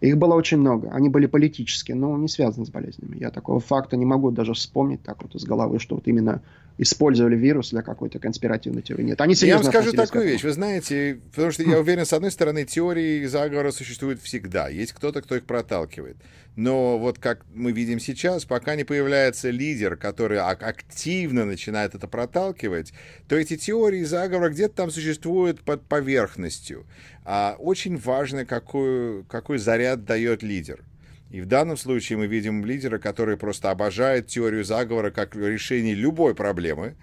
Их 0.00 0.18
было 0.18 0.34
очень 0.34 0.58
много. 0.58 0.90
Они 0.90 1.08
были 1.08 1.26
политические, 1.26 1.94
но 1.94 2.18
не 2.18 2.28
связаны 2.28 2.66
с 2.66 2.70
болезнями. 2.70 3.16
Я 3.18 3.30
такого 3.30 3.60
факта 3.60 3.96
не 3.96 4.04
могу 4.04 4.32
даже 4.32 4.52
вспомнить 4.52 5.02
так 5.04 5.22
вот 5.22 5.36
из 5.36 5.44
головы, 5.44 5.78
что 5.78 5.94
вот 5.94 6.08
именно 6.08 6.42
использовали 6.78 7.36
вирус 7.36 7.70
для 7.70 7.82
какой-то 7.82 8.18
конспиративной 8.18 8.82
теории. 8.82 9.04
Нет, 9.04 9.20
они 9.20 9.34
серьезно 9.34 9.68
Я 9.68 9.72
вам 9.72 9.72
скажу 9.72 9.96
такую 9.96 10.24
вещь. 10.24 10.42
Вы 10.42 10.52
знаете, 10.52 11.20
потому 11.30 11.52
что 11.52 11.62
я 11.62 11.78
уверен, 11.78 12.04
с 12.04 12.12
одной 12.12 12.30
стороны, 12.30 12.64
теории 12.64 13.24
заговора 13.26 13.70
существуют 13.70 14.20
всегда. 14.20 14.68
Есть 14.68 14.92
кто-то, 14.92 15.22
кто 15.22 15.36
их 15.36 15.44
проталкивает. 15.44 16.16
Но 16.56 16.98
вот 16.98 17.18
как 17.18 17.44
мы 17.54 17.72
видим 17.72 18.00
сейчас, 18.00 18.46
пока 18.46 18.76
не 18.76 18.84
появляется 18.84 19.50
лидер, 19.50 19.96
который 19.96 20.38
активно 20.38 21.44
начинает 21.44 21.94
это 21.94 22.08
проталкивать, 22.08 22.92
то 23.28 23.36
эти 23.36 23.56
теории 23.58 24.04
заговора 24.04 24.48
где-то 24.48 24.74
там 24.74 24.90
существуют 24.90 25.62
под 25.62 25.82
поверхностью. 25.82 26.86
А 27.24 27.56
очень 27.58 27.98
важно, 27.98 28.46
какой, 28.46 29.24
какой 29.24 29.58
заряд 29.58 30.04
дает 30.04 30.42
лидер. 30.42 30.82
И 31.30 31.40
в 31.40 31.46
данном 31.46 31.76
случае 31.76 32.18
мы 32.18 32.26
видим 32.26 32.64
лидера, 32.64 32.98
который 32.98 33.36
просто 33.36 33.70
обожает 33.70 34.28
теорию 34.28 34.64
заговора 34.64 35.10
как 35.10 35.34
решение 35.34 35.94
любой 35.94 36.34
проблемы. 36.34 36.94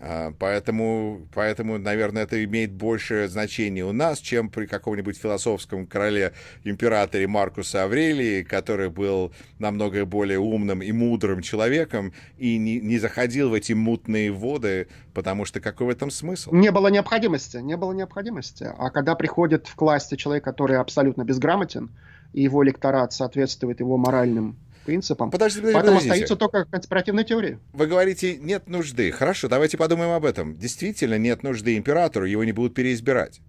А, 0.00 0.32
поэтому, 0.38 1.26
поэтому, 1.34 1.76
наверное, 1.76 2.22
это 2.22 2.42
имеет 2.44 2.72
большее 2.72 3.28
значение 3.28 3.84
у 3.84 3.92
нас, 3.92 4.20
чем 4.20 4.48
при 4.48 4.66
каком-нибудь 4.66 5.18
философском 5.18 5.86
короле 5.86 6.34
императоре 6.62 7.26
Маркусе 7.26 7.80
Аврелии, 7.80 8.44
который 8.44 8.90
был 8.90 9.32
намного 9.58 10.04
более 10.06 10.38
умным 10.38 10.82
и 10.82 10.92
мудрым 10.92 11.42
человеком 11.42 12.12
и 12.36 12.58
не, 12.58 12.80
не 12.80 12.98
заходил 12.98 13.50
в 13.50 13.54
эти 13.54 13.72
мутные 13.72 14.30
воды, 14.30 14.86
потому 15.14 15.44
что 15.44 15.60
какой 15.60 15.88
в 15.88 15.90
этом 15.90 16.12
смысл? 16.12 16.54
Не 16.54 16.70
было 16.70 16.88
необходимости, 16.88 17.56
не 17.56 17.76
было 17.76 17.92
необходимости. 17.92 18.70
А 18.78 18.90
когда 18.90 19.16
приходит 19.16 19.66
в 19.66 19.80
власти 19.80 20.14
человек, 20.14 20.44
который 20.44 20.76
абсолютно 20.76 21.24
безграмотен, 21.24 21.90
и 22.32 22.42
его 22.42 22.64
электорат 22.64 23.12
соответствует 23.12 23.80
его 23.80 23.96
моральным 23.96 24.56
принципам. 24.84 25.30
Подождите, 25.30 25.66
подождите, 25.66 25.74
Поэтому 25.74 25.98
подождите. 25.98 26.24
остаются 26.24 26.36
только 26.36 26.64
конспиративные 26.64 27.24
теории. 27.24 27.58
Вы 27.74 27.86
говорите, 27.86 28.38
нет 28.38 28.68
нужды. 28.68 29.10
Хорошо, 29.12 29.48
давайте 29.48 29.76
подумаем 29.76 30.12
об 30.12 30.24
этом. 30.24 30.56
Действительно, 30.56 31.18
нет 31.18 31.42
нужды 31.42 31.76
императору, 31.76 32.24
его 32.24 32.42
не 32.44 32.52
будут 32.52 32.74
переизбирать. 32.74 33.40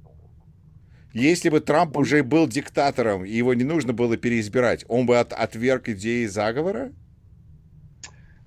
Если 1.14 1.50
бы 1.50 1.60
Трамп 1.60 1.98
уже 1.98 2.24
был 2.24 2.48
диктатором, 2.48 3.26
и 3.26 3.32
его 3.32 3.54
не 3.54 3.64
нужно 3.64 3.94
было 3.94 4.18
переизбирать, 4.18 4.86
он 4.88 5.06
бы 5.06 5.18
от, 5.18 5.34
отверг 5.34 5.90
идеи 5.90 6.26
заговора? 6.26 6.92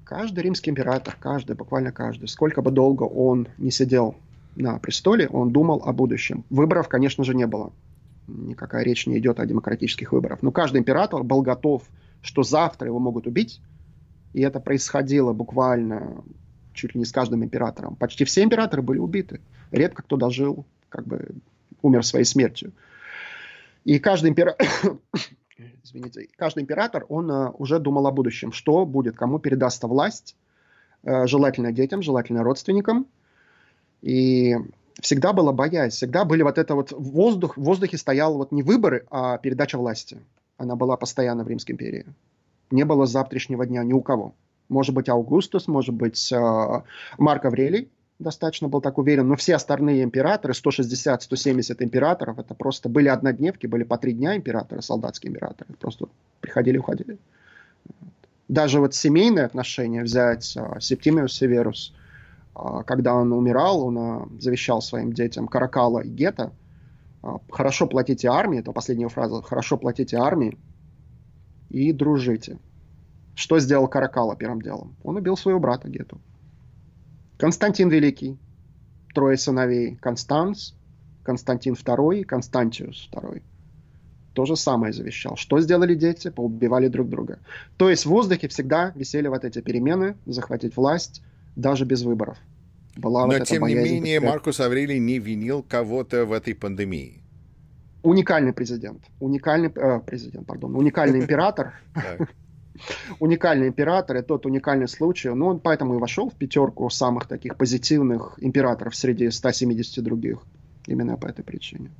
Каждый 0.05 0.45
римский 0.45 0.70
император, 0.70 1.16
каждый, 1.18 1.57
буквально 1.57 1.93
каждый, 1.93 2.28
сколько 2.28 2.61
бы 2.61 2.70
долго 2.70 3.05
он 3.05 3.49
не 3.57 3.70
сидел 3.70 4.16
на 4.55 4.78
престоле, 4.78 5.28
он 5.28 5.51
думал 5.51 5.83
о 5.85 5.93
будущем. 5.93 6.45
Выборов, 6.51 6.89
конечно 6.89 7.24
же, 7.24 7.35
не 7.35 7.47
было 7.47 7.72
никакая 8.27 8.85
речь 8.85 9.07
не 9.07 9.18
идет 9.18 9.41
о 9.41 9.47
демократических 9.47 10.12
выборах. 10.12 10.43
Но 10.43 10.53
каждый 10.53 10.79
император 10.79 11.23
был 11.23 11.43
готов, 11.43 11.83
что 12.23 12.43
завтра 12.43 12.89
его 12.89 12.99
могут 12.99 13.27
убить, 13.27 13.61
и 14.33 14.41
это 14.41 14.61
происходило 14.61 15.33
буквально 15.33 16.23
чуть 16.73 16.95
ли 16.95 17.01
не 17.01 17.05
с 17.05 17.12
каждым 17.12 17.45
императором. 17.45 17.97
Почти 17.97 18.25
все 18.25 18.43
императоры 18.43 18.83
были 18.83 18.99
убиты. 18.99 19.41
Редко 19.70 20.03
кто 20.03 20.16
дожил, 20.16 20.64
как 20.89 21.07
бы 21.07 21.29
умер 21.83 22.05
своей 22.05 22.25
смертью. 22.25 22.73
И 23.85 23.99
каждый 23.99 24.31
император, 24.31 24.66
извините, 25.83 26.29
каждый 26.37 26.62
император, 26.62 27.05
он 27.09 27.31
uh, 27.31 27.55
уже 27.59 27.79
думал 27.79 28.07
о 28.07 28.12
будущем, 28.12 28.53
что 28.53 28.87
будет, 28.87 29.16
кому 29.16 29.39
передастся 29.39 29.87
власть, 29.89 30.37
uh, 31.03 31.27
желательно 31.27 31.73
детям, 31.73 32.03
желательно 32.03 32.43
родственникам. 32.43 33.07
И 34.01 34.57
всегда 35.01 35.32
была 35.32 35.53
боязнь, 35.53 35.95
всегда 35.95 36.24
были 36.24 36.43
вот 36.43 36.59
это 36.59 36.74
вот 36.74 36.93
воздух, 36.93 37.57
в 37.57 37.62
воздухе 37.62 37.99
стоял 37.99 38.36
вот 38.36 38.53
не 38.53 38.62
выборы, 38.62 39.07
а 39.11 39.38
передача 39.38 39.78
власти. 39.78 40.18
Она 40.57 40.76
была 40.76 40.97
постоянно 40.97 41.45
в 41.45 41.49
Римской 41.49 41.74
империи. 41.74 42.07
Не 42.70 42.84
было 42.84 43.07
завтрашнего 43.07 43.66
дня 43.66 43.82
ни 43.84 43.93
у 43.93 44.01
кого. 44.01 44.34
Может 44.68 44.95
быть, 44.95 45.09
Аугустус, 45.09 45.66
может 45.68 45.95
быть, 45.95 46.32
э, 46.32 46.82
Марк 47.18 47.45
Аврелий 47.45 47.90
достаточно 48.18 48.68
был 48.68 48.80
так 48.80 48.99
уверен, 48.99 49.28
но 49.28 49.36
все 49.36 49.57
остальные 49.57 50.05
императоры, 50.05 50.55
160-170 50.55 51.82
императоров, 51.82 52.38
это 52.38 52.55
просто 52.55 52.88
были 52.88 53.09
однодневки, 53.09 53.66
были 53.66 53.82
по 53.82 53.99
три 53.99 54.12
дня 54.12 54.36
императоры, 54.36 54.80
солдатские 54.80 55.30
императоры, 55.32 55.74
просто 55.80 56.07
приходили 56.40 56.78
уходили. 56.78 57.18
Даже 58.49 58.80
вот 58.80 58.95
семейные 58.95 59.45
отношения 59.45 60.03
взять, 60.03 60.57
э, 60.57 60.80
Септимиус 60.80 61.34
Северус– 61.34 61.93
когда 62.55 63.14
он 63.14 63.32
умирал, 63.32 63.82
он 63.86 63.98
а, 63.98 64.28
завещал 64.38 64.82
своим 64.82 65.12
детям 65.12 65.48
Каракала 65.48 66.00
и 66.00 66.09
Гета, 66.09 66.53
а, 67.22 67.38
хорошо 67.50 67.86
платите 67.86 68.28
армии, 68.28 68.59
это 68.59 68.72
последняя 68.72 69.09
фраза, 69.09 69.40
хорошо 69.42 69.76
платите 69.76 70.16
армии 70.16 70.59
и 71.70 71.92
дружите. 71.92 72.59
Что 73.34 73.59
сделал 73.59 73.88
Каракала 73.88 74.36
первым 74.36 74.61
делом? 74.61 74.94
Он 75.03 75.16
убил 75.16 75.36
своего 75.36 75.59
брата 75.59 75.88
Гету. 75.88 76.20
Константин 77.38 77.88
Великий, 77.88 78.38
трое 79.14 79.38
сыновей, 79.38 79.96
Констанс, 79.96 80.74
Константин 81.22 81.74
II 81.74 82.20
и 82.20 82.24
Константиус 82.24 83.09
II. 83.12 83.42
То 84.34 84.44
же 84.44 84.57
самое 84.57 84.92
завещал. 84.92 85.36
Что 85.36 85.61
сделали 85.61 85.94
дети? 85.94 86.30
Поубивали 86.30 86.88
друг 86.88 87.09
друга. 87.09 87.38
То 87.76 87.90
есть 87.90 88.07
в 88.07 88.11
воздухе 88.11 88.48
всегда 88.48 88.92
висели 88.94 89.28
вот 89.28 89.44
эти 89.44 89.61
перемены, 89.61 90.16
захватить 90.26 90.76
власть, 90.76 91.22
даже 91.57 91.84
без 91.84 92.03
выборов. 92.03 92.38
Была 92.96 93.26
Но, 93.26 93.38
вот 93.38 93.44
тем 93.44 93.66
не 93.66 93.74
менее, 93.74 94.20
Маркус 94.20 94.61
Аврелий 94.61 94.98
не 94.98 95.18
винил 95.18 95.62
кого-то 95.62 96.26
в 96.26 96.32
этой 96.32 96.55
пандемии. 96.55 97.22
Уникальный 98.03 98.53
президент. 98.53 99.03
Уникальный 99.20 99.70
э, 99.74 100.00
президент, 100.00 100.46
пардон. 100.46 100.76
Уникальный 100.76 101.20
император. 101.22 101.74
Уникальный 103.20 103.68
император, 103.68 104.16
и 104.16 104.22
тот 104.22 104.44
уникальный 104.44 104.88
случай. 104.88 105.28
Ну, 105.28 105.46
он 105.46 105.61
поэтому 105.61 105.94
и 105.94 105.98
вошел 105.98 106.30
в 106.30 106.34
пятерку 106.34 106.90
самых 106.90 107.26
таких 107.26 107.57
позитивных 107.57 108.34
императоров 108.38 108.96
среди 108.96 109.30
170 109.30 110.03
других. 110.03 110.38
Именно 110.86 111.16
по 111.16 111.26
этой 111.26 111.44
причине. 111.44 111.90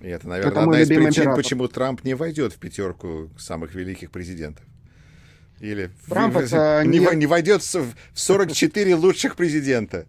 И 0.00 0.08
это, 0.08 0.28
наверное, 0.28 0.52
это 0.52 0.62
одна 0.62 0.80
из 0.80 0.88
причин, 0.88 1.08
император. 1.08 1.36
почему 1.36 1.68
Трамп 1.68 2.04
не 2.04 2.14
войдет 2.14 2.52
в 2.52 2.58
пятерку 2.58 3.30
самых 3.38 3.74
великих 3.74 4.10
президентов. 4.10 4.64
Или 5.60 5.90
Трамп 6.08 6.34
в, 6.34 6.38
это 6.38 6.82
не, 6.86 6.98
не... 6.98 7.16
не 7.16 7.26
войдет 7.26 7.62
в 7.62 7.94
44 8.14 8.94
лучших 8.94 9.36
президента. 9.36 10.06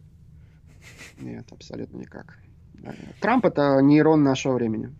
Нет, 1.19 1.45
абсолютно 1.51 1.97
никак. 1.97 2.37
Трамп 3.21 3.45
это 3.45 3.79
нейрон 3.81 4.23
нашего 4.23 4.53
времени. 4.53 4.93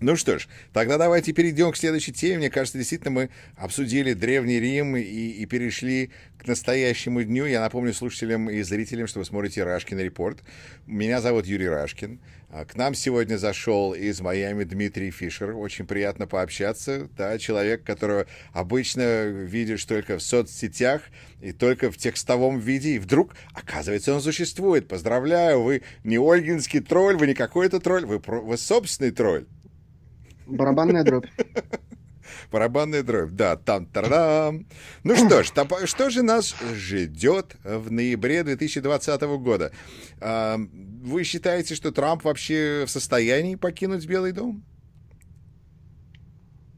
Ну 0.00 0.16
что 0.16 0.38
ж, 0.38 0.48
тогда 0.72 0.96
давайте 0.96 1.34
перейдем 1.34 1.72
к 1.72 1.76
следующей 1.76 2.12
теме. 2.12 2.38
Мне 2.38 2.50
кажется, 2.50 2.78
действительно 2.78 3.10
мы 3.10 3.30
обсудили 3.54 4.14
Древний 4.14 4.58
Рим 4.58 4.96
и, 4.96 5.02
и 5.02 5.44
перешли 5.44 6.10
к 6.38 6.46
настоящему 6.46 7.22
дню. 7.22 7.44
Я 7.44 7.60
напомню 7.60 7.92
слушателям 7.92 8.48
и 8.48 8.62
зрителям, 8.62 9.06
что 9.06 9.18
вы 9.18 9.26
смотрите 9.26 9.62
Рашкин 9.62 9.98
Репорт. 9.98 10.38
Меня 10.86 11.20
зовут 11.20 11.44
Юрий 11.44 11.68
Рашкин. 11.68 12.18
А, 12.48 12.64
к 12.64 12.76
нам 12.76 12.94
сегодня 12.94 13.36
зашел 13.36 13.92
из 13.92 14.22
Майами 14.22 14.64
Дмитрий 14.64 15.10
Фишер. 15.10 15.54
Очень 15.54 15.86
приятно 15.86 16.26
пообщаться. 16.26 17.10
Да, 17.18 17.38
человек, 17.38 17.84
которого 17.84 18.26
обычно 18.54 19.26
видишь 19.26 19.84
только 19.84 20.16
в 20.16 20.22
соцсетях 20.22 21.02
и 21.42 21.52
только 21.52 21.92
в 21.92 21.98
текстовом 21.98 22.58
виде. 22.58 22.94
И 22.94 22.98
вдруг, 22.98 23.34
оказывается, 23.52 24.14
он 24.14 24.22
существует. 24.22 24.88
Поздравляю, 24.88 25.60
вы 25.60 25.82
не 26.04 26.16
ольгинский 26.16 26.80
тролль, 26.80 27.16
вы 27.16 27.26
не 27.26 27.34
какой-то 27.34 27.80
тролль, 27.80 28.06
вы, 28.06 28.18
вы 28.18 28.56
собственный 28.56 29.10
тролль. 29.10 29.44
Барабанная 30.50 31.04
дробь. 31.04 31.26
Барабанная 32.50 33.02
дробь, 33.02 33.30
да, 33.30 33.56
там 33.56 33.86
тарам. 33.86 34.66
Ну 35.04 35.16
что 35.16 35.42
ж, 35.42 35.52
что 35.84 36.10
же 36.10 36.22
нас 36.22 36.54
ждет 36.74 37.56
в 37.64 37.90
ноябре 37.92 38.42
2020 38.42 39.22
года? 39.38 39.72
А, 40.20 40.58
вы 40.58 41.22
считаете, 41.24 41.74
что 41.74 41.92
Трамп 41.92 42.24
вообще 42.24 42.84
в 42.86 42.90
состоянии 42.90 43.54
покинуть 43.54 44.06
Белый 44.06 44.32
дом? 44.32 44.64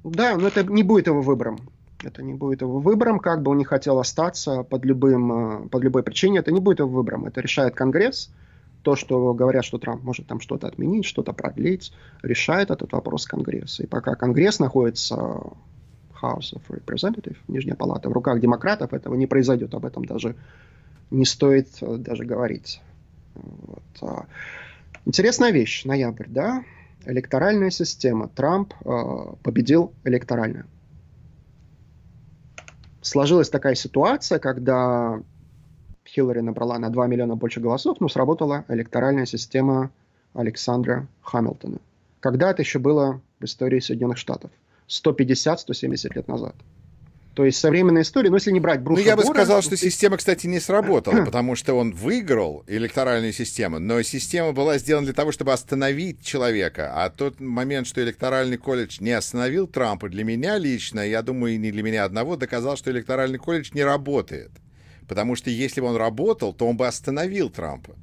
Да, 0.05 0.37
но 0.37 0.49
это 0.49 0.65
не 0.65 0.83
будет 0.83 1.07
его 1.07 1.23
выбором. 1.23 1.61
Это 2.03 2.23
не 2.23 2.35
будет 2.35 2.63
его 2.63 2.81
выбором, 2.81 3.21
как 3.21 3.43
бы 3.43 3.53
он 3.53 3.59
ни 3.59 3.65
хотел 3.65 3.99
остаться 4.01 4.65
под, 4.65 4.85
любым, 4.85 5.69
под 5.69 5.85
любой 5.85 6.03
причиной, 6.03 6.39
это 6.39 6.51
не 6.51 6.61
будет 6.61 6.81
его 6.81 6.89
выбором. 6.89 7.27
Это 7.27 7.41
решает 7.41 7.77
Конгресс 7.77 8.33
то, 8.83 8.97
что 8.97 9.33
говорят, 9.33 9.65
что 9.65 9.79
Трамп 9.79 10.03
может 10.03 10.27
там 10.27 10.41
что-то 10.41 10.67
отменить, 10.67 11.05
что-то 11.05 11.33
продлить, 11.33 11.93
решает 12.23 12.71
этот 12.71 12.93
вопрос 12.93 13.27
Конгресс. 13.27 13.81
И 13.81 13.87
пока 13.87 14.15
Конгресс 14.15 14.59
находится 14.59 15.15
House 16.21 16.55
of 16.55 16.63
Representatives, 16.69 17.37
Нижняя 17.49 17.77
палата, 17.77 18.09
в 18.09 18.13
руках 18.13 18.41
демократов, 18.41 18.93
этого 18.93 19.15
не 19.15 19.27
произойдет. 19.27 19.75
Об 19.75 19.85
этом 19.85 20.05
даже 20.05 20.37
не 21.11 21.25
стоит 21.25 21.69
э, 21.81 21.97
даже 21.97 22.25
говорить. 22.25 22.81
Вот. 23.35 23.83
А, 24.01 24.27
интересная 25.05 25.51
вещь, 25.51 25.85
ноябрь, 25.85 26.27
да? 26.29 26.65
Электоральная 27.05 27.71
система. 27.71 28.29
Трамп 28.29 28.75
э, 28.85 29.35
победил 29.43 29.93
электорально. 30.05 30.67
Сложилась 33.01 33.51
такая 33.51 33.75
ситуация, 33.75 34.39
когда 34.39 35.21
Хиллари 36.15 36.41
набрала 36.41 36.79
на 36.79 36.91
2 36.91 37.07
миллиона 37.07 37.37
больше 37.37 37.61
голосов, 37.61 37.99
но 38.01 38.09
сработала 38.09 38.65
электоральная 38.69 39.25
система 39.25 39.91
Александра 40.35 41.07
Хамилтона. 41.23 41.79
Когда 42.21 42.51
это 42.51 42.63
еще 42.63 42.79
было 42.79 43.21
в 43.41 43.45
истории 43.45 43.81
Соединенных 43.81 44.19
Штатов? 44.19 44.51
150-170 44.89 46.15
лет 46.15 46.29
назад. 46.29 46.55
То 47.35 47.47
есть 47.47 47.59
современная 47.59 48.03
история, 48.03 48.29
ну 48.29 48.37
если 48.37 48.51
не 48.51 48.61
брать 48.61 48.83
Бруса 48.83 49.01
Ну 49.01 49.07
я 49.07 49.17
бы 49.17 49.23
Бора, 49.23 49.37
сказал, 49.37 49.63
что 49.63 49.75
система, 49.79 50.19
кстати, 50.19 50.47
не 50.47 50.61
сработала, 50.61 51.25
потому 51.25 51.57
что 51.57 51.73
он 51.73 51.93
выиграл 51.93 52.63
электоральную 52.67 53.33
систему, 53.33 53.79
но 53.79 54.03
система 54.03 54.53
была 54.53 54.77
сделана 54.77 55.07
для 55.07 55.15
того, 55.15 55.33
чтобы 55.33 55.55
остановить 55.55 56.23
человека. 56.23 56.93
А 56.95 57.09
тот 57.09 57.41
момент, 57.41 57.87
что 57.87 58.03
электоральный 58.03 58.59
колледж 58.59 58.99
не 59.01 59.13
остановил 59.13 59.67
Трампа, 59.67 60.11
для 60.11 60.25
меня 60.25 60.59
лично, 60.59 61.01
я 61.01 61.23
думаю, 61.23 61.55
и 61.55 61.59
не 61.59 61.73
для 61.73 61.83
меня 61.83 62.05
одного, 62.05 62.37
доказал, 62.37 62.77
что 62.77 62.91
электоральный 62.91 63.39
колледж 63.39 63.71
не 63.73 63.83
работает. 63.83 64.51
Потому 65.09 65.37
что 65.37 65.51
если 65.51 65.81
бы 65.81 65.89
он 65.89 65.97
работал, 65.97 66.53
то 66.53 66.67
он 66.67 66.77
бы 66.77 66.87
остановил 66.87 67.51
Трампа. 67.51 67.97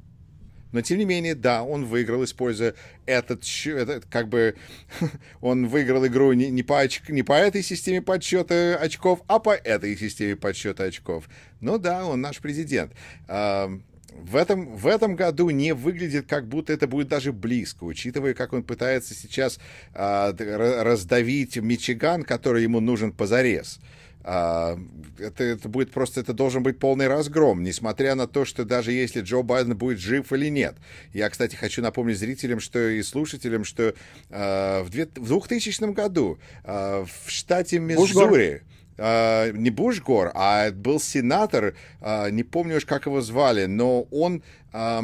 Но 0.72 0.82
тем 0.82 0.98
не 0.98 1.04
менее, 1.04 1.34
да, 1.34 1.62
он 1.64 1.84
выиграл, 1.84 2.22
используя 2.24 2.74
этот, 3.06 3.42
этот 3.66 4.06
как 4.06 4.28
бы, 4.28 4.54
он 5.40 5.66
выиграл 5.66 6.06
игру 6.06 6.32
не, 6.32 6.50
не, 6.50 6.62
по 6.62 6.84
оч- 6.84 7.10
не 7.10 7.22
по 7.22 7.32
этой 7.32 7.62
системе 7.62 8.02
подсчета 8.02 8.76
очков, 8.80 9.20
а 9.26 9.40
по 9.40 9.54
этой 9.54 9.96
системе 9.96 10.36
подсчета 10.36 10.84
очков. 10.84 11.28
Ну 11.60 11.78
да, 11.78 12.06
он 12.06 12.20
наш 12.20 12.38
президент. 12.38 12.92
В 13.26 14.36
этом, 14.36 14.76
в 14.76 14.86
этом 14.86 15.16
году 15.16 15.50
не 15.50 15.72
выглядит, 15.72 16.26
как 16.26 16.46
будто 16.46 16.72
это 16.72 16.86
будет 16.86 17.08
даже 17.08 17.32
близко, 17.32 17.84
учитывая, 17.84 18.34
как 18.34 18.52
он 18.52 18.62
пытается 18.62 19.14
сейчас 19.14 19.58
а, 19.94 20.34
раздавить 20.36 21.56
Мичиган, 21.56 22.24
который 22.24 22.64
ему 22.64 22.80
нужен 22.80 23.12
позарез. 23.12 23.78
А, 23.78 23.90
это, 24.22 25.44
это 25.44 25.68
будет 25.68 25.90
просто, 25.90 26.20
это 26.20 26.32
должен 26.32 26.62
быть 26.62 26.78
полный 26.78 27.08
разгром, 27.08 27.62
несмотря 27.62 28.14
на 28.14 28.26
то, 28.26 28.44
что 28.44 28.64
даже 28.64 28.92
если 28.92 29.22
Джо 29.22 29.42
Байден 29.42 29.76
будет 29.76 29.98
жив 29.98 30.32
или 30.32 30.48
нет. 30.48 30.76
Я, 31.12 31.30
кстати, 31.30 31.56
хочу 31.56 31.82
напомнить 31.82 32.18
зрителям 32.18 32.60
что 32.60 32.78
и 32.88 33.02
слушателям, 33.02 33.64
что 33.64 33.94
а, 34.30 34.82
в, 34.82 34.90
две- 34.90 35.08
в 35.16 35.26
2000 35.28 35.92
году 35.92 36.38
а, 36.64 37.04
в 37.04 37.30
штате 37.30 37.78
Бушгор. 37.78 38.24
Миссури 38.30 38.62
а, 38.98 39.50
не 39.52 39.70
Бушгор, 39.70 40.30
а 40.34 40.70
был 40.70 41.00
сенатор, 41.00 41.74
а, 42.00 42.28
не 42.28 42.42
помню 42.42 42.76
уж, 42.76 42.84
как 42.84 43.06
его 43.06 43.22
звали, 43.22 43.64
но 43.66 44.02
он 44.10 44.42
а, 44.72 45.02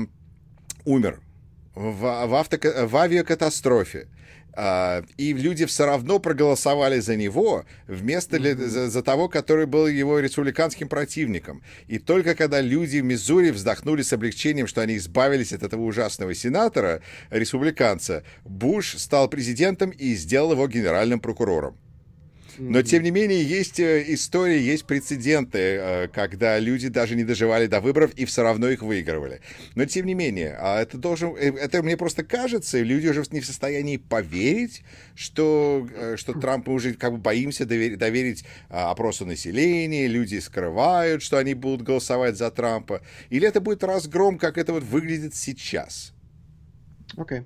умер 0.85 1.21
в, 1.75 2.01
в, 2.27 2.35
автока- 2.35 2.87
в 2.87 2.97
авиакатастрофе. 2.97 4.09
А, 4.59 5.05
и 5.19 5.35
люди 5.35 5.67
все 5.67 5.85
равно 5.85 6.19
проголосовали 6.19 6.99
за 7.01 7.15
него 7.15 7.67
вместо 7.87 8.39
ли- 8.39 8.55
за, 8.55 8.89
за 8.89 9.03
того, 9.03 9.29
который 9.29 9.67
был 9.67 9.87
его 9.87 10.19
республиканским 10.19 10.89
противником. 10.89 11.63
И 11.89 11.99
только 11.99 12.35
когда 12.35 12.63
люди 12.63 12.99
в 12.99 13.05
Миссури 13.05 13.51
вздохнули 13.51 14.01
с 14.01 14.15
облегчением, 14.15 14.67
что 14.67 14.81
они 14.81 14.97
избавились 14.97 15.53
от 15.53 15.63
этого 15.63 15.83
ужасного 15.83 16.35
сенатора, 16.35 17.03
республиканца, 17.29 18.25
Буш 18.45 18.97
стал 18.97 19.29
президентом 19.29 19.91
и 19.91 20.15
сделал 20.15 20.53
его 20.53 20.67
генеральным 20.69 21.21
прокурором. 21.21 21.77
Но, 22.59 22.83
тем 22.83 23.03
не 23.03 23.11
менее, 23.11 23.43
есть 23.43 23.81
э, 23.81 24.05
истории, 24.09 24.59
есть 24.61 24.87
прецеденты, 24.87 25.59
э, 25.59 26.09
когда 26.09 26.59
люди 26.59 26.89
даже 26.89 27.17
не 27.17 27.25
доживали 27.25 27.67
до 27.67 27.81
выборов 27.81 28.13
и 28.15 28.25
все 28.25 28.43
равно 28.43 28.69
их 28.69 28.83
выигрывали. 28.83 29.41
Но, 29.75 29.85
тем 29.85 30.07
не 30.07 30.15
менее, 30.15 30.57
а 30.59 30.81
это 30.81 30.99
должен... 30.99 31.35
э, 31.37 31.53
Это 31.57 31.83
мне 31.83 31.97
просто 31.97 32.25
кажется, 32.25 32.81
люди 32.81 33.09
уже 33.09 33.25
не 33.31 33.41
в 33.41 33.47
состоянии 33.47 33.97
поверить, 33.97 34.83
что, 35.15 35.89
что 36.17 36.33
Трамп, 36.33 36.69
мы 36.69 36.75
уже 36.75 36.95
как 36.95 37.13
бы 37.13 37.19
боимся 37.19 37.65
довер- 37.65 37.97
доверить 37.97 38.45
а, 38.69 38.91
опросу 38.91 39.27
населения, 39.27 40.07
люди 40.07 40.39
скрывают, 40.39 41.23
что 41.23 41.39
они 41.39 41.55
будут 41.55 41.83
голосовать 41.83 42.37
за 42.37 42.51
Трампа. 42.51 43.01
Или 43.31 43.49
это 43.49 43.61
будет 43.61 43.85
разгром, 43.85 44.39
как 44.39 44.59
это 44.59 44.73
вот 44.73 44.83
выглядит 44.83 45.35
сейчас? 45.35 46.13
Окей. 47.17 47.43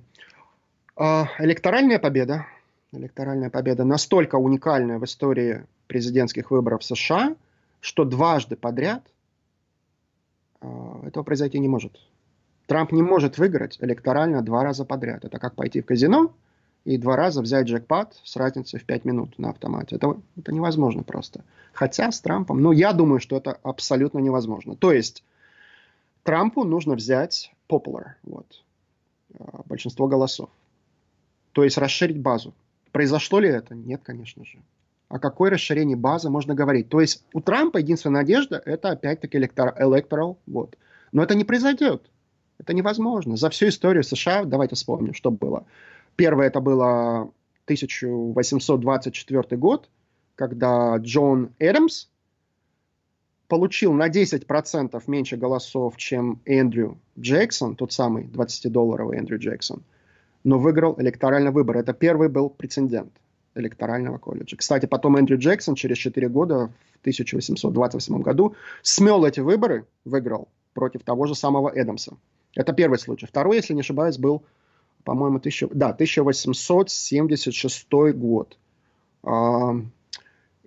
А, 0.95 1.27
электоральная 1.39 1.99
победа. 1.99 2.45
Электоральная 2.93 3.49
победа 3.49 3.85
настолько 3.85 4.35
уникальная 4.35 4.99
в 4.99 5.05
истории 5.05 5.65
президентских 5.87 6.51
выборов 6.51 6.83
США, 6.83 7.35
что 7.79 8.03
дважды 8.03 8.57
подряд 8.57 9.03
а, 10.59 11.01
этого 11.05 11.23
произойти 11.23 11.57
не 11.59 11.69
может. 11.69 11.97
Трамп 12.67 12.91
не 12.91 13.01
может 13.01 13.37
выиграть 13.37 13.77
электорально 13.81 14.41
два 14.41 14.63
раза 14.63 14.83
подряд. 14.83 15.23
Это 15.23 15.39
как 15.39 15.55
пойти 15.55 15.81
в 15.81 15.85
казино 15.85 16.33
и 16.83 16.97
два 16.97 17.15
раза 17.15 17.41
взять 17.41 17.67
джекпот 17.67 18.19
с 18.23 18.35
разницей 18.35 18.79
в 18.79 18.85
5 18.85 19.05
минут 19.05 19.39
на 19.39 19.51
автомате. 19.51 19.95
Это, 19.95 20.17
это 20.37 20.51
невозможно 20.51 21.03
просто. 21.03 21.43
Хотя 21.73 22.11
с 22.11 22.19
Трампом, 22.19 22.61
ну, 22.61 22.71
я 22.71 22.91
думаю, 22.91 23.19
что 23.19 23.37
это 23.37 23.57
абсолютно 23.63 24.19
невозможно. 24.19 24.75
То 24.75 24.91
есть 24.91 25.23
Трампу 26.23 26.63
нужно 26.63 26.95
взять 26.95 27.53
popular, 27.69 28.11
вот, 28.23 28.63
а, 29.39 29.61
большинство 29.65 30.07
голосов. 30.07 30.49
То 31.53 31.63
есть 31.63 31.77
расширить 31.77 32.19
базу. 32.19 32.53
Произошло 32.91 33.39
ли 33.39 33.49
это? 33.49 33.75
Нет, 33.75 34.01
конечно 34.03 34.45
же. 34.45 34.59
О 35.09 35.19
какой 35.19 35.49
расширении 35.49 35.95
базы 35.95 36.29
можно 36.29 36.55
говорить? 36.55 36.89
То 36.89 37.01
есть 37.01 37.23
у 37.33 37.41
Трампа 37.41 37.77
единственная 37.77 38.21
надежда 38.21 38.61
это 38.65 38.91
опять-таки 38.91 39.37
электор- 39.37 39.75
electoral 39.77 40.37
вот. 40.47 40.77
Но 41.11 41.23
это 41.23 41.35
не 41.35 41.43
произойдет. 41.43 42.09
Это 42.57 42.73
невозможно. 42.73 43.35
За 43.37 43.49
всю 43.49 43.67
историю 43.67 44.03
США, 44.03 44.45
давайте 44.45 44.75
вспомним, 44.75 45.13
что 45.13 45.31
было. 45.31 45.65
Первое 46.15 46.47
это 46.47 46.61
было 46.61 47.31
1824 47.65 49.57
год, 49.57 49.89
когда 50.35 50.95
Джон 50.97 51.51
Эдамс 51.59 52.07
получил 53.47 53.93
на 53.93 54.07
10% 54.07 55.03
меньше 55.07 55.35
голосов, 55.37 55.97
чем 55.97 56.39
Эндрю 56.45 56.97
Джексон, 57.19 57.75
тот 57.75 57.91
самый 57.91 58.23
20-долларовый 58.23 59.17
Эндрю 59.17 59.39
Джексон, 59.39 59.83
но 60.43 60.59
выиграл 60.59 60.95
электоральный 60.99 61.51
выбор. 61.51 61.77
Это 61.77 61.93
первый 61.93 62.29
был 62.29 62.49
прецедент 62.49 63.11
электорального 63.55 64.17
колледжа. 64.17 64.55
Кстати, 64.57 64.85
потом 64.85 65.17
Эндрю 65.17 65.37
Джексон 65.37 65.75
через 65.75 65.97
4 65.97 66.29
года, 66.29 66.71
в 66.95 67.01
1828 67.01 68.21
году, 68.21 68.55
смел 68.81 69.25
эти 69.25 69.39
выборы, 69.39 69.85
выиграл 70.05 70.47
против 70.73 71.03
того 71.03 71.25
же 71.25 71.35
самого 71.35 71.69
Эдамса. 71.69 72.15
Это 72.55 72.73
первый 72.73 72.99
случай. 72.99 73.25
Второй, 73.25 73.57
если 73.57 73.73
не 73.73 73.81
ошибаюсь, 73.81 74.17
был, 74.17 74.43
по-моему, 75.03 75.37
1000, 75.37 75.69
да, 75.73 75.89
1876 75.89 77.87
год. 78.13 78.57
А, 79.23 79.75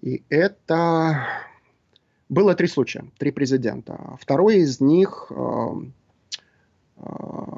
И 0.02 0.22
это 0.28 1.26
было 2.28 2.54
три 2.54 2.68
случая, 2.68 3.04
три 3.18 3.30
президента. 3.30 4.16
Второй 4.20 4.56
из 4.56 4.80
них 4.80 5.30
а, 5.30 5.76
а, 6.96 7.53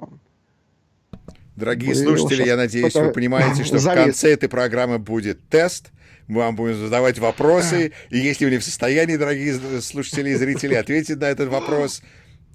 Дорогие 1.57 1.89
Вы 1.91 1.95
слушатели, 1.95 2.45
я 2.45 2.57
надеюсь, 2.57 2.95
вы 2.95 3.13
понимаете, 3.13 3.65
что 3.65 3.77
в 3.77 3.81
завис. 3.81 4.05
конце 4.05 4.33
этой 4.33 4.49
программы 4.49 4.99
будет 4.99 5.49
тест. 5.49 5.91
Мы 6.29 6.41
вам 6.41 6.55
будем 6.57 6.77
задавать 6.77 7.19
вопросы. 7.19 7.93
И 8.11 8.19
если 8.19 8.45
вы 8.45 8.51
не 8.51 8.59
в 8.59 8.65
состоянии, 8.65 9.17
дорогие 9.17 9.81
слушатели 9.81 10.31
и 10.31 10.35
зрители, 10.35 10.75
ответить 10.83 11.19
на 11.19 11.27
этот 11.27 11.49
вопрос, 11.49 12.03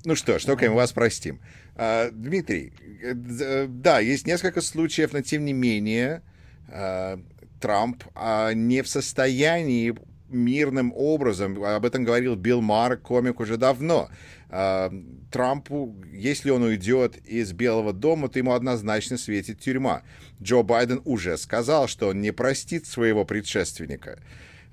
ну 0.05 0.15
что 0.15 0.37
ж, 0.37 0.43
только 0.43 0.69
мы 0.69 0.75
вас 0.75 0.91
простим. 0.91 1.39
А, 1.75 2.11
Дмитрий, 2.11 2.73
э, 3.01 3.13
д- 3.13 3.67
да, 3.67 3.99
есть 3.99 4.27
несколько 4.27 4.61
случаев, 4.61 5.13
но 5.13 5.21
тем 5.21 5.45
не 5.45 5.53
менее 5.53 6.21
а, 6.67 7.19
Трамп 7.59 8.03
а, 8.13 8.51
не 8.53 8.81
в 8.83 8.87
состоянии 8.87 9.95
мирным 10.29 10.93
образом, 10.95 11.61
об 11.63 11.85
этом 11.85 12.03
говорил 12.03 12.35
Билл 12.35 12.61
Марр, 12.61 12.97
комик, 12.97 13.39
уже 13.39 13.57
давно. 13.57 14.09
А, 14.53 14.91
Трампу, 15.31 15.95
если 16.11 16.49
он 16.49 16.63
уйдет 16.63 17.15
из 17.25 17.53
Белого 17.53 17.93
дома, 17.93 18.27
то 18.27 18.37
ему 18.37 18.51
однозначно 18.51 19.17
светит 19.17 19.61
тюрьма. 19.61 20.03
Джо 20.43 20.61
Байден 20.61 21.01
уже 21.05 21.37
сказал, 21.37 21.87
что 21.87 22.09
он 22.09 22.19
не 22.19 22.31
простит 22.31 22.85
своего 22.85 23.23
предшественника. 23.23 24.19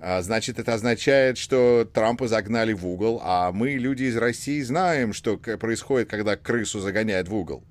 А, 0.00 0.20
Значит, 0.20 0.58
это 0.58 0.74
означает, 0.74 1.38
что 1.38 1.88
Трампа 1.94 2.26
загнали 2.26 2.72
в 2.72 2.84
угол, 2.88 3.20
а 3.22 3.52
мы, 3.52 3.74
люди 3.74 4.04
из 4.04 4.16
России, 4.16 4.60
знаем, 4.62 5.12
что 5.12 5.36
происходит, 5.36 6.10
когда 6.10 6.36
крысу 6.36 6.80
загоняют 6.80 7.28
в 7.28 7.34
угол. 7.36 7.62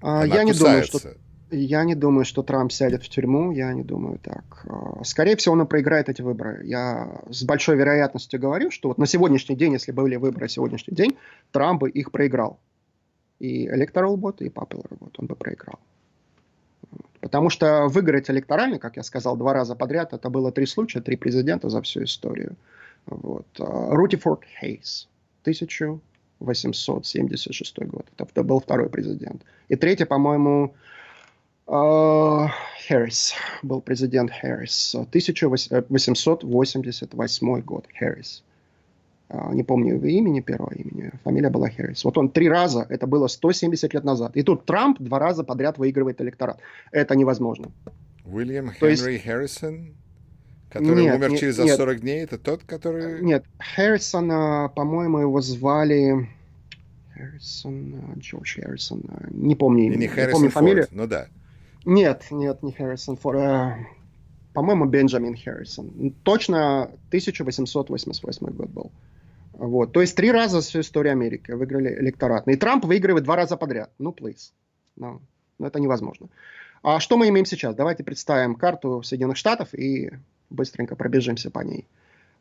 а, 0.00 0.22
Она 0.22 0.34
я 0.34 0.42
не 0.42 0.52
думаю, 0.52 0.82
что 0.82 0.98
кусается. 0.98 1.20
Я 1.50 1.84
не 1.84 1.94
думаю, 1.94 2.24
что 2.24 2.42
Трамп 2.42 2.72
сядет 2.72 3.02
в 3.02 3.08
тюрьму, 3.08 3.52
я 3.52 3.74
не 3.74 3.82
думаю 3.82 4.18
так. 4.18 4.64
А, 4.68 5.04
Скорее 5.04 5.36
всего, 5.36 5.54
он 5.54 5.66
проиграет 5.66 6.08
эти 6.08 6.22
выборы. 6.22 6.62
Я 6.64 7.20
с 7.30 7.44
большой 7.44 7.76
вероятностью 7.76 8.40
говорю, 8.40 8.70
что 8.70 8.88
вот 8.88 8.96
на 8.98 9.06
сегодняшний 9.06 9.56
день, 9.56 9.74
если 9.74 9.92
были 9.92 10.16
выборы 10.16 10.48
сегодняшний 10.48 10.94
день, 10.94 11.18
Трамп 11.52 11.82
бы 11.82 11.90
их 11.90 12.10
проиграл. 12.10 12.58
И 13.40 13.68
electoral 13.68 14.16
бот, 14.16 14.40
и 14.42 14.48
popular 14.48 14.96
бот 14.98 15.14
он 15.18 15.26
бы 15.26 15.36
проиграл. 15.36 15.78
Потому 17.20 17.50
что 17.50 17.88
выиграть 17.88 18.30
электорально, 18.30 18.78
как 18.78 18.96
я 18.96 19.02
сказал, 19.02 19.36
два 19.36 19.52
раза 19.52 19.74
подряд, 19.74 20.12
это 20.12 20.30
было 20.30 20.52
три 20.52 20.66
случая, 20.66 21.00
три 21.00 21.16
президента 21.16 21.68
за 21.68 21.82
всю 21.82 22.04
историю. 22.04 22.54
Вот. 23.06 23.46
А, 23.58 23.90
Рутифорд 23.94 24.44
Хейс, 24.60 25.08
1876 25.42 27.78
год. 27.86 28.06
Это 28.16 28.42
был 28.42 28.60
второй 28.60 28.88
президент. 28.88 29.42
И 29.68 29.76
третий, 29.76 30.06
по-моему, 30.06 30.74
а, 31.66 32.48
Харрис, 32.86 33.32
был 33.62 33.80
президент 33.80 34.30
Харрис, 34.30 34.94
1888 34.94 37.60
год, 37.62 37.86
Харрис. 37.98 38.42
А, 39.28 39.52
Не 39.54 39.62
помню 39.62 39.94
его 39.94 40.06
имени, 40.06 40.40
первого 40.40 40.72
имени, 40.74 41.10
фамилия 41.24 41.50
была 41.50 41.70
Харрис. 41.70 42.04
Вот 42.04 42.18
он 42.18 42.28
три 42.30 42.48
раза, 42.48 42.84
это 42.88 43.06
было 43.06 43.26
170 43.28 43.94
лет 43.94 44.04
назад. 44.04 44.36
И 44.36 44.42
тут 44.42 44.66
Трамп 44.66 44.98
два 45.00 45.18
раза 45.18 45.44
подряд 45.44 45.78
выигрывает 45.78 46.20
электорат. 46.20 46.60
Это 46.92 47.16
невозможно. 47.16 47.70
Уильям 48.24 48.70
есть- 48.80 49.02
Хенри 49.02 49.18
Харрисон? 49.18 49.94
Который 50.70 51.04
нет, 51.04 51.16
умер 51.16 51.30
нет, 51.30 51.40
через 51.40 51.58
нет. 51.58 51.76
40 51.76 52.00
дней, 52.00 52.24
это 52.24 52.36
тот, 52.36 52.64
который... 52.64 53.22
Нет, 53.22 53.44
Харрисона, 53.58 54.70
по-моему, 54.74 55.20
его 55.20 55.40
звали... 55.40 56.28
Харрисон, 57.14 57.94
Джордж 58.18 58.60
Харрисон, 58.60 59.02
не 59.30 59.54
помню 59.54 59.84
имя. 59.84 59.96
Не 59.96 60.08
Харрисон 60.08 60.32
помню 60.32 60.50
Форд, 60.50 60.64
фамилию. 60.64 60.86
ну 60.90 61.06
да. 61.06 61.28
Нет, 61.84 62.24
нет, 62.30 62.62
не 62.62 62.72
Харрисон 62.72 63.16
Форд. 63.16 63.38
А, 63.38 63.78
по-моему, 64.52 64.86
Бенджамин 64.86 65.36
Харрисон. 65.36 66.14
Точно 66.22 66.84
1888 67.08 68.46
год 68.46 68.68
был. 68.70 68.92
Вот. 69.52 69.92
То 69.92 70.00
есть 70.00 70.16
три 70.16 70.32
раза 70.32 70.60
всю 70.60 70.80
историю 70.80 71.12
Америки 71.12 71.52
выиграли 71.52 71.94
электорат. 72.00 72.48
И 72.48 72.56
Трамп 72.56 72.84
выигрывает 72.84 73.24
два 73.24 73.36
раза 73.36 73.56
подряд. 73.56 73.90
Ну, 73.98 74.10
please. 74.10 74.52
No. 74.98 75.20
Но 75.58 75.66
это 75.66 75.80
невозможно. 75.80 76.28
А 76.82 77.00
что 77.00 77.16
мы 77.16 77.28
имеем 77.28 77.46
сейчас? 77.46 77.74
Давайте 77.74 78.04
представим 78.04 78.54
карту 78.54 79.02
Соединенных 79.02 79.36
Штатов 79.36 79.74
и 79.74 80.10
быстренько 80.50 80.96
пробежимся 80.96 81.50
по 81.50 81.60
ней. 81.60 81.86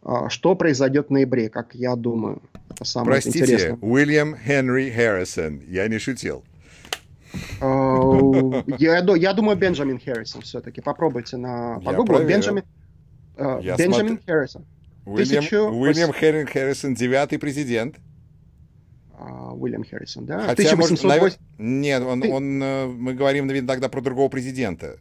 А, 0.02 0.30
что 0.30 0.56
произойдет 0.56 1.08
в 1.08 1.12
ноябре, 1.12 1.50
как 1.50 1.76
я 1.76 1.96
думаю? 1.96 2.42
Это 2.70 2.86
самое 2.86 3.14
Простите, 3.14 3.40
интересное. 3.40 3.78
Уильям 3.82 4.36
Хенри 4.36 4.90
Харрисон. 4.90 5.62
Я 5.68 5.88
не 5.88 6.00
шутил. 6.00 6.44
Uh, 7.62 7.83
я, 8.78 9.04
я 9.16 9.34
думаю, 9.34 9.58
Бенджамин 9.58 10.00
Харрисон 10.00 10.42
все-таки. 10.42 10.82
Попробуйте 10.82 11.38
на 11.38 11.80
погуглить. 11.80 12.28
Бенджамин, 12.28 12.64
uh, 13.38 13.78
Бенджамин 13.78 14.20
Харрисон. 14.26 14.66
Уильям, 15.06 15.44
Тысячу... 15.44 15.70
Уильям 15.70 16.14
Херрин 16.14 16.48
Харрисон, 16.48 16.94
девятый 16.96 17.38
президент. 17.38 17.98
Uh, 19.20 19.54
Уильям 19.54 19.84
Харрисон, 19.84 20.26
да? 20.26 20.40
Хотя, 20.48 20.74
1808... 20.74 21.20
может, 21.22 21.40
Нет, 21.58 22.04
он, 22.04 22.22
Ты... 22.22 22.32
он, 22.32 22.64
э, 22.64 22.88
мы 22.88 23.14
говорим, 23.14 23.48
наверное, 23.48 23.68
тогда 23.68 23.90
про 23.90 24.02
другого 24.02 24.30
президента. 24.30 24.98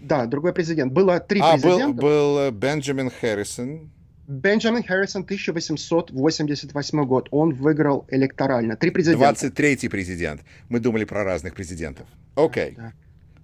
Да, 0.00 0.26
другой 0.26 0.52
президент. 0.52 0.92
Было 0.92 1.20
три 1.20 1.40
а, 1.40 1.52
президента. 1.52 1.92
был, 1.92 1.94
был 1.94 2.38
э, 2.38 2.50
Бенджамин 2.50 3.10
Харрисон. 3.10 3.90
Бенджамин 4.28 4.82
Харрисон, 4.82 5.22
1888 5.22 7.04
год. 7.06 7.28
Он 7.30 7.54
выиграл 7.54 8.06
электорально. 8.10 8.76
Три 8.76 8.90
президента. 8.90 9.46
23-й 9.46 9.88
президент. 9.88 10.42
Мы 10.68 10.80
думали 10.80 11.04
про 11.04 11.24
разных 11.24 11.54
президентов. 11.54 12.06
Окей. 12.34 12.72
Okay. 12.72 12.76
Да. 12.76 12.92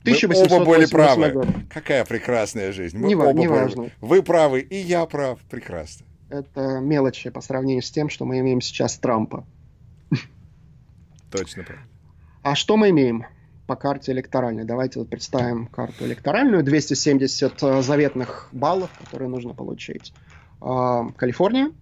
Мы 0.04 0.44
оба 0.44 0.64
были 0.66 0.84
правы. 0.84 1.30
Год. 1.30 1.48
Какая 1.70 2.04
прекрасная 2.04 2.70
жизнь. 2.72 2.98
Мы 2.98 3.08
не, 3.08 3.14
оба 3.14 3.32
не 3.32 3.48
важно. 3.48 3.90
Вы 4.02 4.22
правы, 4.22 4.60
и 4.60 4.76
я 4.76 5.06
прав. 5.06 5.40
Прекрасно. 5.48 6.04
Это 6.28 6.80
мелочи 6.80 7.30
по 7.30 7.40
сравнению 7.40 7.82
с 7.82 7.90
тем, 7.90 8.10
что 8.10 8.26
мы 8.26 8.40
имеем 8.40 8.60
сейчас 8.60 8.98
Трампа. 8.98 9.46
Точно 11.30 11.64
правда. 11.64 11.82
А 12.42 12.54
что 12.54 12.76
мы 12.76 12.90
имеем 12.90 13.24
по 13.66 13.74
карте 13.74 14.12
электоральной? 14.12 14.64
Давайте 14.64 14.98
вот 14.98 15.08
представим 15.08 15.66
карту 15.66 16.04
электоральную. 16.04 16.62
270 16.62 17.62
э, 17.62 17.80
заветных 17.80 18.50
баллов, 18.52 18.90
которые 19.02 19.30
нужно 19.30 19.54
получить. 19.54 20.12
А, 20.66 21.10
Калифорния, 21.16 21.72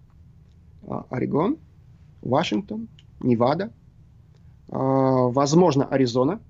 а, 0.88 1.06
Орегон, 1.08 1.58
Вашингтон, 2.20 2.88
Невада, 3.20 3.72
а, 4.68 5.28
возможно, 5.28 5.86
Аризона, 5.86 6.40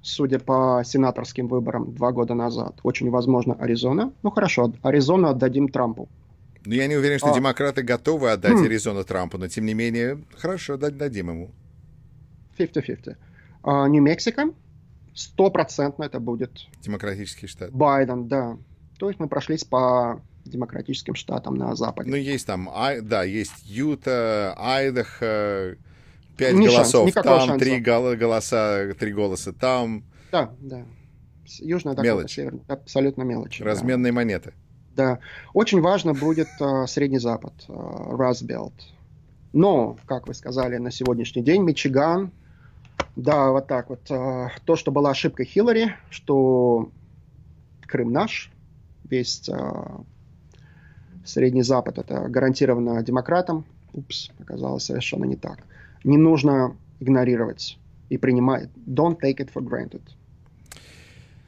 судя 0.00 0.38
по 0.38 0.82
сенаторским 0.82 1.46
выборам 1.46 1.92
два 1.92 2.12
года 2.12 2.32
назад. 2.32 2.80
Очень 2.84 3.10
возможно, 3.10 3.52
Аризона. 3.52 4.14
Ну 4.22 4.30
хорошо, 4.30 4.72
Аризону 4.80 5.28
отдадим 5.28 5.68
Трампу. 5.68 6.08
Но 6.64 6.74
я 6.74 6.86
не 6.86 6.96
уверен, 6.96 7.18
что 7.18 7.32
а... 7.32 7.34
демократы 7.34 7.82
готовы 7.82 8.30
отдать 8.30 8.54
хм. 8.54 8.64
Аризону 8.64 9.04
Трампу, 9.04 9.36
но 9.36 9.48
тем 9.48 9.66
не 9.66 9.74
менее, 9.74 10.24
хорошо, 10.38 10.78
дадим 10.78 11.28
ему. 11.28 11.50
50-50. 12.56 13.14
Нью-Мексико, 13.90 14.54
стопроцентно 15.12 16.04
это 16.04 16.18
будет... 16.18 16.66
Демократический 16.80 17.46
штат. 17.46 17.72
Байден, 17.72 18.26
да. 18.26 18.56
То 18.98 19.08
есть 19.08 19.20
мы 19.20 19.28
прошлись 19.28 19.64
по 19.64 20.22
демократическим 20.48 21.14
штатам 21.14 21.54
на 21.54 21.74
Западе. 21.76 22.10
Ну, 22.10 22.16
есть 22.16 22.46
там, 22.46 22.68
да, 23.02 23.22
есть 23.22 23.64
Юта, 23.64 24.54
Айдахо, 24.58 25.76
пять 26.36 26.54
голосов 26.54 27.12
шанс, 27.12 27.26
там, 27.26 27.40
шанса. 27.40 27.64
три 27.64 27.80
голоса, 27.80 28.94
три 28.98 29.12
голоса 29.12 29.52
там. 29.52 30.04
Да, 30.32 30.50
да. 30.60 30.84
Южная 31.60 31.94
Дакота, 31.94 32.14
мелочь. 32.14 32.34
Северная, 32.34 32.64
абсолютно 32.68 33.22
мелочь. 33.22 33.60
Разменные 33.60 34.12
да. 34.12 34.16
монеты. 34.16 34.54
Да. 34.94 35.18
Очень 35.54 35.80
важно 35.80 36.12
будет 36.12 36.48
uh, 36.60 36.86
Средний 36.86 37.18
Запад, 37.18 37.54
uh, 37.68 38.16
Разбелт. 38.16 38.74
Но, 39.52 39.96
как 40.06 40.26
вы 40.26 40.34
сказали, 40.34 40.76
на 40.76 40.90
сегодняшний 40.90 41.42
день 41.42 41.62
Мичиган, 41.62 42.32
да, 43.16 43.50
вот 43.50 43.66
так 43.66 43.88
вот. 43.88 44.10
Uh, 44.10 44.48
то, 44.64 44.76
что 44.76 44.90
была 44.90 45.10
ошибкой 45.10 45.46
Хиллари, 45.46 45.96
что 46.10 46.90
Крым 47.86 48.12
наш, 48.12 48.50
весь 49.04 49.48
uh, 49.48 50.04
Средний 51.28 51.62
Запад 51.62 51.98
это 51.98 52.28
гарантированно 52.28 53.02
демократам. 53.02 53.64
Упс, 53.92 54.30
оказалось 54.40 54.84
совершенно 54.84 55.24
не 55.24 55.36
так. 55.36 55.58
Не 56.04 56.16
нужно 56.16 56.76
игнорировать 57.00 57.78
и 58.08 58.16
принимать. 58.16 58.68
Don't 58.86 59.20
take 59.20 59.36
it 59.36 59.50
for 59.52 59.62
granted. 59.62 60.02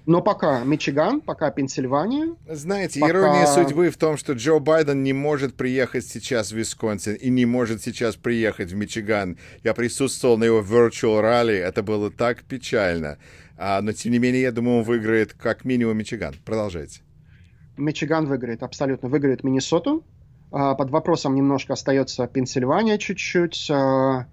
Но 0.07 0.23
пока 0.23 0.65
Мичиган, 0.65 1.21
пока 1.21 1.51
Пенсильвания. 1.51 2.35
Знаете, 2.49 3.01
пока... 3.01 3.13
ирония 3.13 3.47
судьбы 3.47 3.91
в 3.91 3.97
том, 3.97 4.17
что 4.17 4.33
Джо 4.33 4.59
Байден 4.59 5.03
не 5.03 5.13
может 5.13 5.55
приехать 5.55 6.05
сейчас 6.07 6.53
в 6.53 6.57
Висконсин 6.57 7.15
и 7.15 7.31
не 7.31 7.47
может 7.47 7.83
сейчас 7.83 8.17
приехать 8.17 8.73
в 8.73 8.77
Мичиган. 8.77 9.37
Я 9.63 9.73
присутствовал 9.73 10.37
на 10.37 10.45
его 10.45 10.61
virtual 10.61 11.21
ралли, 11.21 11.55
это 11.55 11.83
было 11.83 12.11
так 12.11 12.43
печально. 12.43 13.19
А, 13.57 13.81
но 13.83 13.93
тем 13.93 14.13
не 14.13 14.19
менее, 14.19 14.43
я 14.43 14.53
думаю, 14.53 14.79
он 14.79 14.85
выиграет 14.85 15.35
как 15.35 15.65
минимум 15.65 15.99
Мичиган. 15.99 16.35
Продолжайте. 16.45 17.03
Мичиган 17.81 18.27
выиграет, 18.27 18.63
абсолютно 18.63 19.09
выиграет 19.09 19.43
Миннесоту. 19.43 20.05
А, 20.53 20.75
под 20.75 20.91
вопросом 20.91 21.35
немножко 21.35 21.73
остается 21.73 22.27
Пенсильвания 22.27 22.99
чуть-чуть. 22.99 23.71
А, 23.71 24.27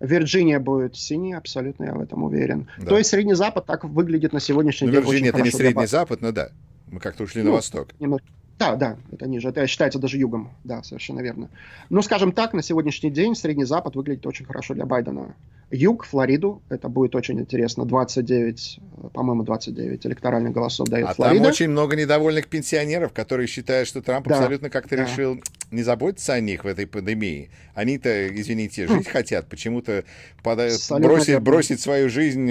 Вирджиния 0.00 0.60
будет 0.60 0.96
синий, 0.96 1.34
абсолютно 1.34 1.84
я 1.84 1.94
в 1.94 2.00
этом 2.00 2.22
уверен. 2.22 2.68
Да. 2.78 2.86
То 2.86 2.98
есть 2.98 3.10
Средний 3.10 3.34
Запад 3.34 3.66
так 3.66 3.84
выглядит 3.84 4.32
на 4.32 4.40
сегодняшний 4.40 4.88
ну, 4.88 4.92
день. 4.92 5.02
Вирджиния 5.02 5.30
это 5.30 5.42
не 5.42 5.50
Средний 5.50 5.86
Запад, 5.86 6.20
но 6.20 6.32
да. 6.32 6.50
Мы 6.86 7.00
как-то 7.00 7.24
ушли 7.24 7.42
ну, 7.42 7.50
на 7.50 7.56
восток. 7.56 7.88
Немножко. 7.98 8.26
Да, 8.58 8.74
да, 8.74 8.96
это 9.12 9.28
ниже. 9.28 9.48
Это 9.50 9.66
считается 9.66 9.98
даже 9.98 10.18
югом. 10.18 10.50
Да, 10.64 10.82
совершенно 10.82 11.20
верно. 11.20 11.48
Но, 11.90 12.02
скажем 12.02 12.32
так, 12.32 12.52
на 12.54 12.62
сегодняшний 12.62 13.10
день 13.10 13.36
Средний 13.36 13.64
Запад 13.64 13.94
выглядит 13.94 14.26
очень 14.26 14.44
хорошо 14.44 14.74
для 14.74 14.84
Байдена. 14.84 15.36
Юг, 15.70 16.06
Флориду, 16.06 16.62
это 16.70 16.88
будет 16.88 17.14
очень 17.14 17.38
интересно. 17.38 17.84
29, 17.84 18.80
по-моему, 19.12 19.42
29 19.44 20.06
электоральных 20.06 20.52
голосов 20.52 20.88
дает 20.88 21.08
а 21.08 21.14
Флорида. 21.14 21.42
там 21.42 21.50
очень 21.52 21.68
много 21.68 21.94
недовольных 21.94 22.48
пенсионеров, 22.48 23.12
которые 23.12 23.46
считают, 23.46 23.86
что 23.86 24.00
Трамп 24.00 24.26
да, 24.26 24.38
абсолютно 24.38 24.70
как-то 24.70 24.96
да. 24.96 25.04
решил 25.04 25.38
не 25.70 25.82
заботиться 25.82 26.32
о 26.32 26.40
них 26.40 26.64
в 26.64 26.66
этой 26.66 26.86
пандемии. 26.86 27.50
Они-то, 27.74 28.28
извините, 28.34 28.88
жить 28.88 29.08
хм. 29.08 29.10
хотят, 29.10 29.48
почему-то 29.48 30.04
бросить, 30.42 31.38
бросить 31.40 31.80
свою 31.80 32.08
жизнь, 32.08 32.50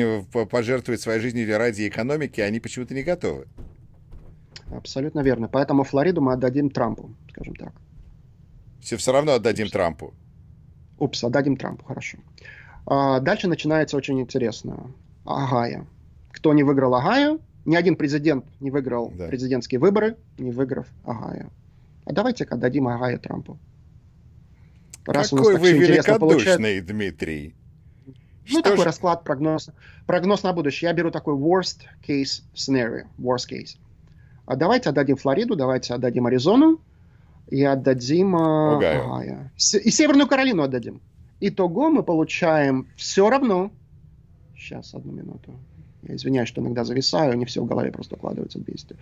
пожертвовать 0.50 1.02
своей 1.02 1.20
жизнью 1.20 1.58
ради 1.58 1.88
экономики, 1.88 2.40
они 2.40 2.60
почему-то 2.60 2.94
не 2.94 3.02
готовы. 3.02 3.48
Абсолютно 4.72 5.22
верно. 5.22 5.48
Поэтому 5.48 5.84
Флориду 5.84 6.22
мы 6.22 6.34
отдадим 6.34 6.70
Трампу, 6.70 7.12
скажем 7.32 7.56
так. 7.56 7.74
Все, 8.82 8.98
все 8.98 9.12
равно 9.12 9.34
отдадим 9.34 9.66
Упс. 9.66 9.74
Трампу. 9.74 10.14
Упс, 11.00 11.24
отдадим 11.24 11.58
Трампу, 11.58 11.86
хорошо. 11.86 12.18
А, 12.86 13.20
дальше 13.20 13.48
начинается 13.48 13.98
очень 13.98 14.20
интересно. 14.20 14.92
Агая. 15.26 15.86
Кто 16.32 16.54
не 16.54 16.64
выиграл 16.64 16.96
Агая? 16.96 17.40
Ни 17.66 17.76
один 17.76 17.96
президент 17.96 18.46
не 18.62 18.72
выиграл 18.72 19.12
да. 19.16 19.28
президентские 19.28 19.80
выборы, 19.80 20.16
не 20.38 20.52
выиграв 20.52 20.88
Агая. 21.04 21.50
А 22.06 22.14
давайте-ка 22.14 22.56
отдадим 22.56 22.88
Агая 22.88 23.18
Трампу. 23.18 23.58
Раз 25.06 25.30
Какой 25.30 25.58
вы 25.58 25.74
великодушный, 25.74 26.82
Дмитрий. 26.82 27.56
Ну, 28.06 28.14
Что 28.46 28.62
такой 28.62 28.78
ж... 28.78 28.86
расклад, 28.86 29.24
прогноз. 29.24 29.70
Прогноз 30.06 30.44
на 30.44 30.54
будущее. 30.54 30.90
Я 30.90 30.94
беру 30.94 31.12
такой 31.12 31.36
worst 31.36 31.82
case 32.08 32.44
scenario. 32.56 33.08
Worst 33.18 33.50
case. 33.52 33.78
А 34.48 34.56
давайте 34.56 34.90
отдадим 34.90 35.18
Флориду, 35.18 35.58
давайте 35.58 35.94
отдадим 35.94 36.26
Аризону 36.26 36.80
и 37.50 37.64
отдадим 37.64 38.36
э, 38.38 38.76
Огайо. 38.78 39.52
И 39.58 39.92
Северную 39.92 40.26
Каролину 40.26 40.64
отдадим. 40.64 41.02
Итого 41.42 41.90
мы 41.90 42.02
получаем 42.02 42.88
все 42.96 43.30
равно. 43.30 43.72
Сейчас, 44.58 44.94
одну 44.96 45.12
минуту. 45.12 45.54
Я 46.04 46.16
извиняюсь, 46.16 46.48
что 46.48 46.62
иногда 46.62 46.86
зависаю, 46.86 47.38
не 47.38 47.44
все 47.46 47.62
в 47.62 47.66
голове 47.66 47.92
просто 47.92 48.16
укладывается 48.16 48.60
200. 48.60 48.96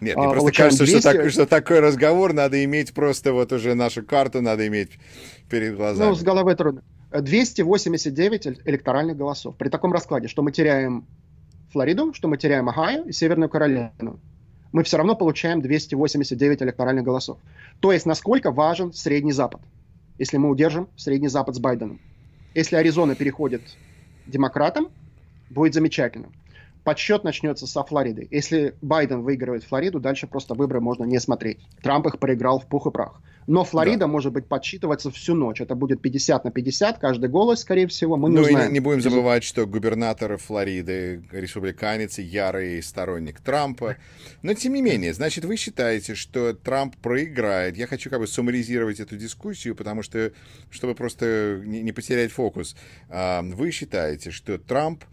Нет, 0.00 0.16
мне 0.16 0.26
а, 0.26 0.30
просто 0.30 0.52
кажется, 0.52 0.84
200... 0.84 0.98
что, 0.98 1.12
так, 1.12 1.30
что 1.30 1.46
такой 1.46 1.78
разговор 1.78 2.32
надо 2.32 2.62
иметь 2.64 2.92
просто 2.92 3.32
вот 3.32 3.52
уже 3.52 3.74
нашу 3.74 4.02
карту 4.02 4.42
надо 4.42 4.66
иметь 4.66 4.98
перед 5.48 5.76
глазами. 5.76 6.08
Ну, 6.08 6.14
с 6.16 6.22
головой 6.24 6.56
трудно. 6.56 6.82
289 7.12 8.46
электоральных 8.64 9.16
голосов. 9.16 9.54
При 9.56 9.68
таком 9.68 9.92
раскладе, 9.92 10.26
что 10.26 10.42
мы 10.42 10.50
теряем 10.50 11.06
Флориду, 11.70 12.12
что 12.14 12.26
мы 12.26 12.36
теряем 12.36 12.68
Ohio 12.68 13.08
и 13.08 13.12
Северную 13.12 13.48
Каролину 13.48 14.18
мы 14.72 14.82
все 14.82 14.96
равно 14.96 15.14
получаем 15.14 15.62
289 15.62 16.62
электоральных 16.62 17.04
голосов. 17.04 17.38
То 17.80 17.92
есть, 17.92 18.06
насколько 18.06 18.50
важен 18.50 18.92
Средний 18.92 19.32
Запад, 19.32 19.60
если 20.18 20.36
мы 20.36 20.50
удержим 20.50 20.88
Средний 20.96 21.28
Запад 21.28 21.54
с 21.54 21.58
Байденом. 21.58 22.00
Если 22.54 22.76
Аризона 22.76 23.14
переходит 23.14 23.62
демократам, 24.26 24.88
будет 25.48 25.74
замечательно. 25.74 26.28
Подсчет 26.88 27.22
начнется 27.22 27.66
со 27.66 27.84
Флориды. 27.84 28.28
Если 28.30 28.74
Байден 28.80 29.20
выигрывает 29.20 29.62
Флориду, 29.64 30.00
дальше 30.00 30.26
просто 30.26 30.54
выборы 30.54 30.80
можно 30.80 31.04
не 31.04 31.20
смотреть. 31.20 31.58
Трамп 31.82 32.06
их 32.06 32.18
проиграл 32.18 32.60
в 32.60 32.66
пух 32.66 32.86
и 32.86 32.90
прах. 32.90 33.20
Но 33.46 33.62
Флорида 33.62 34.00
да. 34.00 34.06
может 34.06 34.32
быть 34.32 34.46
подсчитываться 34.46 35.10
всю 35.10 35.34
ночь. 35.34 35.60
Это 35.60 35.74
будет 35.74 36.00
50 36.00 36.44
на 36.44 36.50
50, 36.50 36.98
каждый 36.98 37.28
голос, 37.28 37.60
скорее 37.60 37.88
всего, 37.88 38.16
мы 38.16 38.30
не 38.30 38.36
ну, 38.36 38.40
узнаем. 38.40 38.70
И 38.70 38.72
не 38.72 38.80
будем 38.80 39.02
забывать, 39.02 39.44
что 39.44 39.66
губернатор 39.66 40.38
Флориды, 40.38 41.22
республиканец, 41.30 42.18
ярый 42.18 42.82
сторонник 42.82 43.40
Трампа. 43.40 43.96
Но 44.40 44.54
тем 44.54 44.72
не 44.72 44.80
менее, 44.80 45.12
значит, 45.12 45.44
вы 45.44 45.56
считаете, 45.56 46.14
что 46.14 46.54
Трамп 46.54 46.96
проиграет. 46.96 47.76
Я 47.76 47.86
хочу 47.86 48.08
как 48.08 48.20
бы 48.20 48.26
суммаризировать 48.26 48.98
эту 48.98 49.18
дискуссию, 49.18 49.74
потому 49.74 50.02
что, 50.02 50.32
чтобы 50.70 50.94
просто 50.94 51.60
не, 51.66 51.82
не 51.82 51.92
потерять 51.92 52.32
фокус. 52.32 52.76
А, 53.10 53.42
вы 53.42 53.72
считаете, 53.72 54.30
что 54.30 54.56
Трамп 54.56 55.04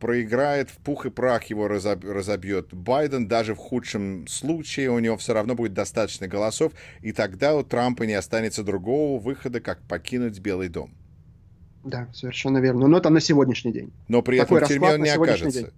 проиграет 0.00 0.70
в 0.70 0.76
пух 0.78 1.06
и 1.06 1.10
прах, 1.10 1.44
его 1.44 1.66
разобьет 1.68 2.74
Байден, 2.74 3.26
даже 3.26 3.54
в 3.54 3.58
худшем 3.58 4.26
случае 4.26 4.90
у 4.90 4.98
него 4.98 5.16
все 5.16 5.32
равно 5.32 5.54
будет 5.54 5.72
достаточно 5.72 6.28
голосов, 6.28 6.72
и 7.00 7.12
тогда 7.12 7.56
у 7.56 7.62
Трампа 7.62 8.02
не 8.02 8.14
останется 8.14 8.62
другого 8.62 9.18
выхода, 9.20 9.60
как 9.60 9.80
покинуть 9.82 10.38
Белый 10.40 10.68
дом. 10.68 10.90
Да, 11.84 12.08
совершенно 12.12 12.58
верно. 12.58 12.86
Но 12.86 12.98
это 12.98 13.10
на 13.10 13.20
сегодняшний 13.20 13.72
день. 13.72 13.92
Но 14.08 14.22
при 14.22 14.38
Такой 14.38 14.58
этом 14.58 14.66
в 14.66 14.70
тюрьме 14.70 14.94
он 14.94 15.02
не 15.02 15.10
окажется. 15.10 15.62
День. 15.62 15.70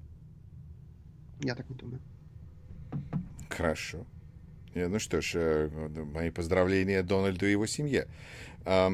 Я 1.41 1.55
так 1.55 1.68
не 1.70 1.76
думаю. 1.76 2.01
Хорошо. 3.49 4.07
Ну 4.74 4.99
что 4.99 5.20
ж, 5.20 5.32
э, 5.35 5.68
мои 6.12 6.30
поздравления 6.30 7.03
Дональду 7.03 7.47
и 7.47 7.53
его 7.53 7.66
семье. 7.66 8.09
Да. 8.64 8.91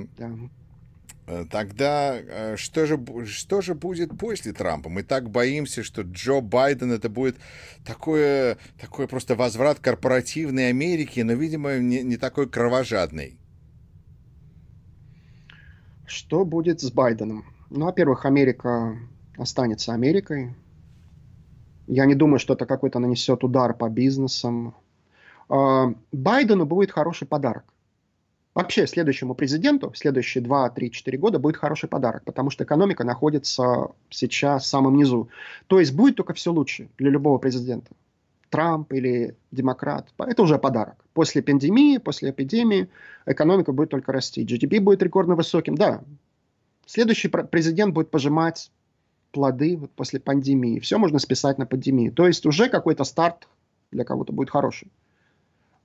Э, 1.31 1.45
тогда 1.49 2.17
э, 2.19 2.57
что 2.57 2.87
же, 2.87 2.99
что 3.27 3.61
же 3.61 3.75
будет 3.77 4.19
после 4.19 4.53
Трампа? 4.53 4.89
Мы 4.89 5.05
так 5.05 5.31
боимся, 5.31 5.85
что 5.85 6.03
Джо 6.03 6.41
Байден 6.41 6.91
это 6.91 7.09
будет 7.09 7.37
такое, 7.85 8.59
такой 8.81 9.07
просто 9.07 9.37
возврат 9.37 9.79
корпоративной 9.79 10.71
Америки, 10.71 11.21
но, 11.21 11.35
видимо, 11.35 11.79
не, 11.79 12.03
не 12.03 12.17
такой 12.17 12.49
кровожадный. 12.49 13.39
Что 16.05 16.45
будет 16.45 16.81
с 16.81 16.91
Байденом? 16.91 17.45
Ну, 17.71 17.85
во-первых, 17.85 18.27
Америка 18.27 18.99
останется 19.39 19.95
Америкой. 19.95 20.57
Я 21.87 22.07
не 22.07 22.17
думаю, 22.17 22.41
что 22.41 22.55
это 22.55 22.67
какой-то 22.67 22.99
нанесет 22.99 23.45
удар 23.45 23.73
по 23.75 23.89
бизнесам. 23.89 24.75
А, 25.49 25.95
Байдену 26.11 26.67
будет 26.67 26.91
хороший 26.91 27.29
подарок 27.29 27.65
вообще 28.55 28.87
следующему 28.87 29.35
президенту 29.35 29.93
следующие 29.95 30.43
2, 30.43 30.71
3, 30.71 30.91
4 30.91 31.19
года 31.19 31.39
будет 31.39 31.57
хороший 31.57 31.89
подарок, 31.89 32.25
потому 32.25 32.51
что 32.51 32.65
экономика 32.65 33.05
находится 33.05 33.89
сейчас 34.11 34.65
в 34.65 34.67
самом 34.67 34.97
низу. 34.97 35.29
То 35.67 35.81
есть 35.81 35.95
будет 35.95 36.17
только 36.17 36.35
все 36.35 36.53
лучше 36.53 36.89
для 36.99 37.11
любого 37.11 37.39
президента. 37.39 37.91
Трамп 38.49 38.93
или 38.93 39.37
демократ, 39.53 40.09
это 40.19 40.43
уже 40.43 40.59
подарок. 40.59 40.97
После 41.15 41.41
пандемии, 41.41 41.99
после 41.99 42.31
эпидемии 42.31 42.89
экономика 43.25 43.73
будет 43.73 43.91
только 43.91 44.11
расти. 44.11 44.45
GDP 44.45 44.81
будет 44.81 45.03
рекордно 45.03 45.37
высоким. 45.37 45.77
Да, 45.77 46.03
следующий 46.85 47.29
президент 47.29 47.95
будет 47.95 48.11
пожимать 48.11 48.73
плоды 49.31 49.77
вот 49.77 49.93
после 49.93 50.19
пандемии. 50.19 50.81
Все 50.81 50.99
можно 50.99 51.21
списать 51.21 51.59
на 51.59 51.67
пандемию. 51.67 52.13
То 52.13 52.27
есть 52.27 52.45
уже 52.47 52.69
какой-то 52.69 53.05
старт 53.05 53.47
для 53.93 54.05
кого-то 54.05 54.33
будет 54.33 54.51
хороший. 54.51 54.91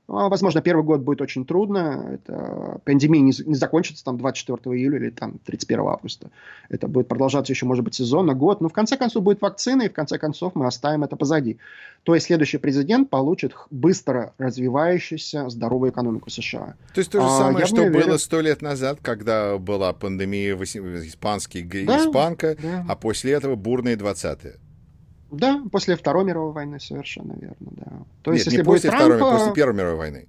А, 0.07 0.29
возможно, 0.29 0.61
первый 0.61 0.83
год 0.83 1.01
будет 1.01 1.21
очень 1.21 1.45
трудно. 1.45 2.11
Это, 2.13 2.79
пандемия 2.83 3.21
не, 3.21 3.33
не 3.45 3.55
закончится 3.55 4.03
там 4.03 4.17
24 4.17 4.75
июля 4.75 4.97
или 4.97 5.09
там 5.09 5.39
31 5.45 5.79
августа. 5.81 6.29
Это 6.69 6.87
будет 6.87 7.07
продолжаться 7.07 7.51
еще, 7.51 7.65
может 7.65 7.83
быть, 7.83 7.95
сезон, 7.95 8.35
год. 8.37 8.61
Но 8.61 8.69
в 8.69 8.73
конце 8.73 8.97
концов 8.97 9.23
будет 9.23 9.41
вакцина, 9.41 9.83
и 9.83 9.89
в 9.89 9.93
конце 9.93 10.17
концов 10.19 10.53
мы 10.55 10.67
оставим 10.67 11.03
это 11.03 11.15
позади. 11.15 11.57
То 12.03 12.13
есть 12.13 12.27
следующий 12.27 12.59
президент 12.59 13.09
получит 13.09 13.55
быстро 13.71 14.33
развивающуюся 14.37 15.49
здоровую 15.49 15.91
экономику 15.91 16.29
США. 16.29 16.75
То 16.93 16.99
есть 16.99 17.11
то 17.11 17.19
же 17.19 17.27
а, 17.27 17.37
самое, 17.39 17.63
а, 17.63 17.67
что 17.67 17.89
было 17.89 18.17
сто 18.17 18.41
лет 18.41 18.61
назад, 18.61 18.99
когда 19.01 19.57
была 19.57 19.91
пандемия 19.93 20.55
испанский 20.55 21.63
да, 21.63 21.97
испанка, 21.97 22.55
да. 22.61 22.85
а 22.87 22.95
после 22.95 23.31
этого 23.31 23.55
бурные 23.55 23.95
20-е. 23.95 24.59
Да, 25.37 25.63
после 25.71 25.95
Второй 25.95 26.25
мировой 26.25 26.53
войны, 26.53 26.79
совершенно 26.79 27.33
верно, 27.33 27.55
да. 27.71 27.91
То 28.23 28.31
Нет, 28.31 28.39
есть, 28.39 28.45
если 28.45 28.57
не 28.59 28.63
после 28.63 28.89
Трампа... 28.89 29.15
Второй, 29.15 29.37
после 29.37 29.53
Первой 29.53 29.75
мировой 29.75 29.97
войны. 29.97 30.27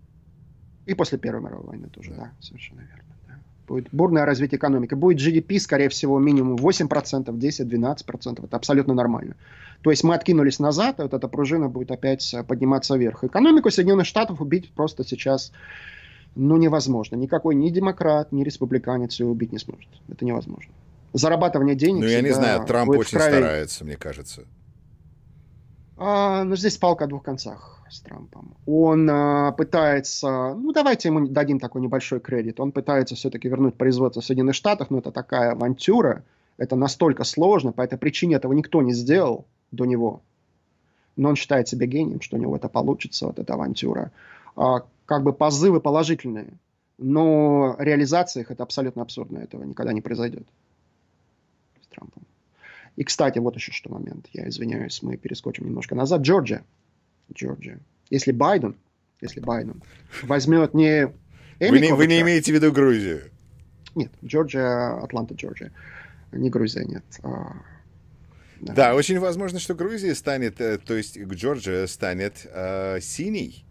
И 0.87 0.95
после 0.95 1.19
Первой 1.19 1.43
мировой 1.43 1.67
войны 1.67 1.89
тоже, 1.89 2.11
да, 2.11 2.17
да 2.17 2.33
совершенно 2.41 2.81
верно. 2.81 3.15
Да. 3.27 3.35
Будет 3.67 3.89
бурное 3.93 4.25
развитие 4.25 4.59
экономики. 4.59 4.95
Будет 4.95 5.21
GDP, 5.21 5.59
скорее 5.59 5.89
всего, 5.89 6.19
минимум 6.19 6.57
8%, 6.57 7.27
10-12%. 7.27 8.45
Это 8.45 8.57
абсолютно 8.57 8.95
нормально. 8.95 9.37
То 9.83 9.91
есть 9.91 10.05
мы 10.05 10.15
откинулись 10.15 10.59
назад, 10.59 11.01
и 11.01 11.03
вот 11.03 11.15
эта 11.15 11.29
пружина 11.29 11.69
будет 11.69 11.91
опять 11.91 12.35
подниматься 12.47 12.97
вверх. 12.97 13.25
Экономику 13.25 13.71
Соединенных 13.71 14.07
Штатов 14.07 14.41
убить 14.41 14.73
просто 14.73 15.05
сейчас 15.05 15.53
ну, 16.37 16.57
невозможно. 16.57 17.17
Никакой 17.17 17.55
ни 17.55 17.71
демократ, 17.71 18.31
ни 18.31 18.45
республиканец 18.45 19.19
ее 19.19 19.27
убить 19.27 19.53
не 19.53 19.59
сможет. 19.59 19.89
Это 20.09 20.25
невозможно. 20.25 20.73
Зарабатывание 21.13 21.75
денег... 21.75 22.03
Ну, 22.03 22.09
я 22.09 22.21
не 22.21 22.31
знаю, 22.31 22.65
Трамп 22.67 22.91
очень 22.91 23.19
крови... 23.19 23.33
старается, 23.33 23.85
мне 23.85 23.97
кажется. 23.97 24.45
А, 25.99 26.45
но 26.45 26.57
здесь 26.57 26.77
палка 26.77 27.05
о 27.05 27.07
двух 27.07 27.23
концах 27.23 27.81
с 27.89 28.01
Трампом. 28.01 28.55
Он 28.67 29.09
а, 29.09 29.53
пытается, 29.53 30.55
ну 30.55 30.73
давайте 30.73 31.09
ему 31.09 31.27
дадим 31.27 31.59
такой 31.59 31.81
небольшой 31.81 32.21
кредит, 32.21 32.61
он 32.61 32.73
пытается 32.73 33.15
все-таки 33.15 33.49
вернуть 33.49 33.77
производство 33.77 34.21
в 34.21 34.25
Соединенных 34.25 34.55
Штатах, 34.55 34.91
но 34.91 34.99
это 34.99 35.11
такая 35.11 35.53
авантюра, 35.53 36.25
это 36.59 36.77
настолько 36.77 37.25
сложно, 37.25 37.73
по 37.73 37.81
этой 37.81 37.99
причине 37.99 38.37
этого 38.37 38.53
никто 38.53 38.83
не 38.83 38.93
сделал 38.93 39.47
до 39.71 39.87
него. 39.87 40.21
Но 41.17 41.31
он 41.31 41.37
считает 41.37 41.67
себя 41.67 41.87
гением, 41.87 42.21
что 42.21 42.37
у 42.37 42.41
него 42.41 42.55
это 42.57 42.69
получится, 42.69 43.27
вот 43.27 43.39
эта 43.39 43.55
авантюра. 43.55 44.13
А, 44.55 44.83
как 45.07 45.23
бы 45.23 45.33
позывы 45.33 45.81
положительные, 45.81 46.49
но 46.99 47.75
реализация 47.79 48.43
их 48.43 48.51
это 48.51 48.63
абсолютно 48.65 49.01
абсурдно, 49.01 49.39
этого 49.39 49.65
никогда 49.65 49.95
не 49.95 50.03
произойдет 50.03 50.47
с 51.83 51.87
Трампом. 51.87 52.23
И, 52.97 53.05
кстати, 53.05 53.39
вот 53.39 53.55
еще 53.57 53.73
что 53.73 53.91
момент. 53.91 54.27
Я 54.33 54.49
извиняюсь, 54.49 55.03
мы 55.03 55.17
перескочим 55.17 55.67
немножко 55.67 55.95
назад. 55.95 56.23
Джорджия. 56.23 56.65
Джорджия. 57.33 57.81
Если 58.11 58.33
Байден, 58.33 58.77
если 59.21 59.41
Байден 59.41 59.83
возьмет 60.23 60.75
не... 60.75 61.13
Вы 61.61 61.81
не, 61.81 61.93
вы 61.93 62.07
не 62.07 62.21
имеете 62.21 62.53
в 62.53 62.55
виду 62.55 62.73
Грузию? 62.73 63.31
Нет, 63.95 64.11
Джорджия, 64.25 65.03
Атланта, 65.03 65.35
Джорджия. 65.35 65.73
Не 66.33 66.51
Грузия, 66.51 66.85
нет. 66.85 67.05
А, 67.23 67.53
да. 68.61 68.75
да, 68.75 68.95
очень 68.95 69.19
возможно, 69.19 69.59
что 69.59 69.75
Грузия 69.75 70.15
станет, 70.15 70.61
э, 70.61 70.79
то 70.79 70.95
есть 70.95 71.19
Джорджия 71.19 71.87
станет 71.87 72.47
э, 72.47 73.01
синей. 73.01 73.65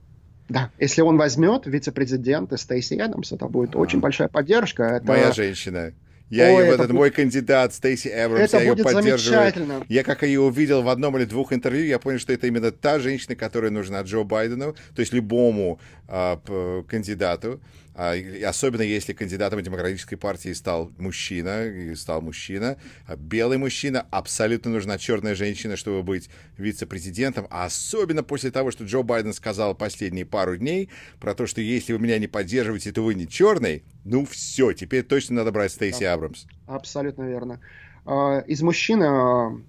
Да, 0.50 0.72
если 0.80 1.02
он 1.02 1.18
возьмет 1.18 1.66
вице-президента 1.66 2.58
Стейси 2.58 2.96
Эдамс, 2.96 3.32
это 3.32 3.48
будет 3.48 3.76
а. 3.76 3.80
очень 3.80 4.00
большая 4.00 4.28
поддержка. 4.28 4.84
Это... 4.84 5.08
Моя 5.08 5.32
женщина. 5.32 5.94
Я 6.30 6.46
Ой, 6.54 6.64
ее, 6.64 6.74
это, 6.74 6.84
этот 6.84 6.94
мой 6.94 7.12
кандидат 7.12 7.74
Стейси 7.74 8.08
Эврамс, 8.08 8.52
я 8.54 8.62
ее 8.62 8.76
поддерживаю. 8.76 9.86
Я 9.88 10.04
как 10.04 10.24
ее 10.24 10.42
увидел 10.42 10.82
в 10.82 10.90
одном 10.90 11.18
или 11.18 11.26
двух 11.26 11.54
интервью, 11.54 11.86
я 11.86 12.00
понял, 12.00 12.20
что 12.20 12.34
это 12.34 12.48
именно 12.48 12.72
та 12.72 13.00
женщина, 13.00 13.36
которая 13.36 13.70
нужна 13.70 14.02
Джо 14.02 14.24
Байдену, 14.24 14.76
то 14.96 15.00
есть 15.02 15.14
любому 15.14 15.80
э, 16.08 16.84
кандидату. 16.88 17.62
А, 17.98 18.14
особенно 18.46 18.82
если 18.82 19.14
кандидатом 19.14 19.62
демократической 19.62 20.18
партии 20.18 20.52
стал 20.52 20.92
мужчина, 20.98 21.66
и 21.66 21.96
стал 21.96 22.22
мужчина, 22.22 22.76
а 23.08 23.16
белый 23.16 23.58
мужчина, 23.58 24.06
абсолютно 24.12 24.72
нужна 24.72 24.98
черная 24.98 25.34
женщина, 25.34 25.78
чтобы 25.78 26.04
быть 26.04 26.30
вице-президентом, 26.58 27.48
а 27.50 27.66
особенно 27.66 28.22
после 28.22 28.52
того, 28.52 28.72
что 28.72 28.84
Джо 28.84 29.02
Байден 29.02 29.32
сказал 29.32 29.76
последние 29.76 30.26
пару 30.26 30.58
дней 30.58 30.90
про 31.22 31.34
то, 31.34 31.48
что 31.48 31.62
если 31.62 31.94
вы 31.94 32.00
меня 32.00 32.20
не 32.20 32.28
поддерживаете, 32.28 32.92
то 32.92 33.02
вы 33.02 33.16
не 33.16 33.30
черный, 33.30 33.86
ну 34.04 34.26
все, 34.26 34.74
теперь 34.74 35.04
точно 35.04 35.36
надо 35.36 35.54
брать 35.54 35.72
Стейси 35.72 36.04
Абрамс. 36.04 36.48
Абсолютно 36.68 37.24
верно. 37.24 37.62
А, 38.06 38.40
из 38.40 38.62
мужчин 38.62 39.64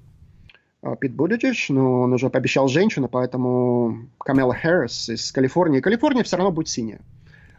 Пит 1.00 1.14
Будичич, 1.14 1.68
но 1.68 2.02
он 2.02 2.12
уже 2.12 2.28
пообещал 2.28 2.66
женщину, 2.66 3.08
поэтому 3.08 4.08
Камела 4.18 4.54
Хэррис 4.54 5.08
из 5.10 5.30
Калифорнии. 5.30 5.80
Калифорния 5.80 6.24
все 6.24 6.36
равно 6.36 6.50
будет 6.50 6.68
синяя. 6.68 7.00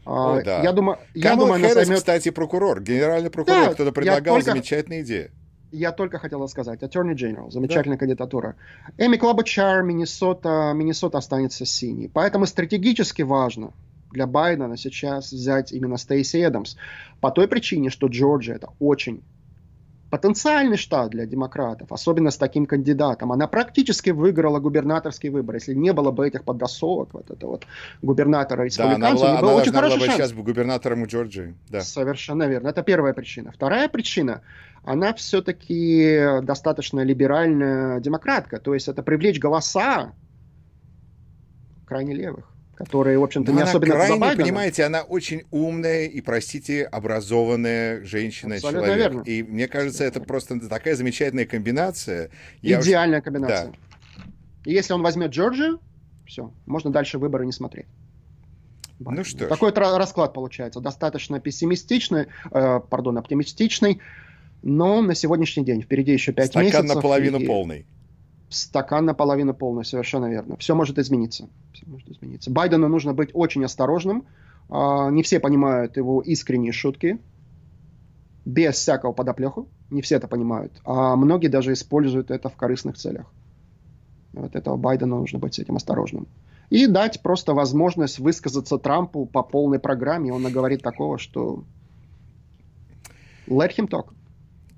О, 0.07 0.41
да. 0.41 0.63
Я 0.63 0.71
думаю, 0.71 0.99
я 1.13 1.35
думаю, 1.35 1.61
Хэррис, 1.61 1.73
займет... 1.73 1.97
кстати, 1.97 2.31
прокурор, 2.31 2.81
генеральный 2.81 3.29
прокурор, 3.29 3.67
да, 3.67 3.73
кто-то 3.73 3.91
предлагал 3.91 4.35
только... 4.35 4.51
замечательные 4.51 5.01
идеи. 5.01 5.31
Я 5.71 5.91
только 5.91 6.17
хотел 6.17 6.47
сказать. 6.47 6.81
Attorney 6.81 7.13
General, 7.13 7.51
замечательная 7.51 7.97
да. 7.97 7.99
кандидатура. 7.99 8.55
Эми 8.97 9.17
Клабачар, 9.17 9.83
Миннесота, 9.83 10.71
Миннесота 10.73 11.17
останется 11.17 11.65
синей. 11.65 12.07
Поэтому 12.07 12.45
стратегически 12.45 13.21
важно 13.21 13.73
для 14.11 14.27
Байдена 14.27 14.77
сейчас 14.77 15.33
взять 15.33 15.73
именно 15.73 15.97
Стейси 15.97 16.37
Эдамс. 16.37 16.77
По 17.19 17.29
той 17.29 17.49
причине, 17.49 17.89
что 17.89 18.07
Джорджия 18.07 18.55
это 18.55 18.69
очень 18.79 19.23
потенциальный 20.09 20.77
штат 20.77 21.09
для 21.09 21.25
демократов, 21.25 21.91
особенно 21.91 22.31
с 22.31 22.37
таким 22.37 22.65
кандидатом. 22.65 23.31
Она 23.31 23.47
практически 23.47 24.11
выиграла 24.11 24.59
губернаторский 24.59 25.29
выбор. 25.29 25.55
Если 25.55 25.73
не 25.73 25.93
было 25.93 26.11
бы 26.11 26.27
этих 26.27 26.43
подтасовок, 26.43 27.13
вот 27.13 27.29
это 27.29 27.47
вот 27.47 27.65
губернатора 28.01 28.63
республиканцев, 28.63 29.21
да, 29.21 29.31
она 29.31 29.41
была, 29.41 29.41
был 29.41 29.49
она 29.49 29.61
очень 29.61 29.71
была 29.71 29.81
бы 29.83 30.05
шанс. 30.05 30.13
сейчас 30.13 30.33
губернатором 30.33 31.01
у 31.01 31.05
Джорджии. 31.05 31.55
Да. 31.69 31.81
Совершенно 31.81 32.43
верно. 32.43 32.69
Это 32.69 32.83
первая 32.83 33.13
причина. 33.13 33.51
Вторая 33.51 33.89
причина, 33.89 34.41
она 34.83 35.13
все-таки 35.13 36.41
достаточно 36.41 37.01
либеральная 37.01 37.99
демократка. 37.99 38.59
То 38.59 38.73
есть 38.73 38.87
это 38.87 39.03
привлечь 39.03 39.39
голоса 39.39 40.13
крайне 41.85 42.13
левых 42.13 42.56
которые, 42.77 43.17
в 43.17 43.23
общем-то, 43.23 43.51
не 43.51 43.61
она 43.61 43.69
особенно 43.69 43.95
крайне, 43.95 44.35
понимаете, 44.35 44.83
она 44.83 45.01
очень 45.01 45.43
умная 45.49 46.05
и, 46.05 46.21
простите, 46.21 46.83
образованная 46.83 48.03
женщина, 48.03 48.55
Абсолютно 48.55 48.85
человек. 48.85 49.11
верно. 49.11 49.21
И 49.23 49.41
мне 49.41 49.67
кажется, 49.67 50.03
это 50.03 50.21
просто 50.21 50.59
такая 50.69 50.95
замечательная 50.95 51.47
комбинация. 51.47 52.29
Я 52.61 52.79
Идеальная 52.79 53.19
уж... 53.19 53.23
комбинация. 53.25 53.71
Да. 53.71 53.73
И 54.65 54.73
если 54.73 54.93
он 54.93 55.01
возьмет 55.01 55.31
Джорджию, 55.31 55.79
все, 56.27 56.53
можно 56.67 56.91
дальше 56.91 57.17
выборы 57.17 57.47
не 57.47 57.51
смотреть. 57.51 57.87
Ну 58.99 59.23
что 59.23 59.45
ж. 59.45 59.49
Такой 59.49 59.71
расклад 59.73 60.33
получается. 60.33 60.79
Достаточно 60.79 61.39
пессимистичный, 61.39 62.27
э, 62.51 62.79
пардон, 62.89 63.17
оптимистичный, 63.17 64.01
но 64.61 65.01
на 65.01 65.15
сегодняшний 65.15 65.65
день 65.65 65.81
впереди 65.81 66.11
еще 66.11 66.31
5 66.31 66.45
Стакан 66.45 66.63
месяцев. 66.63 66.85
Стакан 66.85 66.95
наполовину 66.95 67.39
и... 67.39 67.45
полный 67.45 67.85
стакан 68.49 69.05
наполовину 69.05 69.53
полный, 69.53 69.85
совершенно 69.85 70.29
верно. 70.29 70.57
Все 70.57 70.75
может 70.75 70.97
измениться. 70.97 71.49
Все 71.73 71.85
может 71.85 72.09
измениться. 72.09 72.51
Байдену 72.51 72.87
нужно 72.87 73.13
быть 73.13 73.31
очень 73.33 73.63
осторожным. 73.63 74.25
А, 74.69 75.09
не 75.09 75.23
все 75.23 75.39
понимают 75.39 75.97
его 75.97 76.21
искренние 76.21 76.71
шутки, 76.71 77.19
без 78.45 78.75
всякого 78.75 79.11
подоплеху. 79.11 79.67
Не 79.89 80.01
все 80.01 80.15
это 80.15 80.27
понимают. 80.27 80.73
А 80.83 81.15
многие 81.15 81.47
даже 81.47 81.73
используют 81.73 82.31
это 82.31 82.49
в 82.49 82.55
корыстных 82.55 82.97
целях. 82.97 83.25
Вот 84.33 84.55
этого 84.55 84.77
Байдену 84.77 85.19
нужно 85.19 85.39
быть 85.39 85.55
с 85.55 85.59
этим 85.59 85.75
осторожным. 85.75 86.27
И 86.69 86.85
дать 86.87 87.21
просто 87.21 87.53
возможность 87.53 88.19
высказаться 88.19 88.77
Трампу 88.77 89.25
по 89.25 89.41
полной 89.41 89.79
программе. 89.79 90.33
Он 90.33 90.41
наговорит 90.41 90.81
такого, 90.81 91.17
что 91.17 91.63
let 93.47 93.75
him 93.77 93.87
talk. 93.87 94.13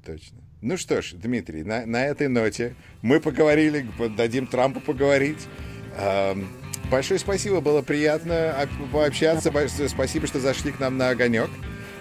Точно. 0.05 0.37
Ну 0.61 0.75
что 0.75 1.01
ж, 1.01 1.13
Дмитрий, 1.13 1.63
на, 1.63 1.85
на 1.85 2.05
этой 2.05 2.27
ноте 2.27 2.75
мы 3.01 3.21
поговорили, 3.21 3.85
дадим 4.17 4.45
Трампу 4.45 4.81
поговорить. 4.81 5.47
Эм, 5.97 6.49
большое 6.91 7.17
спасибо, 7.17 7.61
было 7.61 7.81
приятно 7.81 8.67
пообщаться. 8.91 9.53
Спасибо, 9.87 10.27
что 10.27 10.39
зашли 10.41 10.73
к 10.73 10.79
нам 10.81 10.97
на 10.97 11.09
огонек. 11.09 11.49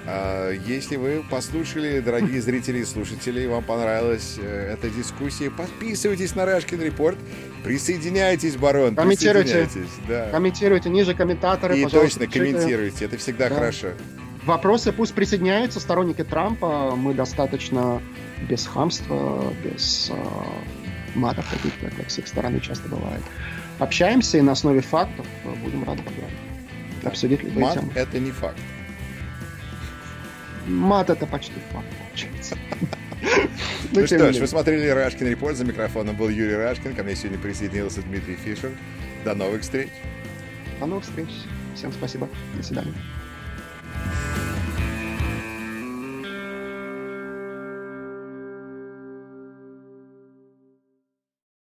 Э, 0.07 0.57
если 0.67 0.97
вы 0.97 1.23
послушали, 1.31 2.01
дорогие 2.01 2.43
зрители 2.43 2.79
и 2.79 2.85
слушатели, 2.85 3.47
вам 3.47 3.63
понравилась 3.63 4.37
э, 4.39 4.73
эта 4.73 4.91
дискуссия, 4.91 5.53
подписывайтесь 5.53 6.35
на 6.35 6.45
Рашкин 6.45 6.83
Репорт, 6.83 7.19
присоединяйтесь, 7.63 8.57
Барон, 8.57 8.97
комментируйте, 8.97 9.69
да. 10.09 10.31
комментируйте 10.33 10.89
ниже 10.89 11.15
комментаторы, 11.15 11.79
И 11.79 11.87
точно, 11.87 12.27
комментируйте, 12.27 13.05
это 13.05 13.19
всегда 13.19 13.51
да. 13.51 13.55
хорошо. 13.55 13.89
Вопросы 14.47 14.93
пусть 14.93 15.15
присоединяются 15.15 15.79
сторонники 15.79 16.25
Трампа, 16.25 16.97
мы 16.97 17.15
достаточно 17.15 18.01
без 18.49 18.67
хамства, 18.67 19.53
без 19.65 20.11
э, 20.13 20.17
матов 21.15 21.49
каких-то, 21.51 21.91
как 21.97 22.11
с 22.11 22.19
их 22.19 22.29
стороны 22.29 22.61
часто 22.61 22.89
бывает. 22.89 23.23
Общаемся 23.79 24.39
и 24.39 24.41
на 24.41 24.53
основе 24.53 24.81
фактов 24.81 25.27
будем 25.63 25.85
рады 25.85 26.03
поговорить. 26.03 26.39
Обсудить 27.05 27.43
любые 27.43 27.65
Мат 27.67 27.75
темы. 27.75 27.93
это 27.95 28.19
не 28.19 28.31
факт. 28.31 28.59
Мат 30.67 31.11
это 31.11 31.27
почти 31.27 31.55
факт, 31.73 31.87
получается. 32.07 32.57
Ну 33.91 34.07
что 34.07 34.33
ж, 34.33 34.37
вы 34.37 34.47
смотрели 34.47 34.87
Рашкин 34.89 35.27
Репорт. 35.27 35.57
За 35.57 35.65
микрофоном 35.65 36.15
был 36.15 36.29
Юрий 36.29 36.55
Рашкин. 36.55 36.95
Ко 36.95 37.03
мне 37.03 37.17
сегодня 37.17 37.39
присоединился 37.39 38.03
Дмитрий 38.03 38.37
Фишер. 38.37 38.71
До 39.25 39.35
новых 39.35 39.63
встреч. 39.63 39.89
До 40.79 40.87
новых 40.87 41.05
встреч. 41.05 41.29
Всем 41.75 41.93
спасибо. 41.93 42.29
До 42.57 42.63
свидания. 42.63 42.95